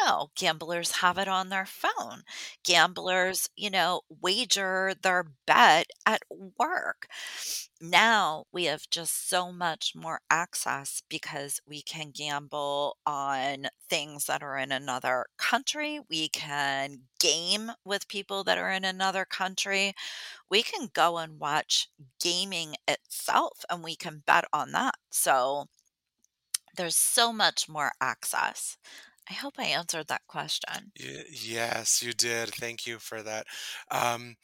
No, 0.00 0.30
gamblers 0.34 0.92
have 1.00 1.18
it 1.18 1.28
on 1.28 1.48
their 1.48 1.66
phone. 1.66 2.22
Gamblers, 2.64 3.48
you 3.56 3.70
know, 3.70 4.02
wager 4.08 4.94
their 5.02 5.24
bet 5.46 5.88
at 6.04 6.22
work. 6.58 7.08
Now 7.80 8.44
we 8.52 8.64
have 8.64 8.88
just 8.90 9.28
so 9.28 9.52
much 9.52 9.94
more 9.94 10.20
access 10.30 11.02
because 11.08 11.60
we 11.66 11.82
can 11.82 12.10
gamble 12.10 12.98
on 13.06 13.68
things 13.88 14.26
that 14.26 14.42
are 14.42 14.58
in 14.58 14.72
another 14.72 15.26
country. 15.38 16.00
We 16.10 16.28
can 16.28 17.02
game 17.18 17.72
with 17.84 18.08
people 18.08 18.44
that 18.44 18.58
are 18.58 18.70
in 18.70 18.84
another 18.84 19.24
country. 19.24 19.94
We 20.50 20.62
can 20.62 20.90
go 20.94 21.18
and 21.18 21.40
watch 21.40 21.88
gaming 22.20 22.76
itself 22.88 23.64
and 23.70 23.84
we 23.84 23.96
can 23.96 24.24
bet 24.26 24.46
on 24.52 24.72
that. 24.72 24.96
So 25.10 25.68
there's 26.76 26.96
so 26.96 27.32
much 27.32 27.68
more 27.68 27.92
access. 28.00 28.76
I 29.30 29.34
hope 29.34 29.60
I 29.60 29.66
answered 29.66 30.08
that 30.08 30.26
question. 30.26 30.92
Y- 30.98 31.24
yes, 31.30 32.02
you 32.02 32.12
did. 32.12 32.50
Thank 32.50 32.86
you 32.86 32.98
for 32.98 33.22
that. 33.22 33.46
Um, 33.90 34.36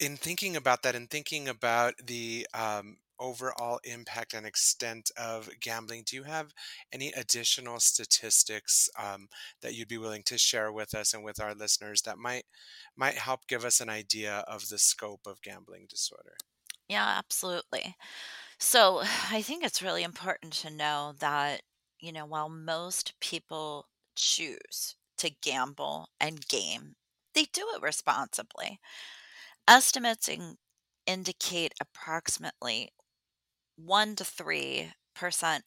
in 0.00 0.16
thinking 0.16 0.56
about 0.56 0.82
that 0.82 0.94
and 0.94 1.10
thinking 1.10 1.48
about 1.48 1.94
the 2.04 2.46
um, 2.54 2.98
overall 3.18 3.80
impact 3.84 4.34
and 4.34 4.46
extent 4.46 5.10
of 5.16 5.50
gambling, 5.60 6.04
do 6.06 6.16
you 6.16 6.22
have 6.24 6.52
any 6.92 7.12
additional 7.12 7.80
statistics 7.80 8.88
um, 8.98 9.28
that 9.62 9.74
you'd 9.74 9.88
be 9.88 9.98
willing 9.98 10.22
to 10.24 10.38
share 10.38 10.72
with 10.72 10.94
us 10.94 11.14
and 11.14 11.24
with 11.24 11.40
our 11.40 11.54
listeners 11.54 12.02
that 12.02 12.18
might 12.18 12.44
might 12.96 13.14
help 13.14 13.46
give 13.48 13.64
us 13.64 13.80
an 13.80 13.90
idea 13.90 14.38
of 14.48 14.68
the 14.68 14.78
scope 14.78 15.26
of 15.26 15.42
gambling 15.42 15.86
disorder? 15.88 16.36
Yeah, 16.88 17.06
absolutely. 17.18 17.96
So 18.58 19.00
I 19.30 19.42
think 19.42 19.64
it's 19.64 19.82
really 19.82 20.02
important 20.02 20.52
to 20.54 20.70
know 20.70 21.14
that, 21.20 21.62
you 22.00 22.12
know, 22.12 22.26
while 22.26 22.48
most 22.48 23.18
people 23.20 23.88
choose 24.18 24.96
to 25.18 25.30
gamble 25.30 26.10
and 26.20 26.46
game, 26.48 26.96
they 27.34 27.44
do 27.44 27.66
it 27.74 27.82
responsibly. 27.82 28.80
Estimates 29.68 30.28
in, 30.28 30.56
indicate 31.06 31.74
approximately 31.80 32.92
1 33.76 34.16
to 34.16 34.24
3% 34.24 34.92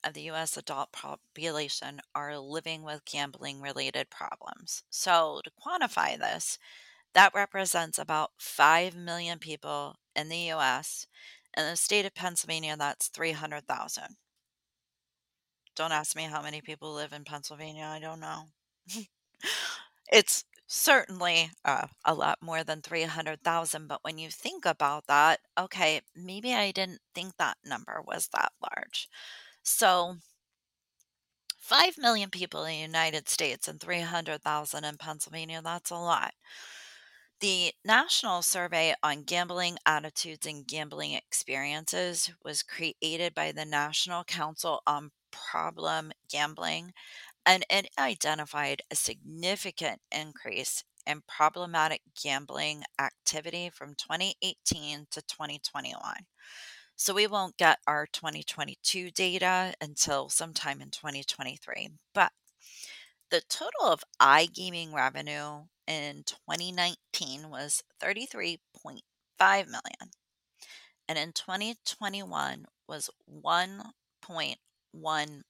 of 0.03 0.13
the 0.13 0.29
US 0.31 0.57
adult 0.57 0.91
population 0.91 2.01
are 2.15 2.37
living 2.37 2.83
with 2.83 3.05
gambling 3.05 3.61
related 3.61 4.09
problems. 4.09 4.83
So, 4.89 5.41
to 5.43 5.51
quantify 5.51 6.17
this, 6.17 6.59
that 7.13 7.33
represents 7.33 7.99
about 7.99 8.31
5 8.39 8.95
million 8.95 9.39
people 9.39 9.97
in 10.15 10.29
the 10.29 10.51
US. 10.51 11.07
In 11.57 11.65
the 11.65 11.75
state 11.75 12.05
of 12.05 12.15
Pennsylvania, 12.15 12.77
that's 12.77 13.07
300,000. 13.09 14.17
Don't 15.75 15.91
ask 15.91 16.15
me 16.15 16.23
how 16.23 16.41
many 16.41 16.61
people 16.61 16.93
live 16.93 17.13
in 17.13 17.23
Pennsylvania. 17.23 17.85
I 17.85 17.99
don't 17.99 18.19
know. 18.19 18.45
it's 20.11 20.43
certainly 20.67 21.51
uh, 21.65 21.87
a 22.05 22.13
lot 22.13 22.39
more 22.41 22.63
than 22.63 22.81
300,000. 22.81 23.87
But 23.87 24.03
when 24.03 24.17
you 24.17 24.29
think 24.29 24.65
about 24.65 25.07
that, 25.07 25.39
okay, 25.57 26.01
maybe 26.15 26.53
I 26.53 26.71
didn't 26.71 27.01
think 27.13 27.37
that 27.37 27.57
number 27.65 28.01
was 28.05 28.29
that 28.33 28.51
large. 28.61 29.09
So, 29.63 30.15
5 31.59 31.97
million 31.97 32.29
people 32.29 32.63
in 32.65 32.71
the 32.71 32.81
United 32.81 33.29
States 33.29 33.67
and 33.67 33.79
300,000 33.79 34.83
in 34.83 34.97
Pennsylvania, 34.97 35.61
that's 35.63 35.91
a 35.91 35.95
lot. 35.95 36.33
The 37.41 37.73
National 37.83 38.41
Survey 38.41 38.93
on 39.03 39.23
Gambling 39.23 39.77
Attitudes 39.85 40.45
and 40.45 40.65
Gambling 40.65 41.13
Experiences 41.13 42.31
was 42.45 42.63
created 42.63 43.33
by 43.33 43.51
the 43.51 43.65
National 43.65 44.23
Council 44.23 44.81
on 44.85 45.11
Problem 45.31 46.11
Gambling, 46.29 46.93
and 47.45 47.65
it 47.69 47.89
identified 47.97 48.81
a 48.91 48.95
significant 48.95 50.01
increase 50.11 50.83
in 51.07 51.21
problematic 51.27 52.01
gambling 52.21 52.83
activity 52.99 53.69
from 53.69 53.95
2018 53.95 55.07
to 55.11 55.21
2021. 55.21 55.99
So 56.95 57.13
we 57.15 57.25
won't 57.25 57.57
get 57.57 57.79
our 57.87 58.05
2022 58.05 59.09
data 59.11 59.73
until 59.81 60.29
sometime 60.29 60.81
in 60.81 60.91
2023. 60.91 61.89
But 62.13 62.31
the 63.31 63.41
total 63.49 63.85
of 63.85 64.03
iGaming 64.21 64.93
revenue 64.93 65.63
in 65.87 66.23
2019 66.25 67.49
was 67.49 67.81
33.5 68.01 68.59
million 69.39 70.11
and 71.11 71.19
in 71.19 71.33
2021 71.33 72.65
was 72.87 73.09
1.1 74.95 75.41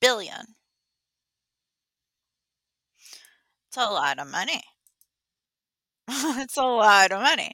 billion. 0.00 0.54
It's 3.68 3.76
a 3.76 3.80
lot 3.80 4.18
of 4.18 4.30
money. 4.30 4.62
it's 6.08 6.56
a 6.56 6.62
lot 6.62 7.12
of 7.12 7.20
money. 7.20 7.52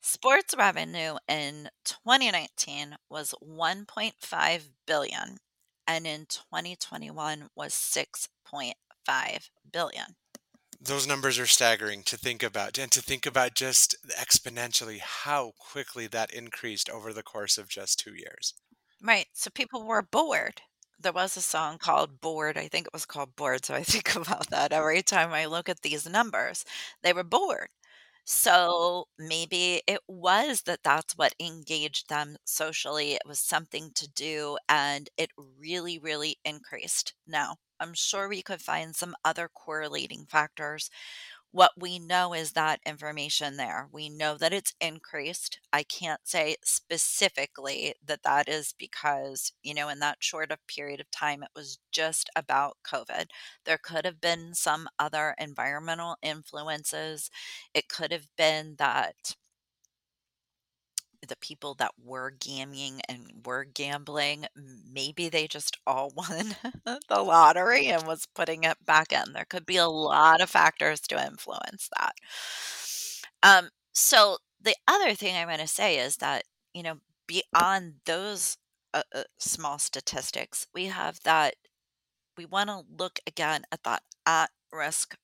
Sports 0.00 0.54
revenue 0.58 1.16
in 1.28 1.68
2019 1.84 2.96
was 3.08 3.34
1.5 3.40 4.68
billion 4.86 5.36
and 5.86 6.06
in 6.06 6.26
2021 6.26 7.48
was 7.54 7.72
6.5 7.72 9.50
billion. 9.72 10.04
Those 10.80 11.06
numbers 11.06 11.38
are 11.38 11.46
staggering 11.46 12.02
to 12.04 12.16
think 12.16 12.42
about 12.42 12.76
and 12.76 12.90
to 12.90 13.00
think 13.00 13.24
about 13.24 13.54
just 13.54 13.94
exponentially 14.18 14.98
how 14.98 15.52
quickly 15.56 16.08
that 16.08 16.34
increased 16.34 16.90
over 16.90 17.12
the 17.12 17.22
course 17.22 17.56
of 17.56 17.68
just 17.68 18.00
2 18.00 18.14
years. 18.14 18.54
Right. 19.00 19.26
So 19.32 19.50
people 19.50 19.84
were 19.84 20.02
bored. 20.02 20.62
There 21.02 21.12
was 21.12 21.36
a 21.36 21.42
song 21.42 21.78
called 21.78 22.20
Bored. 22.20 22.56
I 22.56 22.68
think 22.68 22.86
it 22.86 22.92
was 22.92 23.06
called 23.06 23.36
Bored. 23.36 23.64
So 23.64 23.74
I 23.74 23.82
think 23.84 24.14
about 24.16 24.48
that 24.50 24.72
every 24.72 25.02
time 25.02 25.32
I 25.32 25.46
look 25.46 25.68
at 25.68 25.82
these 25.82 26.08
numbers. 26.08 26.64
They 27.02 27.12
were 27.12 27.24
bored. 27.24 27.68
So 28.24 29.06
maybe 29.18 29.82
it 29.88 30.00
was 30.06 30.62
that 30.62 30.82
that's 30.84 31.14
what 31.16 31.34
engaged 31.40 32.08
them 32.08 32.36
socially. 32.44 33.14
It 33.14 33.22
was 33.26 33.40
something 33.40 33.90
to 33.96 34.08
do 34.08 34.58
and 34.68 35.10
it 35.18 35.30
really, 35.58 35.98
really 35.98 36.38
increased. 36.44 37.14
Now, 37.26 37.56
I'm 37.80 37.94
sure 37.94 38.28
we 38.28 38.42
could 38.42 38.62
find 38.62 38.94
some 38.94 39.16
other 39.24 39.48
correlating 39.48 40.26
factors 40.26 40.88
what 41.52 41.72
we 41.78 41.98
know 41.98 42.32
is 42.34 42.52
that 42.52 42.80
information 42.86 43.56
there. 43.56 43.88
We 43.92 44.08
know 44.08 44.36
that 44.38 44.52
it's 44.54 44.74
increased. 44.80 45.60
I 45.72 45.82
can't 45.84 46.20
say 46.26 46.56
specifically 46.64 47.94
that 48.04 48.22
that 48.24 48.48
is 48.48 48.74
because, 48.78 49.52
you 49.62 49.74
know, 49.74 49.88
in 49.88 49.98
that 50.00 50.18
short 50.24 50.50
of 50.50 50.66
period 50.66 51.00
of 51.00 51.10
time, 51.10 51.42
it 51.42 51.50
was 51.54 51.78
just 51.92 52.30
about 52.34 52.78
COVID. 52.84 53.26
There 53.64 53.78
could 53.78 54.04
have 54.04 54.20
been 54.20 54.54
some 54.54 54.88
other 54.98 55.34
environmental 55.38 56.16
influences. 56.22 57.30
It 57.74 57.88
could 57.88 58.12
have 58.12 58.28
been 58.36 58.76
that 58.78 59.36
the 61.26 61.36
people 61.36 61.74
that 61.74 61.92
were 62.02 62.30
gaming 62.40 63.00
and 63.08 63.42
were 63.44 63.64
gambling, 63.64 64.46
maybe 64.90 65.28
they 65.28 65.46
just 65.46 65.78
all 65.86 66.12
won 66.16 66.56
the 66.84 67.22
lottery 67.22 67.88
and 67.88 68.06
was 68.06 68.26
putting 68.34 68.64
it 68.64 68.76
back 68.84 69.12
in. 69.12 69.32
There 69.32 69.46
could 69.46 69.66
be 69.66 69.76
a 69.76 69.88
lot 69.88 70.40
of 70.40 70.50
factors 70.50 71.00
to 71.02 71.24
influence 71.26 71.88
that. 71.98 72.14
Um, 73.42 73.70
so 73.92 74.38
the 74.60 74.74
other 74.88 75.14
thing 75.14 75.36
I'm 75.36 75.48
going 75.48 75.58
to 75.58 75.66
say 75.66 75.98
is 75.98 76.16
that, 76.18 76.44
you 76.74 76.82
know, 76.82 76.96
beyond 77.26 77.94
those 78.06 78.56
uh, 78.94 79.02
uh, 79.14 79.24
small 79.38 79.78
statistics, 79.78 80.66
we 80.74 80.86
have 80.86 81.20
that 81.24 81.54
we 82.36 82.46
want 82.46 82.68
to 82.70 82.84
look 82.98 83.20
again 83.26 83.64
at 83.72 83.82
that 83.84 84.02
at 84.26 84.50
risk 84.72 85.16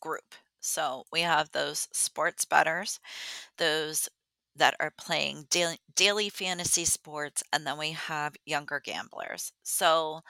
group. 0.00 0.34
So 0.60 1.04
we 1.12 1.22
have 1.22 1.50
those 1.52 1.88
sports 1.92 2.44
bettors, 2.44 3.00
those 3.58 4.08
that 4.56 4.74
are 4.80 4.92
playing 4.92 5.44
daily, 5.50 5.78
daily 5.94 6.28
fantasy 6.28 6.84
sports, 6.84 7.42
and 7.52 7.66
then 7.66 7.78
we 7.78 7.92
have 7.92 8.36
younger 8.46 8.80
gamblers. 8.80 9.52
So, 9.62 10.22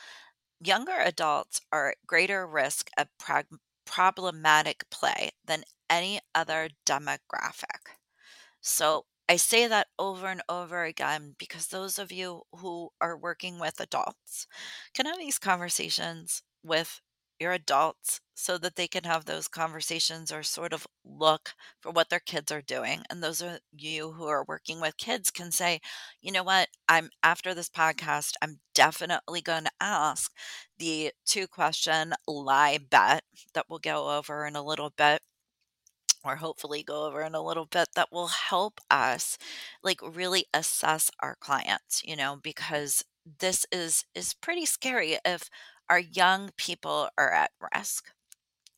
younger 0.60 0.96
adults 0.98 1.60
are 1.72 1.90
at 1.92 1.98
greater 2.06 2.46
risk 2.46 2.90
of 2.98 3.08
prog- 3.18 3.60
problematic 3.86 4.88
play 4.90 5.30
than 5.44 5.64
any 5.90 6.20
other 6.34 6.70
demographic. 6.86 7.96
So, 8.60 9.06
I 9.28 9.36
say 9.36 9.68
that 9.68 9.88
over 9.98 10.26
and 10.28 10.42
over 10.48 10.84
again 10.84 11.36
because 11.38 11.68
those 11.68 11.98
of 11.98 12.10
you 12.10 12.42
who 12.52 12.90
are 13.00 13.16
working 13.16 13.58
with 13.60 13.78
adults 13.80 14.46
can 14.92 15.06
have 15.06 15.18
these 15.18 15.38
conversations 15.38 16.42
with 16.64 17.00
your 17.40 17.52
adults 17.52 18.20
so 18.34 18.58
that 18.58 18.76
they 18.76 18.86
can 18.88 19.04
have 19.04 19.24
those 19.24 19.48
conversations 19.48 20.32
or 20.32 20.42
sort 20.42 20.72
of 20.72 20.86
look 21.04 21.54
for 21.80 21.90
what 21.90 22.10
their 22.10 22.20
kids 22.20 22.52
are 22.52 22.62
doing. 22.62 23.02
And 23.10 23.22
those 23.22 23.40
of 23.42 23.60
you 23.76 24.12
who 24.12 24.26
are 24.26 24.44
working 24.46 24.80
with 24.80 24.96
kids 24.96 25.30
can 25.30 25.50
say, 25.52 25.80
you 26.20 26.32
know 26.32 26.42
what, 26.44 26.68
I'm 26.88 27.10
after 27.22 27.54
this 27.54 27.68
podcast, 27.70 28.34
I'm 28.42 28.60
definitely 28.74 29.40
going 29.42 29.64
to 29.64 29.70
ask 29.80 30.32
the 30.78 31.12
two 31.26 31.46
question 31.46 32.14
lie 32.26 32.78
bet 32.78 33.24
that 33.54 33.66
we'll 33.68 33.78
go 33.78 34.16
over 34.18 34.46
in 34.46 34.56
a 34.56 34.62
little 34.62 34.90
bit 34.96 35.22
or 36.24 36.36
hopefully 36.36 36.82
go 36.82 37.06
over 37.06 37.22
in 37.22 37.34
a 37.34 37.42
little 37.42 37.66
bit 37.66 37.88
that 37.94 38.12
will 38.12 38.28
help 38.28 38.80
us 38.90 39.38
like 39.82 40.00
really 40.02 40.46
assess 40.52 41.10
our 41.20 41.36
clients 41.36 42.02
you 42.04 42.16
know 42.16 42.36
because 42.42 43.04
this 43.40 43.66
is 43.72 44.04
is 44.14 44.34
pretty 44.34 44.66
scary 44.66 45.18
if 45.24 45.48
our 45.90 46.00
young 46.00 46.52
people 46.56 47.10
are 47.18 47.32
at 47.32 47.52
risk. 47.74 48.12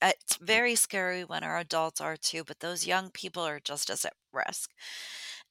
Uh, 0.03 0.13
it's 0.21 0.37
very 0.37 0.75
scary 0.77 1.25
when 1.25 1.45
our 1.45 1.59
adults 1.59 2.01
are 2.01 2.17
too 2.17 2.45
but 2.45 2.61
those 2.61 2.87
young 2.87 3.11
people 3.11 3.43
are 3.45 3.61
just 3.61 3.91
as 3.91 4.05
at 4.05 4.15
risk. 4.33 4.71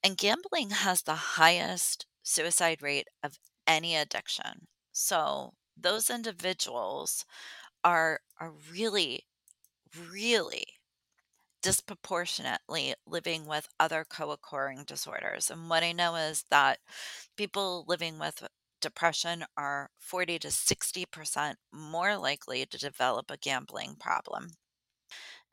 And 0.03 0.18
gambling 0.18 0.72
has 0.72 1.03
the 1.03 1.16
highest 1.16 2.05
suicide 2.24 2.82
rate 2.84 3.07
of 3.24 3.39
any 3.68 3.95
addiction. 3.95 4.68
So 4.91 5.53
those 5.78 6.09
individuals 6.09 7.26
are 7.84 8.22
are 8.39 8.51
really 8.72 9.26
really 10.09 10.66
disproportionately 11.62 12.95
living 13.05 13.45
with 13.45 13.68
other 13.80 14.05
co 14.05 14.32
occurring 14.32 14.84
disorders. 14.86 15.49
And 15.51 15.70
what 15.70 15.84
I 15.84 15.91
know 15.91 16.16
is 16.16 16.45
that 16.49 16.80
people 17.38 17.86
living 17.88 18.20
with 18.20 18.43
depression 18.82 19.45
are 19.55 19.89
40 19.99 20.39
to 20.39 20.47
60% 20.49 21.55
more 21.71 22.17
likely 22.17 22.65
to 22.65 22.77
develop 22.77 23.32
a 23.32 23.38
gambling 23.38 23.95
problem. 23.99 24.49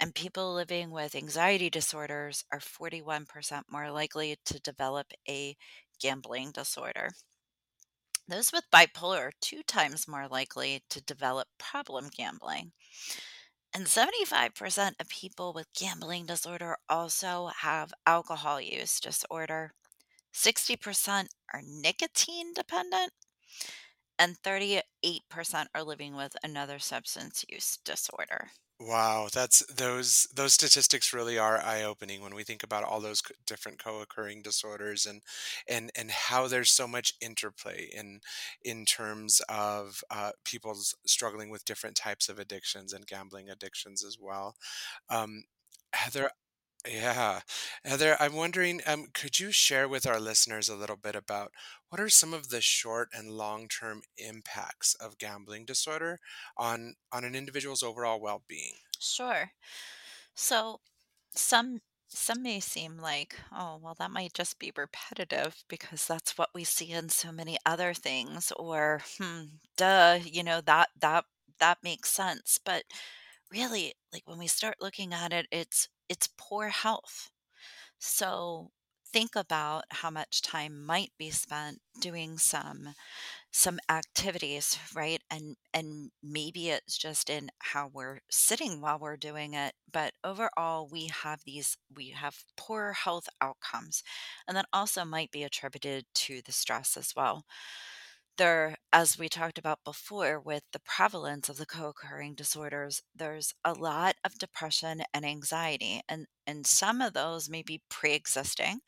And 0.00 0.14
people 0.14 0.54
living 0.54 0.90
with 0.90 1.14
anxiety 1.14 1.70
disorders 1.70 2.44
are 2.52 2.60
41% 2.60 3.62
more 3.70 3.90
likely 3.90 4.36
to 4.44 4.60
develop 4.60 5.12
a 5.28 5.56
gambling 6.00 6.52
disorder. 6.52 7.10
Those 8.28 8.52
with 8.52 8.64
bipolar 8.72 9.20
are 9.20 9.32
two 9.40 9.62
times 9.62 10.06
more 10.06 10.28
likely 10.28 10.82
to 10.90 11.02
develop 11.02 11.48
problem 11.58 12.10
gambling. 12.14 12.72
And 13.74 13.86
75% 13.86 15.00
of 15.00 15.08
people 15.08 15.52
with 15.52 15.72
gambling 15.74 16.26
disorder 16.26 16.76
also 16.88 17.50
have 17.60 17.92
alcohol 18.06 18.60
use 18.60 19.00
disorder. 19.00 19.72
60% 20.38 21.34
are 21.52 21.62
nicotine 21.62 22.54
dependent, 22.54 23.12
and 24.18 24.36
38% 24.42 25.70
are 25.74 25.82
living 25.82 26.14
with 26.14 26.36
another 26.42 26.78
substance 26.78 27.42
use 27.48 27.78
disorder. 27.78 28.50
Wow, 28.80 29.28
that's 29.32 29.66
those 29.66 30.28
those 30.32 30.54
statistics 30.54 31.12
really 31.12 31.36
are 31.36 31.58
eye-opening 31.60 32.20
when 32.22 32.32
we 32.36 32.44
think 32.44 32.62
about 32.62 32.84
all 32.84 33.00
those 33.00 33.20
different 33.44 33.80
co-occurring 33.80 34.40
disorders 34.42 35.04
and 35.04 35.20
and 35.68 35.90
and 35.96 36.12
how 36.12 36.46
there's 36.46 36.70
so 36.70 36.86
much 36.86 37.14
interplay 37.20 37.90
in 37.92 38.20
in 38.62 38.84
terms 38.84 39.40
of 39.48 40.04
uh, 40.10 40.30
people's 40.44 40.94
struggling 41.04 41.50
with 41.50 41.64
different 41.64 41.96
types 41.96 42.28
of 42.28 42.38
addictions 42.38 42.92
and 42.92 43.08
gambling 43.08 43.50
addictions 43.50 44.04
as 44.04 44.16
well. 44.16 44.54
Um, 45.08 45.44
Heather, 45.92 46.30
yeah, 46.88 47.40
Heather, 47.84 48.16
I'm 48.20 48.34
wondering, 48.34 48.80
um, 48.86 49.08
could 49.14 49.38
you 49.40 49.52
share 49.52 49.88
with 49.88 50.06
our 50.06 50.20
listeners 50.20 50.68
a 50.68 50.76
little 50.76 50.96
bit 50.96 51.14
about 51.16 51.52
what 51.88 52.00
are 52.00 52.08
some 52.10 52.32
of 52.34 52.48
the 52.48 52.60
short 52.60 53.10
and 53.12 53.30
long-term 53.30 54.02
impacts 54.16 54.94
of 54.94 55.18
gambling 55.18 55.66
disorder 55.66 56.18
on 56.56 56.94
on 57.12 57.24
an 57.24 57.34
individual's 57.34 57.82
overall 57.82 58.20
well-being? 58.20 58.74
Sure. 58.98 59.52
So 60.34 60.80
some 61.34 61.80
some 62.08 62.42
may 62.42 62.60
seem 62.60 62.98
like, 62.98 63.36
oh, 63.52 63.78
well, 63.82 63.94
that 63.98 64.10
might 64.10 64.34
just 64.34 64.58
be 64.58 64.72
repetitive 64.76 65.64
because 65.68 66.06
that's 66.06 66.38
what 66.38 66.50
we 66.54 66.64
see 66.64 66.90
in 66.92 67.08
so 67.10 67.32
many 67.32 67.58
other 67.66 67.94
things, 67.94 68.52
or 68.56 69.02
hmm, 69.18 69.44
duh, 69.76 70.18
you 70.24 70.42
know, 70.44 70.60
that 70.62 70.90
that 71.00 71.24
that 71.60 71.78
makes 71.82 72.10
sense. 72.12 72.58
But 72.64 72.84
really, 73.52 73.94
like 74.12 74.22
when 74.26 74.38
we 74.38 74.46
start 74.48 74.76
looking 74.80 75.12
at 75.14 75.32
it, 75.32 75.46
it's 75.52 75.88
it's 76.08 76.28
poor 76.38 76.68
health. 76.68 77.30
So 77.98 78.70
think 79.12 79.34
about 79.36 79.84
how 79.90 80.10
much 80.10 80.42
time 80.42 80.84
might 80.84 81.12
be 81.18 81.30
spent 81.30 81.80
doing 82.00 82.38
some 82.38 82.94
some 83.52 83.80
activities, 83.90 84.78
right? 84.94 85.22
And 85.30 85.56
and 85.74 86.10
maybe 86.22 86.70
it's 86.70 86.98
just 86.98 87.30
in 87.30 87.50
how 87.60 87.90
we're 87.92 88.20
sitting 88.30 88.80
while 88.80 88.98
we're 88.98 89.16
doing 89.16 89.54
it, 89.54 89.74
but 89.92 90.14
overall 90.24 90.88
we 90.90 91.08
have 91.08 91.42
these 91.44 91.76
we 91.94 92.10
have 92.10 92.44
poor 92.56 92.92
health 92.92 93.28
outcomes. 93.40 94.02
And 94.48 94.56
that 94.56 94.66
also 94.72 95.04
might 95.04 95.30
be 95.30 95.44
attributed 95.44 96.06
to 96.26 96.42
the 96.44 96.52
stress 96.52 96.96
as 96.96 97.14
well. 97.16 97.44
There, 98.38 98.76
as 98.92 99.18
we 99.18 99.28
talked 99.28 99.58
about 99.58 99.84
before, 99.84 100.40
with 100.40 100.62
the 100.72 100.80
prevalence 100.80 101.48
of 101.48 101.58
the 101.58 101.66
co-occurring 101.66 102.34
disorders, 102.34 103.02
there's 103.14 103.54
a 103.64 103.72
lot 103.74 104.16
of 104.24 104.38
depression 104.38 105.02
and 105.14 105.26
anxiety, 105.26 106.02
and 106.08 106.26
and 106.46 106.66
some 106.66 107.02
of 107.02 107.12
those 107.14 107.50
may 107.50 107.62
be 107.62 107.82
pre-existing, 107.90 108.80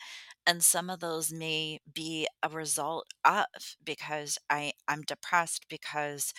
and 0.47 0.63
some 0.65 0.91
of 0.91 1.01
those 1.01 1.33
may 1.33 1.81
be 1.93 2.27
a 2.43 2.49
result 2.49 3.07
of 3.25 3.47
because 3.85 4.39
I 4.51 4.73
I'm 4.89 5.03
depressed 5.03 5.67
because 5.69 6.33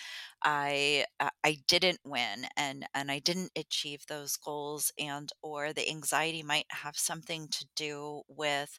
I 0.44 1.06
uh, 1.20 1.30
I 1.44 1.58
didn't 1.68 2.00
win 2.04 2.46
and 2.56 2.86
and 2.94 3.10
I 3.10 3.20
didn't 3.20 3.52
achieve 3.56 4.06
those 4.08 4.36
goals 4.36 4.92
and 4.98 5.30
or 5.42 5.72
the 5.72 5.88
anxiety 5.88 6.42
might 6.42 6.66
have 6.70 6.96
something 6.98 7.48
to 7.50 7.66
do 7.76 8.22
with 8.28 8.78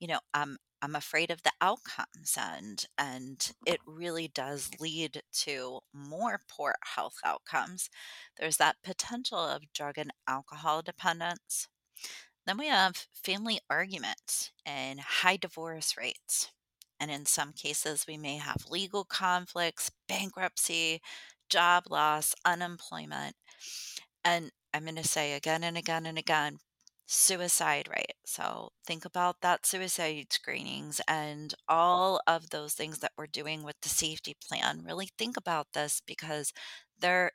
you 0.00 0.08
know 0.08 0.20
I'm 0.34 0.56
I'm 0.84 0.94
afraid 0.96 1.30
of 1.30 1.42
the 1.42 1.52
outcomes 1.60 2.36
and 2.38 2.84
and 2.98 3.52
it 3.66 3.80
really 3.86 4.28
does 4.28 4.70
lead 4.80 5.22
to 5.44 5.80
more 5.92 6.40
poor 6.48 6.74
health 6.96 7.16
outcomes. 7.24 7.90
There's 8.38 8.58
that 8.58 8.76
potential 8.84 9.38
of 9.38 9.72
drug 9.72 9.98
and 9.98 10.12
alcohol 10.28 10.82
dependence 10.82 11.68
then 12.46 12.58
we 12.58 12.66
have 12.68 13.06
family 13.12 13.60
arguments 13.70 14.52
and 14.66 15.00
high 15.00 15.36
divorce 15.36 15.96
rates. 15.96 16.50
And 17.00 17.10
in 17.10 17.26
some 17.26 17.52
cases, 17.52 18.06
we 18.06 18.16
may 18.16 18.36
have 18.36 18.66
legal 18.70 19.04
conflicts, 19.04 19.90
bankruptcy, 20.08 21.00
job 21.48 21.84
loss, 21.90 22.34
unemployment. 22.44 23.36
And 24.24 24.50
I'm 24.72 24.84
going 24.84 24.96
to 24.96 25.04
say 25.04 25.34
again 25.34 25.64
and 25.64 25.76
again 25.76 26.06
and 26.06 26.18
again 26.18 26.58
suicide 27.06 27.88
rate. 27.88 28.14
So 28.24 28.70
think 28.86 29.04
about 29.04 29.40
that 29.42 29.66
suicide 29.66 30.26
screenings 30.32 31.00
and 31.08 31.54
all 31.68 32.20
of 32.26 32.50
those 32.50 32.74
things 32.74 32.98
that 33.00 33.12
we're 33.16 33.26
doing 33.26 33.62
with 33.62 33.76
the 33.82 33.88
safety 33.88 34.34
plan. 34.42 34.82
Really 34.84 35.10
think 35.18 35.36
about 35.36 35.68
this 35.74 36.00
because 36.06 36.52
they're 36.98 37.32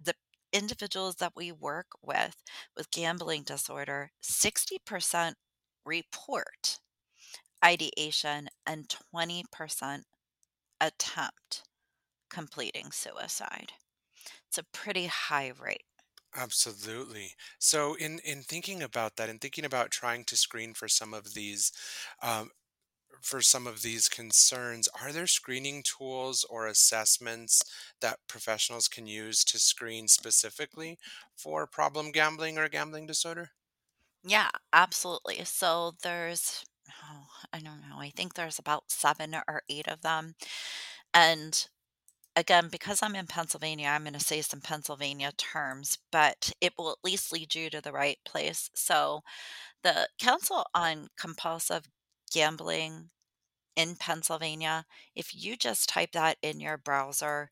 the 0.00 0.14
individuals 0.52 1.16
that 1.16 1.32
we 1.36 1.52
work 1.52 1.88
with 2.02 2.42
with 2.76 2.90
gambling 2.90 3.42
disorder, 3.42 4.10
60% 4.22 5.36
report 5.84 6.78
ideation 7.64 8.48
and 8.66 8.88
20% 9.12 10.06
attempt 10.80 11.64
completing 12.30 12.92
suicide. 12.92 13.72
It's 14.48 14.58
a 14.58 14.64
pretty 14.64 15.06
high 15.06 15.48
rate. 15.58 15.84
Absolutely. 16.34 17.34
So 17.58 17.94
in 17.94 18.18
in 18.20 18.42
thinking 18.42 18.82
about 18.82 19.16
that 19.16 19.28
and 19.28 19.40
thinking 19.40 19.64
about 19.66 19.90
trying 19.90 20.24
to 20.26 20.36
screen 20.38 20.72
for 20.72 20.88
some 20.88 21.12
of 21.12 21.34
these 21.34 21.70
um, 22.22 22.50
for 23.22 23.42
some 23.42 23.66
of 23.66 23.82
these 23.82 24.08
concerns, 24.08 24.88
are 24.88 25.12
there 25.12 25.26
screening 25.28 25.82
tools 25.84 26.44
or 26.44 26.66
assessments 26.68 27.62
that 28.00 28.20
professionals 28.28 28.88
can 28.88 29.06
use 29.06 29.44
to 29.44 29.58
screen 29.60 30.08
specifically 30.08 30.98
for 31.36 31.66
problem 31.66 32.12
gambling 32.12 32.58
or 32.58 32.68
gambling 32.68 33.06
disorder? 33.06 33.52
Yeah, 34.24 34.50
absolutely. 34.72 35.44
So 35.44 35.92
there's, 36.02 36.64
oh, 37.04 37.26
I 37.52 37.60
don't 37.60 37.80
know, 37.88 37.98
I 37.98 38.10
think 38.10 38.34
there's 38.34 38.58
about 38.58 38.90
seven 38.90 39.34
or 39.34 39.62
eight 39.68 39.88
of 39.88 40.02
them. 40.02 40.34
And 41.14 41.68
again, 42.38 42.68
because 42.70 43.02
I'm 43.02 43.16
in 43.16 43.26
Pennsylvania, 43.26 43.88
I'm 43.88 44.04
going 44.04 44.12
to 44.12 44.20
say 44.20 44.40
some 44.42 44.60
Pennsylvania 44.60 45.32
terms, 45.36 45.98
but 46.12 46.52
it 46.60 46.72
will 46.78 46.90
at 46.90 47.04
least 47.04 47.32
lead 47.32 47.54
you 47.54 47.68
to 47.70 47.80
the 47.80 47.92
right 47.92 48.18
place. 48.24 48.70
So 48.74 49.22
the 49.82 50.08
Council 50.20 50.64
on 50.74 51.08
Compulsive 51.18 51.88
Gambling 52.32 53.10
in 53.74 53.96
Pennsylvania, 53.96 54.84
if 55.16 55.34
you 55.34 55.56
just 55.56 55.88
type 55.88 56.12
that 56.12 56.36
in 56.40 56.60
your 56.60 56.78
browser, 56.78 57.50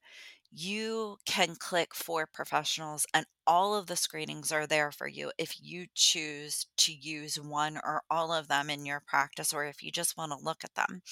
you 0.52 1.16
can 1.26 1.56
click 1.56 1.92
for 1.92 2.26
professionals 2.26 3.06
and 3.12 3.26
all 3.46 3.74
of 3.74 3.88
the 3.88 3.96
screenings 3.96 4.52
are 4.52 4.66
there 4.66 4.92
for 4.92 5.08
you 5.08 5.32
if 5.36 5.56
you 5.60 5.86
choose 5.94 6.66
to 6.76 6.92
use 6.92 7.40
one 7.40 7.76
or 7.84 8.02
all 8.08 8.32
of 8.32 8.46
them 8.46 8.70
in 8.70 8.86
your 8.86 9.02
practice 9.04 9.52
or 9.52 9.64
if 9.64 9.82
you 9.82 9.90
just 9.90 10.16
want 10.16 10.30
to 10.30 10.44
look 10.44 10.62
at 10.62 10.74
them. 10.74 11.02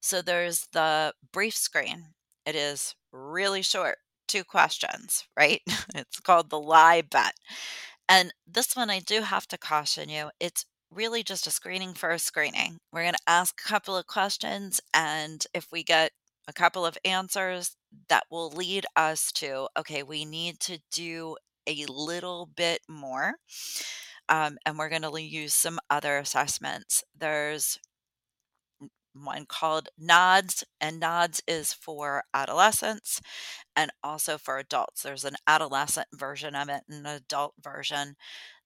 So 0.00 0.22
there's 0.22 0.66
the 0.72 1.14
brief 1.32 1.54
screen. 1.54 2.06
It 2.44 2.56
is 2.56 2.96
really 3.12 3.62
short, 3.62 3.96
two 4.28 4.44
questions, 4.44 5.24
right? 5.36 5.60
it's 5.94 6.20
called 6.20 6.50
the 6.50 6.60
lie 6.60 7.02
bet. 7.02 7.34
And 8.08 8.32
this 8.46 8.74
one 8.74 8.90
I 8.90 9.00
do 9.00 9.22
have 9.22 9.46
to 9.48 9.58
caution 9.58 10.08
you, 10.08 10.30
it's 10.40 10.66
really 10.90 11.22
just 11.22 11.46
a 11.46 11.50
screening 11.50 11.94
for 11.94 12.10
a 12.10 12.18
screening. 12.18 12.78
We're 12.92 13.02
going 13.02 13.14
to 13.14 13.20
ask 13.26 13.60
a 13.64 13.68
couple 13.68 13.96
of 13.96 14.06
questions, 14.06 14.80
and 14.92 15.44
if 15.54 15.68
we 15.72 15.82
get 15.82 16.12
a 16.48 16.52
couple 16.52 16.84
of 16.84 16.98
answers, 17.04 17.76
that 18.08 18.24
will 18.30 18.50
lead 18.50 18.84
us 18.96 19.30
to 19.32 19.68
okay, 19.78 20.02
we 20.02 20.24
need 20.24 20.60
to 20.60 20.78
do 20.90 21.36
a 21.66 21.84
little 21.86 22.48
bit 22.56 22.80
more. 22.88 23.34
Um, 24.28 24.56
and 24.64 24.78
we're 24.78 24.88
going 24.88 25.02
to 25.02 25.22
use 25.22 25.54
some 25.54 25.78
other 25.90 26.18
assessments. 26.18 27.04
There's 27.16 27.78
one 29.14 29.46
called 29.46 29.88
NODS, 30.00 30.64
and 30.80 31.00
NODS 31.00 31.42
is 31.46 31.72
for 31.72 32.24
adolescents 32.34 33.20
and 33.76 33.90
also 34.02 34.38
for 34.38 34.58
adults. 34.58 35.02
There's 35.02 35.24
an 35.24 35.36
adolescent 35.46 36.08
version 36.14 36.54
of 36.54 36.68
it 36.68 36.82
and 36.88 37.06
an 37.06 37.14
adult 37.14 37.54
version. 37.62 38.16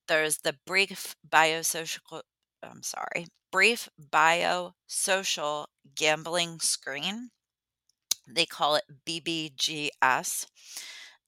There's 0.09 0.39
the 0.39 0.57
brief 0.67 1.17
biosocial 1.29 2.23
I'm 2.63 2.83
sorry, 2.83 3.27
brief 3.53 3.89
biosocial 4.13 5.67
gambling 5.95 6.61
screen. 6.61 7.31
They 8.29 8.47
call 8.47 8.77
it 8.77 8.85
BBGS. 9.07 10.47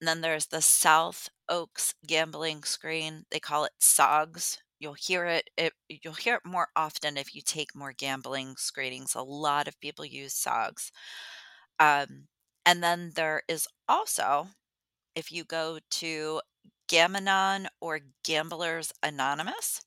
And 0.01 0.09
then 0.09 0.21
there's 0.21 0.47
the 0.47 0.63
South 0.63 1.29
Oaks 1.49 1.95
gambling 2.07 2.65
screen. 2.65 3.25
They 3.31 3.41
call 3.41 3.65
it 3.65 3.73
SOGS. 3.79 4.59
You'll 4.81 4.95
hear 4.95 5.27
it, 5.27 5.51
it 5.57 5.73
you'll 5.89 6.15
hear 6.15 6.37
it 6.37 6.47
more 6.47 6.69
often 6.77 7.17
if 7.17 7.35
you 7.35 7.43
take 7.43 7.75
more 7.75 7.93
gambling 7.93 8.57
screenings. 8.57 9.15
A 9.15 9.23
lot 9.23 9.69
of 9.69 9.81
people 9.81 10.05
use 10.05 10.35
SOGS. 10.35 10.93
Um, 11.81 12.29
and 12.67 12.83
then 12.83 13.13
there 13.15 13.43
is 13.49 13.67
also, 13.89 14.49
if 15.17 15.33
you 15.33 15.45
go 15.45 15.79
to 15.91 16.43
Gam-Anon 16.89 17.69
or 17.81 18.01
Gamblers 18.25 18.93
Anonymous, 19.03 19.83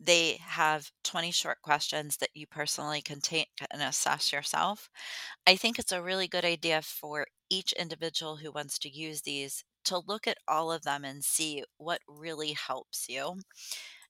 they 0.00 0.38
have 0.42 0.90
20 1.04 1.30
short 1.32 1.60
questions 1.62 2.16
that 2.18 2.30
you 2.34 2.46
personally 2.46 3.02
can 3.02 3.20
take 3.20 3.48
and 3.70 3.82
assess 3.82 4.32
yourself. 4.32 4.88
I 5.46 5.56
think 5.56 5.78
it's 5.78 5.92
a 5.92 6.02
really 6.02 6.28
good 6.28 6.44
idea 6.44 6.82
for 6.82 7.26
each 7.50 7.72
individual 7.72 8.36
who 8.38 8.52
wants 8.52 8.78
to 8.80 8.90
use 8.90 9.22
these 9.22 9.64
to 9.86 9.98
look 9.98 10.26
at 10.28 10.38
all 10.48 10.72
of 10.72 10.82
them 10.82 11.04
and 11.04 11.24
see 11.24 11.64
what 11.78 12.00
really 12.08 12.52
helps 12.54 13.06
you. 13.08 13.40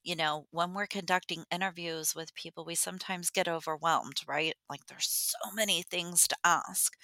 You 0.05 0.17
know, 0.17 0.47
when 0.51 0.73
we're 0.75 0.87
conducting 0.87 1.45
interviews 1.51 2.15
with 2.15 2.35
people, 2.35 2.65
we 2.65 2.75
sometimes 2.75 3.31
get 3.31 3.49
overwhelmed, 3.49 4.23
right? 4.27 4.55
Like 4.71 4.87
there's 4.87 5.09
so 5.09 5.53
many 5.55 5.83
things 5.83 6.27
to 6.29 6.37
ask. 6.45 6.95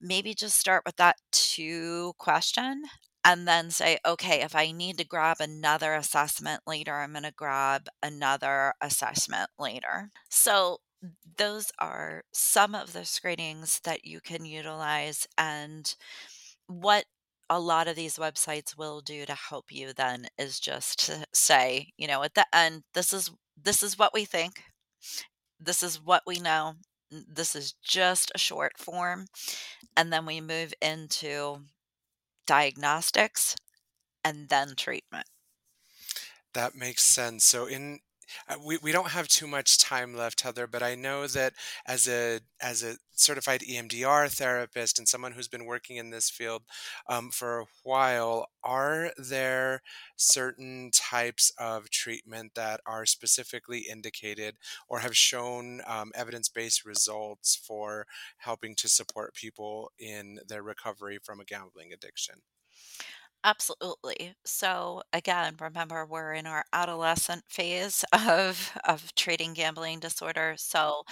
Maybe 0.00 0.34
just 0.34 0.58
start 0.58 0.82
with 0.86 0.96
that 0.96 1.16
two 1.32 2.14
question 2.18 2.84
and 3.24 3.46
then 3.48 3.70
say, 3.70 3.98
okay, 4.06 4.42
if 4.42 4.54
I 4.56 4.72
need 4.72 4.98
to 4.98 5.04
grab 5.04 5.38
another 5.40 5.94
assessment 5.94 6.62
later, 6.66 6.94
I'm 6.94 7.12
going 7.12 7.22
to 7.24 7.32
grab 7.32 7.88
another 8.02 8.74
assessment 8.80 9.50
later. 9.58 10.10
So, 10.30 10.78
those 11.38 11.70
are 11.80 12.24
some 12.32 12.74
of 12.74 12.92
the 12.92 13.04
screenings 13.04 13.80
that 13.84 14.04
you 14.04 14.20
can 14.20 14.44
utilize, 14.44 15.26
and 15.38 15.94
what 16.66 17.04
a 17.52 17.60
lot 17.60 17.86
of 17.86 17.96
these 17.96 18.16
websites 18.16 18.78
will 18.78 19.02
do 19.02 19.26
to 19.26 19.34
help 19.34 19.70
you 19.70 19.92
then 19.92 20.26
is 20.38 20.58
just 20.58 21.04
to 21.06 21.26
say, 21.34 21.92
you 21.98 22.06
know, 22.06 22.22
at 22.22 22.34
the 22.34 22.46
end, 22.54 22.82
this 22.94 23.12
is 23.12 23.30
this 23.62 23.82
is 23.82 23.98
what 23.98 24.14
we 24.14 24.24
think. 24.24 24.62
This 25.60 25.82
is 25.82 26.00
what 26.00 26.22
we 26.26 26.40
know. 26.40 26.74
This 27.10 27.54
is 27.54 27.74
just 27.82 28.32
a 28.34 28.38
short 28.38 28.78
form. 28.78 29.26
And 29.96 30.10
then 30.10 30.24
we 30.24 30.40
move 30.40 30.72
into 30.80 31.58
diagnostics 32.46 33.54
and 34.24 34.48
then 34.48 34.74
treatment. 34.74 35.26
That 36.54 36.74
makes 36.74 37.02
sense. 37.02 37.44
So 37.44 37.66
in 37.66 38.00
uh, 38.48 38.56
we, 38.64 38.78
we 38.78 38.92
don't 38.92 39.10
have 39.10 39.28
too 39.28 39.46
much 39.46 39.76
time 39.78 40.14
left, 40.14 40.40
Heather, 40.40 40.66
but 40.66 40.82
I 40.82 40.94
know 40.94 41.26
that 41.26 41.52
as 41.86 42.08
a 42.08 42.40
as 42.62 42.82
a 42.82 42.96
certified 43.22 43.62
EMDR 43.62 44.30
therapist 44.30 44.98
and 44.98 45.08
someone 45.08 45.32
who's 45.32 45.48
been 45.48 45.64
working 45.64 45.96
in 45.96 46.10
this 46.10 46.28
field 46.30 46.62
um, 47.08 47.30
for 47.30 47.60
a 47.60 47.66
while, 47.84 48.46
are 48.62 49.12
there 49.16 49.82
certain 50.16 50.90
types 50.92 51.52
of 51.58 51.90
treatment 51.90 52.54
that 52.54 52.80
are 52.86 53.06
specifically 53.06 53.80
indicated 53.90 54.56
or 54.88 55.00
have 55.00 55.16
shown 55.16 55.80
um, 55.86 56.12
evidence 56.14 56.48
based 56.48 56.84
results 56.84 57.56
for 57.56 58.06
helping 58.38 58.74
to 58.76 58.88
support 58.88 59.34
people 59.34 59.90
in 59.98 60.38
their 60.48 60.62
recovery 60.62 61.18
from 61.22 61.40
a 61.40 61.44
gambling 61.44 61.92
addiction? 61.92 62.36
Absolutely. 63.44 64.34
So 64.44 65.02
again, 65.12 65.56
remember 65.60 66.06
we're 66.06 66.32
in 66.34 66.46
our 66.46 66.64
adolescent 66.72 67.42
phase 67.48 68.04
of 68.12 68.72
of 68.84 69.12
treating 69.16 69.52
gambling 69.52 69.98
disorder. 69.98 70.54
So 70.56 71.02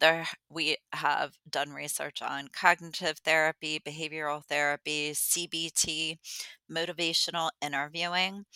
there 0.00 0.26
we 0.50 0.78
have 0.92 1.34
done 1.48 1.70
research 1.72 2.22
on 2.22 2.48
cognitive 2.48 3.18
therapy, 3.18 3.78
behavioral 3.78 4.44
therapy, 4.44 5.12
CBT, 5.14 6.18
motivational 6.70 7.50
interviewing. 7.62 8.46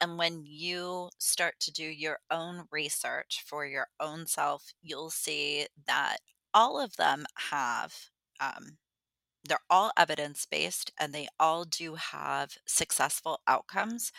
And 0.00 0.18
when 0.18 0.42
you 0.44 1.10
start 1.18 1.54
to 1.60 1.72
do 1.72 1.84
your 1.84 2.18
own 2.30 2.66
research 2.72 3.42
for 3.46 3.66
your 3.66 3.88
own 4.00 4.26
self, 4.26 4.72
you'll 4.82 5.10
see 5.10 5.66
that 5.86 6.18
all 6.54 6.80
of 6.80 6.96
them 6.96 7.26
have 7.50 7.94
um, 8.40 8.78
they're 9.44 9.58
all 9.70 9.92
evidence 9.96 10.46
based 10.50 10.92
and 10.98 11.12
they 11.12 11.28
all 11.38 11.64
do 11.64 11.94
have 11.96 12.56
successful 12.66 13.40
outcomes. 13.46 14.12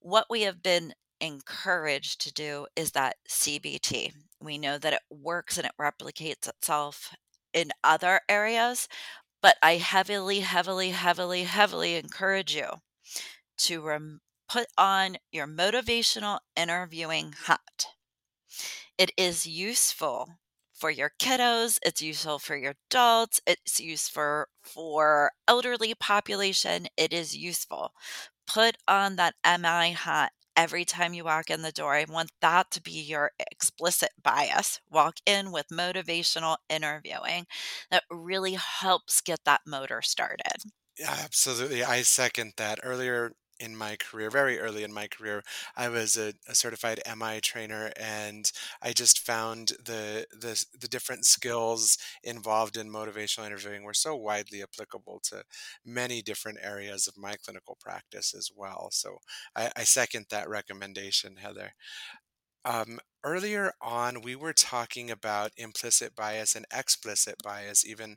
What 0.00 0.26
we 0.30 0.42
have 0.42 0.62
been 0.62 0.94
encouraged 1.20 2.20
to 2.22 2.32
do 2.32 2.66
is 2.76 2.92
that 2.92 3.16
CBT. 3.28 4.12
We 4.40 4.58
know 4.58 4.78
that 4.78 4.92
it 4.92 5.02
works 5.10 5.58
and 5.58 5.66
it 5.66 5.72
replicates 5.80 6.48
itself 6.48 7.14
in 7.52 7.70
other 7.82 8.20
areas, 8.28 8.88
but 9.42 9.56
I 9.62 9.76
heavily, 9.76 10.40
heavily, 10.40 10.90
heavily, 10.90 11.44
heavily 11.44 11.96
encourage 11.96 12.54
you 12.54 12.68
to 13.58 13.80
rem- 13.80 14.20
put 14.48 14.68
on 14.78 15.18
your 15.32 15.46
motivational 15.46 16.40
interviewing 16.56 17.34
hat. 17.46 17.88
It 18.98 19.12
is 19.16 19.46
useful 19.46 20.38
for 20.78 20.90
your 20.90 21.10
kiddos, 21.18 21.78
it's 21.84 22.02
useful 22.02 22.38
for 22.38 22.56
your 22.56 22.74
adults, 22.90 23.40
it's 23.46 23.80
used 23.80 24.10
for 24.12 24.48
for 24.62 25.32
elderly 25.48 25.94
population, 25.94 26.86
it 26.96 27.12
is 27.12 27.36
useful. 27.36 27.92
Put 28.46 28.76
on 28.88 29.16
that 29.16 29.34
MI 29.44 29.90
hat 29.90 30.32
every 30.56 30.84
time 30.84 31.14
you 31.14 31.24
walk 31.24 31.50
in 31.50 31.62
the 31.62 31.72
door. 31.72 31.94
I 31.94 32.04
want 32.08 32.32
that 32.40 32.70
to 32.72 32.82
be 32.82 32.92
your 33.00 33.32
explicit 33.38 34.10
bias. 34.22 34.80
Walk 34.90 35.18
in 35.26 35.52
with 35.52 35.68
motivational 35.68 36.58
interviewing 36.68 37.46
that 37.90 38.04
really 38.10 38.54
helps 38.54 39.20
get 39.20 39.44
that 39.44 39.62
motor 39.66 40.02
started. 40.02 40.62
Yeah, 40.98 41.14
absolutely. 41.24 41.84
I 41.84 42.02
second 42.02 42.54
that. 42.56 42.80
Earlier 42.82 43.32
in 43.60 43.76
my 43.76 43.96
career, 43.96 44.30
very 44.30 44.58
early 44.58 44.84
in 44.84 44.92
my 44.92 45.06
career, 45.08 45.42
I 45.76 45.88
was 45.88 46.16
a, 46.16 46.34
a 46.48 46.54
certified 46.54 47.00
MI 47.06 47.40
trainer, 47.40 47.92
and 47.96 48.50
I 48.82 48.92
just 48.92 49.18
found 49.20 49.68
the, 49.84 50.26
the 50.32 50.64
the 50.80 50.88
different 50.88 51.26
skills 51.26 51.98
involved 52.22 52.76
in 52.76 52.90
motivational 52.90 53.46
interviewing 53.46 53.82
were 53.84 53.94
so 53.94 54.14
widely 54.16 54.62
applicable 54.62 55.20
to 55.24 55.42
many 55.84 56.22
different 56.22 56.58
areas 56.62 57.06
of 57.08 57.16
my 57.16 57.36
clinical 57.36 57.76
practice 57.80 58.34
as 58.34 58.50
well. 58.54 58.88
So 58.92 59.18
I, 59.56 59.70
I 59.76 59.84
second 59.84 60.26
that 60.30 60.48
recommendation, 60.48 61.36
Heather. 61.36 61.72
Um, 62.64 63.00
earlier 63.24 63.72
on, 63.80 64.20
we 64.22 64.36
were 64.36 64.52
talking 64.52 65.10
about 65.10 65.52
implicit 65.56 66.14
bias 66.14 66.54
and 66.54 66.66
explicit 66.72 67.36
bias, 67.42 67.84
even 67.86 68.16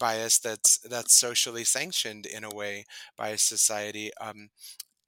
bias 0.00 0.38
that's 0.38 0.78
that's 0.78 1.14
socially 1.14 1.64
sanctioned 1.64 2.26
in 2.26 2.44
a 2.44 2.50
way 2.54 2.84
by 3.16 3.36
society. 3.36 4.10
Um, 4.20 4.50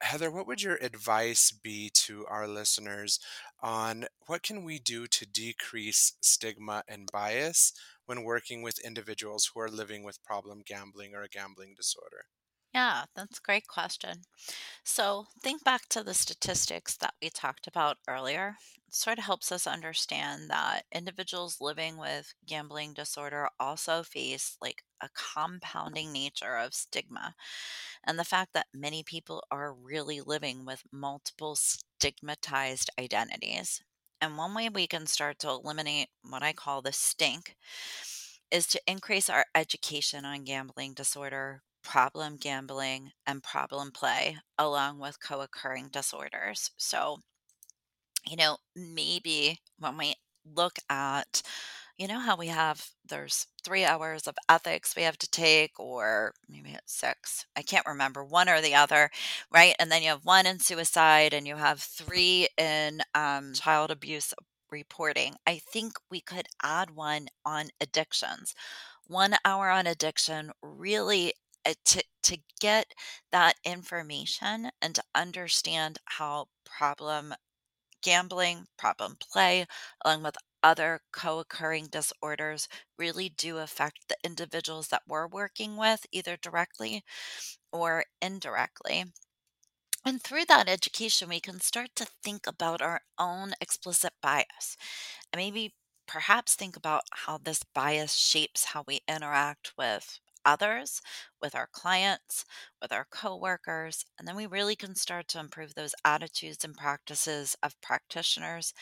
Heather, 0.01 0.31
what 0.31 0.47
would 0.47 0.61
your 0.61 0.77
advice 0.81 1.51
be 1.51 1.89
to 1.93 2.25
our 2.27 2.47
listeners 2.47 3.19
on 3.61 4.07
what 4.27 4.43
can 4.43 4.63
we 4.63 4.79
do 4.79 5.07
to 5.07 5.25
decrease 5.25 6.13
stigma 6.21 6.83
and 6.87 7.09
bias 7.11 7.73
when 8.05 8.23
working 8.23 8.61
with 8.61 8.79
individuals 8.79 9.51
who 9.53 9.61
are 9.61 9.69
living 9.69 10.03
with 10.03 10.23
problem 10.23 10.61
gambling 10.65 11.15
or 11.15 11.23
a 11.23 11.29
gambling 11.29 11.73
disorder? 11.75 12.25
Yeah, 12.73 13.05
that's 13.15 13.39
a 13.39 13.41
great 13.41 13.67
question. 13.67 14.23
So 14.83 15.27
think 15.41 15.63
back 15.63 15.89
to 15.89 16.03
the 16.03 16.13
statistics 16.13 16.97
that 16.97 17.15
we 17.21 17.29
talked 17.29 17.67
about 17.67 17.97
earlier. 18.07 18.57
It 18.87 18.95
sort 18.95 19.19
of 19.19 19.25
helps 19.25 19.51
us 19.51 19.67
understand 19.67 20.49
that 20.49 20.85
individuals 20.91 21.61
living 21.61 21.97
with 21.97 22.33
gambling 22.45 22.93
disorder 22.93 23.49
also 23.59 24.03
face 24.03 24.57
like 24.61 24.83
a 25.01 25.09
compounding 25.15 26.11
nature 26.13 26.57
of 26.57 26.73
stigma, 26.75 27.35
and 28.05 28.19
the 28.19 28.25
fact 28.25 28.53
that 28.53 28.67
many 28.73 29.03
people 29.03 29.43
are 29.51 29.73
really 29.73 30.21
living 30.21 30.65
with 30.65 30.83
multiple 30.91 31.55
stigmatized 31.57 32.89
identities. 32.99 33.81
And 34.21 34.37
one 34.37 34.53
way 34.55 34.69
we 34.69 34.87
can 34.87 35.07
start 35.07 35.39
to 35.39 35.49
eliminate 35.49 36.09
what 36.23 36.43
I 36.43 36.53
call 36.53 36.81
the 36.81 36.93
stink 36.93 37.55
is 38.51 38.67
to 38.67 38.81
increase 38.87 39.29
our 39.29 39.45
education 39.55 40.25
on 40.25 40.43
gambling 40.43 40.93
disorder, 40.93 41.63
problem 41.83 42.37
gambling, 42.37 43.11
and 43.27 43.43
problem 43.43 43.91
play, 43.91 44.37
along 44.57 44.99
with 44.99 45.19
co 45.21 45.41
occurring 45.41 45.89
disorders. 45.89 46.71
So, 46.77 47.19
you 48.27 48.35
know, 48.35 48.57
maybe 48.75 49.59
when 49.79 49.97
we 49.97 50.15
look 50.55 50.77
at, 50.89 51.41
you 51.97 52.07
know, 52.07 52.19
how 52.19 52.35
we 52.37 52.47
have 52.47 52.85
there's 53.09 53.47
three 53.63 53.85
hours 53.85 54.27
of 54.27 54.35
ethics 54.49 54.95
we 54.95 55.03
have 55.03 55.17
to 55.19 55.29
take, 55.31 55.79
or 55.79 56.33
maybe 56.49 56.71
it's 56.71 56.93
six. 56.93 57.45
I 57.57 57.61
can't 57.63 57.87
remember 57.87 58.23
one 58.23 58.49
or 58.49 58.61
the 58.61 58.75
other, 58.75 59.09
right? 59.51 59.75
And 59.79 59.91
then 59.91 60.03
you 60.03 60.09
have 60.09 60.25
one 60.25 60.45
in 60.45 60.59
suicide, 60.59 61.33
and 61.33 61.47
you 61.47 61.55
have 61.57 61.81
three 61.81 62.47
in 62.57 63.01
um, 63.15 63.53
child 63.53 63.91
abuse 63.91 64.33
reporting. 64.71 65.35
I 65.47 65.57
think 65.59 65.93
we 66.11 66.21
could 66.21 66.47
add 66.63 66.91
one 66.91 67.27
on 67.45 67.67
addictions. 67.81 68.55
One 69.07 69.35
hour 69.45 69.69
on 69.69 69.87
addiction 69.87 70.51
really 70.61 71.33
uh, 71.69 71.73
to 71.85 72.03
to 72.23 72.37
get 72.59 72.93
that 73.31 73.55
information 73.65 74.71
and 74.81 74.95
to 74.95 75.03
understand 75.15 75.99
how 76.05 76.47
problem 76.65 77.33
gambling, 78.01 78.67
problem 78.77 79.15
play, 79.17 79.65
along 80.05 80.23
with 80.23 80.37
other 80.63 81.01
co 81.13 81.39
occurring 81.39 81.87
disorders, 81.87 82.67
really 82.97 83.29
do 83.29 83.57
affect 83.59 84.07
the 84.09 84.17
individuals 84.23 84.89
that 84.89 85.03
we're 85.07 85.27
working 85.27 85.77
with, 85.77 86.05
either 86.11 86.37
directly 86.37 87.03
or 87.71 88.05
indirectly. 88.21 89.05
And 90.05 90.21
through 90.21 90.45
that 90.45 90.67
education, 90.69 91.29
we 91.29 91.39
can 91.39 91.61
start 91.61 91.95
to 91.95 92.05
think 92.05 92.47
about 92.47 92.81
our 92.81 93.01
own 93.17 93.53
explicit 93.61 94.13
bias 94.21 94.75
and 95.31 95.39
maybe 95.39 95.75
perhaps 96.07 96.55
think 96.55 96.75
about 96.77 97.03
how 97.13 97.37
this 97.37 97.63
bias 97.63 98.13
shapes 98.15 98.65
how 98.65 98.83
we 98.87 99.01
interact 99.07 99.73
with 99.77 100.19
others, 100.45 101.01
with 101.41 101.55
our 101.55 101.67
clients, 101.71 102.45
with 102.81 102.91
our 102.91 103.05
coworkers, 103.11 104.05
and 104.17 104.27
then 104.27 104.35
we 104.35 104.45
really 104.45 104.75
can 104.75 104.95
start 104.95 105.27
to 105.29 105.39
improve 105.39 105.75
those 105.75 105.95
attitudes 106.05 106.63
and 106.63 106.75
practices 106.75 107.55
of 107.63 107.79
practitioners 107.81 108.73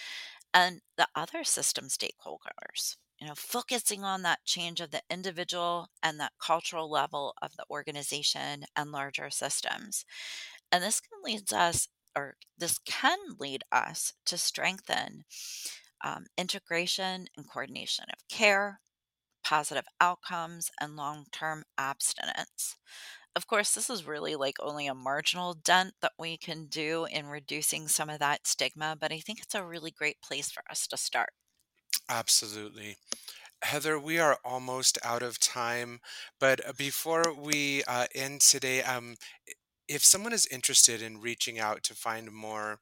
and 0.54 0.82
the 0.98 1.08
other 1.16 1.44
system 1.44 1.88
stakeholders. 1.88 2.98
You 3.20 3.28
know, 3.28 3.36
focusing 3.36 4.04
on 4.04 4.22
that 4.24 4.46
change 4.46 4.80
of 4.80 4.92
the 4.92 5.02
individual 5.10 5.90
and 6.04 6.20
that 6.20 6.34
cultural 6.40 6.90
level 6.90 7.34
of 7.42 7.56
the 7.58 7.66
organization 7.72 8.66
and 8.76 8.92
larger 8.92 9.30
systems. 9.32 10.06
And 10.72 10.84
this 10.84 11.02
can 11.02 11.20
lead 11.24 11.52
us, 11.54 11.88
or 12.16 12.36
this 12.58 12.78
can 12.80 13.18
lead 13.40 13.64
us 13.72 14.14
to 14.26 14.38
strengthen 14.38 15.24
um, 16.04 16.26
integration 16.38 17.28
and 17.36 17.50
coordination 17.50 18.06
of 18.14 18.28
care, 18.30 18.82
positive 19.48 19.86
outcomes, 20.02 20.70
and 20.82 20.98
long 20.98 21.26
term 21.32 21.64
abstinence. 21.78 22.76
Of 23.36 23.48
course, 23.48 23.74
this 23.74 23.90
is 23.90 24.06
really 24.06 24.36
like 24.36 24.58
only 24.60 24.88
a 24.88 24.94
marginal 24.96 25.54
dent 25.54 25.94
that 26.02 26.14
we 26.20 26.38
can 26.38 26.66
do 26.68 27.06
in 27.06 27.28
reducing 27.28 27.88
some 27.88 28.10
of 28.10 28.20
that 28.20 28.46
stigma, 28.48 28.98
but 29.00 29.14
I 29.14 29.20
think 29.20 29.40
it's 29.42 29.56
a 29.56 29.64
really 29.64 29.92
great 29.92 30.22
place 30.22 30.52
for 30.52 30.64
us 30.70 30.88
to 30.88 30.98
start. 30.98 31.30
Absolutely. 32.10 32.98
Heather, 33.64 34.00
we 34.00 34.20
are 34.20 34.40
almost 34.46 35.00
out 35.04 35.24
of 35.24 35.40
time, 35.40 36.00
but 36.40 36.66
uh, 36.68 36.74
before 36.78 37.34
we 37.34 37.84
uh, 37.88 38.08
end 38.16 38.42
today, 38.42 38.84
um, 38.84 39.16
if 39.88 40.04
someone 40.04 40.34
is 40.34 40.48
interested 40.48 41.02
in 41.02 41.22
reaching 41.22 41.60
out 41.60 41.84
to 41.84 41.96
find 41.96 42.32
more 42.32 42.80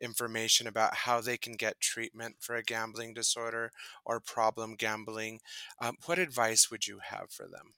information 0.00 0.66
about 0.66 0.94
how 0.94 1.20
they 1.20 1.36
can 1.36 1.54
get 1.54 1.80
treatment 1.80 2.36
for 2.40 2.56
a 2.56 2.62
gambling 2.62 3.14
disorder 3.14 3.70
or 4.04 4.20
problem 4.20 4.76
gambling, 4.76 5.40
um, 5.80 5.96
what 6.06 6.18
advice 6.18 6.70
would 6.70 6.86
you 6.86 7.00
have 7.00 7.30
for 7.30 7.46
them? 7.48 7.74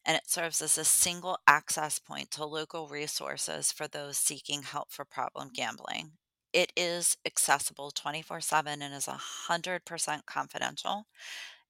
and 0.06 0.18
it 0.18 0.30
serves 0.30 0.62
as 0.62 0.78
a 0.78 0.86
single 0.86 1.38
access 1.48 2.00
point 2.00 2.32
to 2.32 2.46
local 2.46 2.88
resources 2.88 3.72
for 3.72 3.88
those 3.88 4.18
seeking 4.18 4.64
help 4.64 4.92
for 4.92 5.06
problem 5.06 5.50
gambling. 5.54 6.12
It 6.52 6.72
is 6.78 7.18
accessible 7.26 7.92
24 7.92 8.42
7 8.42 8.82
and 8.82 8.94
is 8.94 9.08
100% 9.08 10.26
confidential. 10.26 11.08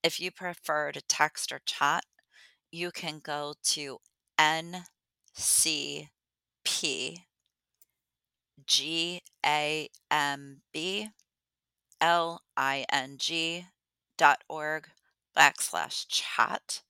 If 0.04 0.20
you 0.20 0.32
prefer 0.32 0.92
to 0.92 1.02
text 1.02 1.52
or 1.52 1.62
chat, 1.66 2.04
you 2.72 2.92
can 2.92 3.20
go 3.24 3.54
to 3.64 4.00
ncp 4.40 4.86
G 8.66 9.22
A 9.46 9.90
M 10.12 10.62
B 10.74 11.10
L 12.02 12.42
I 12.58 12.86
N 12.92 13.18
G 13.18 13.68
dot 14.18 14.44
org 14.50 14.90
backslash 15.38 16.06
chat. 16.08 16.82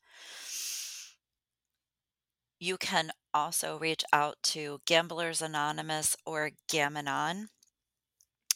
You 2.63 2.77
can 2.77 3.11
also 3.33 3.77
reach 3.77 4.05
out 4.13 4.37
to 4.43 4.79
Gamblers 4.85 5.41
Anonymous 5.41 6.15
or 6.25 6.51
Gam-Anon, 6.69 7.49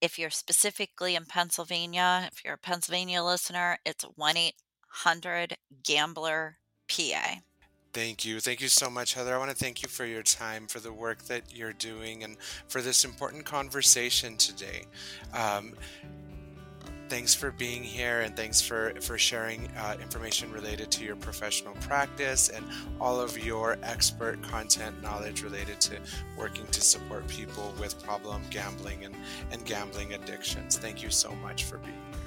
If 0.01 0.19
you're 0.19 0.29
specifically 0.29 1.15
in 1.15 1.25
Pennsylvania, 1.25 2.29
if 2.33 2.45
you're 2.45 2.55
a 2.55 2.59
Pennsylvania 2.59 3.23
listener, 3.23 3.79
it's 3.87 4.03
1 4.03 4.37
800 4.37 5.57
Gambler 5.85 6.59
PA. 6.89 7.43
Thank 7.93 8.25
you. 8.25 8.39
Thank 8.39 8.61
you 8.61 8.69
so 8.69 8.89
much, 8.89 9.15
Heather. 9.15 9.35
I 9.35 9.39
want 9.39 9.51
to 9.51 9.57
thank 9.57 9.83
you 9.83 9.89
for 9.89 10.05
your 10.05 10.23
time, 10.23 10.69
for 10.69 10.79
the 10.79 10.93
work 10.93 11.25
that 11.25 11.43
you're 11.53 11.73
doing, 11.73 12.23
and 12.23 12.37
for 12.69 12.81
this 12.81 13.05
important 13.05 13.45
conversation 13.45 14.37
today. 14.37 14.85
Um, 15.35 15.75
thanks 17.09 17.35
for 17.35 17.51
being 17.51 17.83
here 17.83 18.21
and 18.21 18.37
thanks 18.37 18.61
for 18.61 18.95
for 19.01 19.19
sharing 19.19 19.69
uh, 19.77 19.97
information 20.01 20.53
related 20.53 20.93
to 20.93 21.05
your 21.05 21.17
professional 21.17 21.75
practice 21.81 22.49
and 22.49 22.65
all 23.01 23.21
of 23.21 23.37
your 23.45 23.77
expert 23.83 24.41
content 24.43 25.03
knowledge 25.03 25.43
related 25.43 25.81
to 25.81 25.99
working 26.39 26.65
to 26.69 26.81
support 26.81 27.27
people 27.27 27.75
with 27.81 28.01
problem 28.05 28.41
gambling 28.51 29.05
and 29.05 29.17
and 29.51 29.65
gambling 29.65 30.15
addictions 30.15 30.79
thank 30.79 31.03
you 31.03 31.11
so 31.11 31.35
much 31.43 31.65
for 31.65 31.79
being 31.79 32.01
here 32.13 32.20